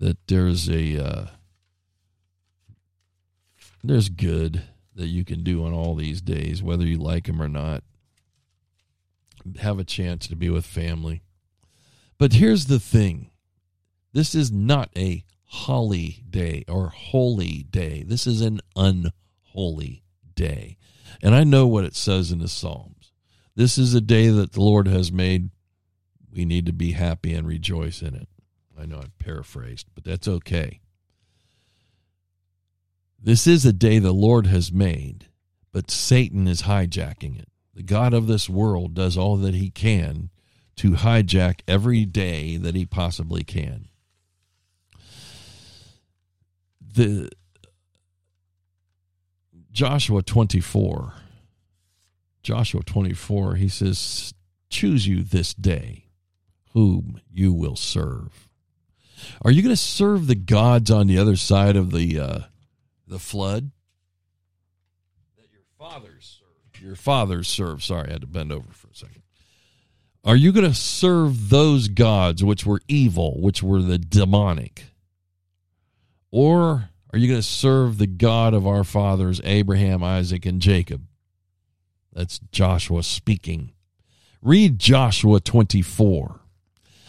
that 0.00 0.16
there's 0.26 0.68
a 0.68 1.04
uh, 1.04 1.26
there's 3.84 4.08
good 4.08 4.64
that 4.96 5.06
you 5.06 5.24
can 5.24 5.44
do 5.44 5.64
on 5.64 5.72
all 5.72 5.94
these 5.94 6.20
days, 6.20 6.62
whether 6.62 6.84
you 6.84 6.98
like 6.98 7.26
them 7.26 7.40
or 7.40 7.48
not. 7.48 7.84
Have 9.60 9.78
a 9.78 9.84
chance 9.84 10.26
to 10.26 10.34
be 10.34 10.50
with 10.50 10.66
family. 10.66 11.22
But 12.18 12.32
here's 12.32 12.66
the 12.66 12.80
thing 12.80 13.30
this 14.12 14.34
is 14.34 14.50
not 14.50 14.90
a 14.96 15.24
holy 15.44 16.24
day 16.28 16.64
or 16.68 16.88
holy 16.88 17.64
day. 17.70 18.02
This 18.02 18.26
is 18.26 18.40
an 18.40 18.60
unholy 18.74 20.02
day. 20.34 20.78
And 21.22 21.34
I 21.34 21.44
know 21.44 21.66
what 21.66 21.84
it 21.84 21.94
says 21.94 22.32
in 22.32 22.40
the 22.40 22.48
Psalms. 22.48 23.12
This 23.54 23.78
is 23.78 23.94
a 23.94 24.00
day 24.00 24.28
that 24.28 24.52
the 24.52 24.60
Lord 24.60 24.88
has 24.88 25.12
made. 25.12 25.50
We 26.36 26.44
need 26.44 26.66
to 26.66 26.72
be 26.72 26.92
happy 26.92 27.32
and 27.32 27.48
rejoice 27.48 28.02
in 28.02 28.14
it. 28.14 28.28
I 28.78 28.84
know 28.84 28.98
I 28.98 29.06
paraphrased, 29.18 29.86
but 29.94 30.04
that's 30.04 30.28
okay. 30.28 30.80
This 33.18 33.46
is 33.46 33.64
a 33.64 33.72
day 33.72 33.98
the 33.98 34.12
Lord 34.12 34.46
has 34.46 34.70
made, 34.70 35.28
but 35.72 35.90
Satan 35.90 36.46
is 36.46 36.62
hijacking 36.62 37.38
it. 37.38 37.48
The 37.74 37.82
God 37.82 38.12
of 38.12 38.26
this 38.26 38.50
world 38.50 38.92
does 38.92 39.16
all 39.16 39.38
that 39.38 39.54
he 39.54 39.70
can 39.70 40.28
to 40.76 40.90
hijack 40.90 41.60
every 41.66 42.04
day 42.04 42.58
that 42.58 42.74
he 42.74 42.84
possibly 42.84 43.42
can. 43.42 43.88
The 46.78 47.30
Joshua 49.72 50.22
24. 50.22 51.14
Joshua 52.42 52.82
24, 52.82 53.54
he 53.54 53.68
says, 53.70 54.34
Choose 54.68 55.06
you 55.06 55.22
this 55.22 55.54
day 55.54 56.05
whom 56.76 57.18
you 57.32 57.54
will 57.54 57.74
serve. 57.74 58.50
Are 59.40 59.50
you 59.50 59.62
going 59.62 59.72
to 59.72 59.80
serve 59.80 60.26
the 60.26 60.34
gods 60.34 60.90
on 60.90 61.06
the 61.06 61.16
other 61.16 61.34
side 61.34 61.74
of 61.74 61.90
the 61.90 62.20
uh, 62.20 62.38
the 63.08 63.18
flood 63.18 63.70
that 65.38 65.50
your 65.50 65.62
fathers 65.78 66.38
served? 66.38 66.84
Your 66.84 66.94
fathers 66.94 67.48
served. 67.48 67.82
Sorry, 67.82 68.10
I 68.10 68.12
had 68.12 68.20
to 68.20 68.26
bend 68.26 68.52
over 68.52 68.70
for 68.72 68.88
a 68.88 68.94
second. 68.94 69.22
Are 70.22 70.36
you 70.36 70.52
going 70.52 70.66
to 70.66 70.74
serve 70.74 71.48
those 71.48 71.88
gods 71.88 72.44
which 72.44 72.66
were 72.66 72.82
evil, 72.88 73.40
which 73.40 73.62
were 73.62 73.80
the 73.80 73.96
demonic? 73.96 74.84
Or 76.30 76.90
are 77.10 77.18
you 77.18 77.26
going 77.26 77.40
to 77.40 77.46
serve 77.46 77.96
the 77.96 78.06
God 78.06 78.52
of 78.52 78.66
our 78.66 78.84
fathers, 78.84 79.40
Abraham, 79.44 80.02
Isaac, 80.02 80.44
and 80.44 80.60
Jacob? 80.60 81.06
That's 82.12 82.38
Joshua 82.52 83.02
speaking. 83.02 83.72
Read 84.42 84.78
Joshua 84.78 85.40
24. 85.40 86.42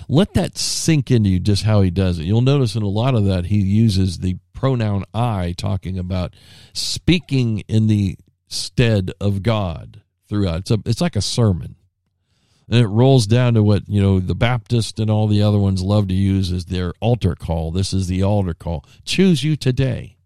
Let 0.09 0.33
that 0.35 0.57
sink 0.57 1.11
into 1.11 1.29
you 1.29 1.39
just 1.39 1.63
how 1.63 1.81
he 1.81 1.91
does 1.91 2.19
it. 2.19 2.25
You'll 2.25 2.41
notice 2.41 2.75
in 2.75 2.83
a 2.83 2.87
lot 2.87 3.15
of 3.15 3.25
that, 3.25 3.47
he 3.47 3.57
uses 3.57 4.19
the 4.19 4.37
pronoun 4.53 5.03
I, 5.13 5.53
talking 5.57 5.99
about 5.99 6.33
speaking 6.73 7.59
in 7.67 7.87
the 7.87 8.17
stead 8.47 9.11
of 9.19 9.43
God 9.43 10.01
throughout. 10.29 10.59
It's, 10.59 10.71
a, 10.71 10.79
it's 10.85 11.01
like 11.01 11.15
a 11.15 11.21
sermon. 11.21 11.75
And 12.69 12.79
it 12.79 12.87
rolls 12.87 13.27
down 13.27 13.53
to 13.53 13.63
what, 13.63 13.87
you 13.87 14.01
know, 14.01 14.19
the 14.19 14.35
Baptist 14.35 14.99
and 14.99 15.09
all 15.09 15.27
the 15.27 15.41
other 15.41 15.57
ones 15.57 15.81
love 15.81 16.07
to 16.09 16.13
use 16.13 16.51
as 16.51 16.65
their 16.65 16.93
altar 16.99 17.35
call. 17.35 17.71
This 17.71 17.93
is 17.93 18.07
the 18.07 18.23
altar 18.23 18.53
call. 18.53 18.85
Choose 19.05 19.43
you 19.43 19.55
today. 19.55 20.17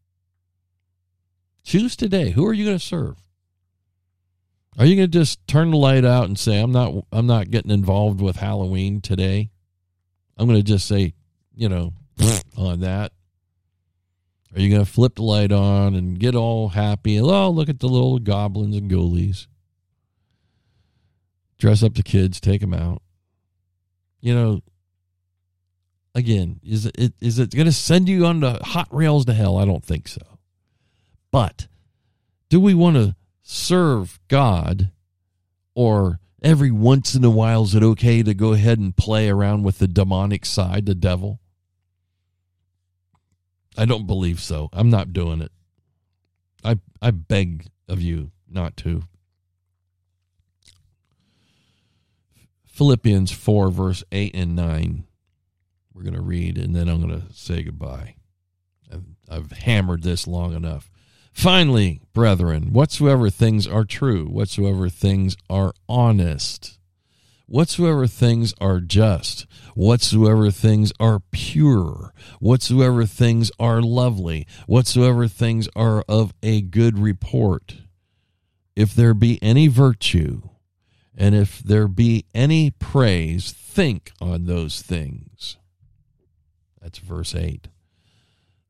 Choose 1.63 1.95
today. 1.95 2.32
Who 2.32 2.45
are 2.47 2.53
you 2.53 2.65
going 2.65 2.79
to 2.79 2.84
serve? 2.84 3.17
Are 4.79 4.86
you 4.86 4.95
going 4.95 5.11
to 5.11 5.19
just 5.19 5.45
turn 5.47 5.71
the 5.71 5.77
light 5.77 6.05
out 6.05 6.25
and 6.25 6.39
say, 6.39 6.59
"I'm 6.59 6.71
not 6.71 7.05
I'm 7.11 7.27
not 7.27 7.51
getting 7.51 7.71
involved 7.71 8.21
with 8.21 8.38
Halloween 8.38 9.01
today"? 9.01 9.51
I'm 10.41 10.47
going 10.47 10.59
to 10.59 10.63
just 10.63 10.87
say, 10.87 11.13
you 11.55 11.69
know, 11.69 11.93
on 12.57 12.79
that. 12.79 13.11
Are 14.53 14.59
you 14.59 14.69
going 14.69 14.83
to 14.83 14.91
flip 14.91 15.15
the 15.15 15.23
light 15.23 15.51
on 15.51 15.95
and 15.95 16.19
get 16.19 16.35
all 16.35 16.69
happy? 16.69 17.19
Oh, 17.21 17.49
look 17.49 17.69
at 17.69 17.79
the 17.79 17.87
little 17.87 18.19
goblins 18.19 18.75
and 18.75 18.91
ghoulies 18.91 19.47
dress 21.61 21.83
up 21.83 21.93
the 21.93 22.03
kids, 22.03 22.41
take 22.41 22.59
them 22.59 22.73
out. 22.73 23.03
You 24.19 24.33
know, 24.33 24.61
again, 26.15 26.59
is 26.63 26.87
it 26.87 27.13
is 27.21 27.39
it 27.39 27.55
going 27.55 27.67
to 27.67 27.71
send 27.71 28.09
you 28.09 28.25
on 28.25 28.41
the 28.41 28.59
hot 28.63 28.87
rails 28.91 29.25
to 29.25 29.33
hell? 29.33 29.57
I 29.57 29.65
don't 29.65 29.85
think 29.85 30.07
so. 30.07 30.21
But 31.31 31.67
do 32.49 32.59
we 32.59 32.73
want 32.73 32.97
to 32.97 33.15
serve 33.43 34.19
God 34.27 34.91
or 35.75 36.19
every 36.41 36.71
once 36.71 37.15
in 37.15 37.23
a 37.23 37.29
while 37.29 37.63
is 37.63 37.75
it 37.75 37.83
okay 37.83 38.23
to 38.23 38.33
go 38.33 38.53
ahead 38.53 38.79
and 38.79 38.95
play 38.95 39.29
around 39.29 39.63
with 39.63 39.79
the 39.79 39.87
demonic 39.87 40.45
side, 40.45 40.85
the 40.85 40.95
devil? 40.95 41.39
I 43.77 43.85
don't 43.85 44.07
believe 44.07 44.39
so. 44.39 44.69
I'm 44.73 44.89
not 44.89 45.13
doing 45.13 45.41
it. 45.41 45.51
I 46.63 46.79
I 47.01 47.11
beg 47.11 47.67
of 47.87 48.01
you 48.01 48.31
not 48.49 48.77
to. 48.77 49.03
Philippians 52.67 53.31
4, 53.31 53.69
verse 53.69 54.03
8 54.11 54.35
and 54.35 54.55
9. 54.55 55.05
We're 55.93 56.03
going 56.03 56.15
to 56.15 56.21
read, 56.21 56.57
and 56.57 56.75
then 56.75 56.87
I'm 56.87 57.01
going 57.01 57.21
to 57.21 57.33
say 57.33 57.63
goodbye. 57.63 58.15
I've, 58.91 59.03
I've 59.29 59.51
hammered 59.51 60.03
this 60.03 60.25
long 60.25 60.53
enough. 60.53 60.90
Finally, 61.32 62.01
brethren, 62.13 62.71
whatsoever 62.71 63.29
things 63.29 63.65
are 63.65 63.86
true, 63.86 64.25
whatsoever 64.25 64.89
things 64.89 65.36
are 65.49 65.73
honest, 65.88 66.77
whatsoever 67.47 68.05
things 68.05 68.53
are 68.61 68.79
just, 68.79 69.47
whatsoever 69.73 70.51
things 70.51 70.91
are 70.99 71.21
pure, 71.32 72.13
whatsoever 72.39 73.05
things 73.05 73.51
are 73.59 73.82
lovely, 73.82 74.45
whatsoever 74.67 75.27
things 75.27 75.67
are 75.75 76.03
of 76.07 76.34
a 76.43 76.61
good 76.61 76.99
report, 76.99 77.77
if 78.75 78.93
there 78.93 79.13
be 79.13 79.39
any 79.41 79.67
virtue, 79.67 80.41
and 81.17 81.34
if 81.34 81.59
there 81.59 81.88
be 81.88 82.25
any 82.34 82.71
praise, 82.71 83.51
think 83.51 84.11
on 84.21 84.45
those 84.45 84.82
things. 84.82 85.57
That's 86.82 86.99
verse 86.99 87.36
8. 87.36 87.67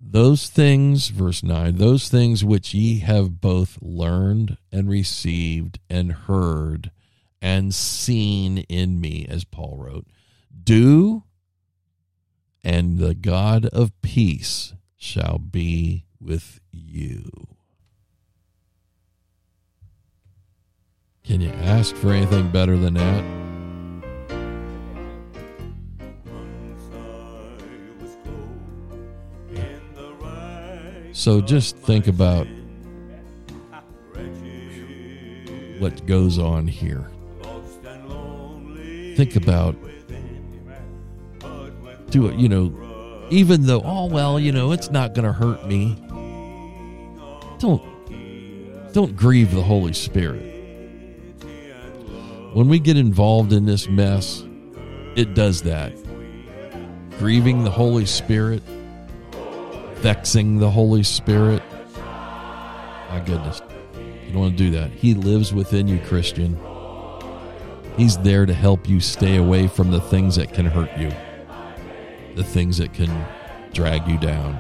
Those 0.04 0.49
things, 0.49 1.10
verse 1.10 1.43
9, 1.43 1.78
those 1.78 2.10
things 2.10 2.43
which 2.43 2.74
ye 2.74 2.99
have 2.99 3.39
both 3.39 3.78
learned 3.82 4.58
and 4.72 4.89
received 4.89 5.80
and 5.89 6.12
heard 6.12 6.89
and 7.41 7.74
seen 7.74 8.60
in 8.70 8.99
me, 8.99 9.26
as 9.30 9.43
Paul 9.43 9.78
wrote, 9.78 10.08
do, 10.64 11.24
and 12.64 12.97
the 12.97 13.14
God 13.14 13.66
of 13.68 13.99
peace 14.02 14.74
shall 14.97 15.38
be 15.38 16.06
with 16.20 16.60
you. 16.72 17.47
Can 21.24 21.41
you 21.41 21.49
ask 21.49 21.95
for 21.95 22.12
anything 22.12 22.49
better 22.52 22.78
than 22.78 22.95
that? 22.95 23.51
So 31.22 31.39
just 31.39 31.78
think 31.78 32.07
about 32.07 32.47
what 35.78 36.03
goes 36.07 36.39
on 36.39 36.65
here. 36.65 37.11
Think 39.15 39.36
about 39.36 39.76
do 42.09 42.26
it, 42.26 42.39
you 42.39 42.49
know, 42.49 43.28
even 43.30 43.67
though, 43.67 43.84
oh 43.86 44.07
well, 44.07 44.39
you 44.39 44.51
know, 44.51 44.72
it's 44.72 44.89
not 44.89 45.13
going 45.13 45.26
to 45.28 45.32
hurt 45.32 45.67
me. 45.67 45.95
Don't 47.59 47.84
don't 48.91 49.15
grieve 49.15 49.53
the 49.53 49.61
Holy 49.61 49.93
Spirit. 49.93 50.41
When 52.53 52.67
we 52.67 52.80
get 52.80 52.97
involved 52.97 53.53
in 53.53 53.67
this 53.67 53.88
mess, 53.88 54.43
it 55.15 55.36
does 55.36 55.61
that. 55.61 55.93
Grieving 57.19 57.63
the 57.63 57.69
Holy 57.69 58.07
Spirit, 58.07 58.63
vexing 60.02 60.60
the 60.60 60.70
Holy 60.70 61.04
Spirit. 61.04 61.62
My 61.95 63.22
goodness. 63.26 63.62
You 64.26 64.32
don't 64.34 64.41
want 64.41 64.58
to 64.58 64.64
do 64.64 64.72
that. 64.72 64.91
He 64.91 65.14
lives 65.14 65.54
within 65.54 65.88
you, 65.88 65.99
Christian. 65.99 66.58
He's 67.97 68.18
there 68.20 68.45
to 68.45 68.54
help 68.54 68.88
you 68.88 68.99
stay 68.99 69.36
away 69.36 69.68
from 69.68 69.91
the 69.91 69.99
things 70.02 70.36
that 70.38 70.54
can 70.54 70.66
hurt 70.66 70.97
you. 70.97 71.12
the 72.36 72.43
things 72.43 72.78
that 72.78 72.93
can 72.93 73.26
drag 73.74 74.08
you 74.08 74.18
down. 74.18 74.60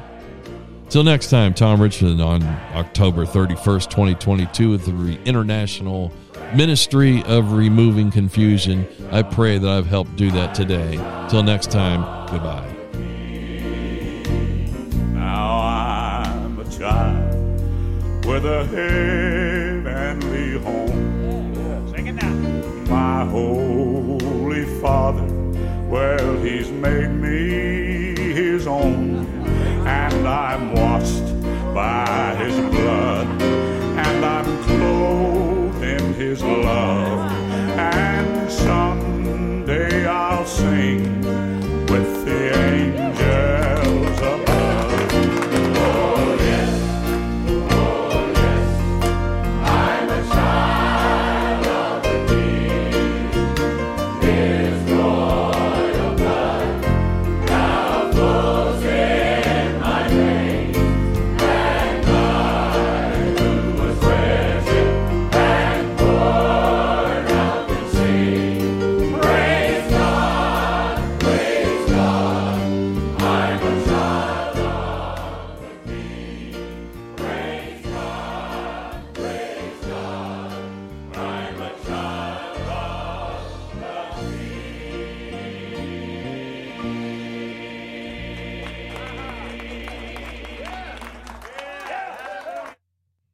Till 0.89 1.03
next 1.03 1.29
time, 1.29 1.53
Tom 1.53 1.81
Richmond 1.81 2.21
on 2.21 2.43
October 2.75 3.25
31st, 3.25 3.89
2022, 3.89 4.69
with 4.69 4.85
the 4.85 5.19
International 5.23 6.11
Ministry 6.53 7.23
of 7.23 7.53
Removing 7.53 8.11
Confusion. 8.11 8.85
I 9.09 9.21
pray 9.21 9.57
that 9.57 9.69
I've 9.69 9.87
helped 9.87 10.17
do 10.17 10.31
that 10.31 10.53
today. 10.53 10.97
Till 11.29 11.43
next 11.43 11.71
time, 11.71 12.01
goodbye. 12.29 12.70
With 18.31 18.45
a 18.45 18.63
heavenly 19.83 20.57
home. 20.63 21.91
Sing 21.93 22.07
it 22.07 22.13
now. 22.13 22.33
My 22.89 23.25
holy 23.25 24.63
Father, 24.79 25.27
well, 25.89 26.37
He's 26.37 26.71
made 26.71 27.09
me 27.09 28.15
His 28.31 28.67
own, 28.67 29.25
and 29.85 30.25
I'm 30.25 30.71
washed 30.71 31.27
by 31.73 32.35
His 32.35 32.55
blood, 32.73 33.27
and 33.41 34.25
I'm 34.25 34.63
clothed 34.63 35.83
in 35.83 36.13
His 36.13 36.41
love, 36.41 37.31
and 37.77 38.49
someday 38.49 40.07
I'll 40.07 40.45
sing 40.45 41.40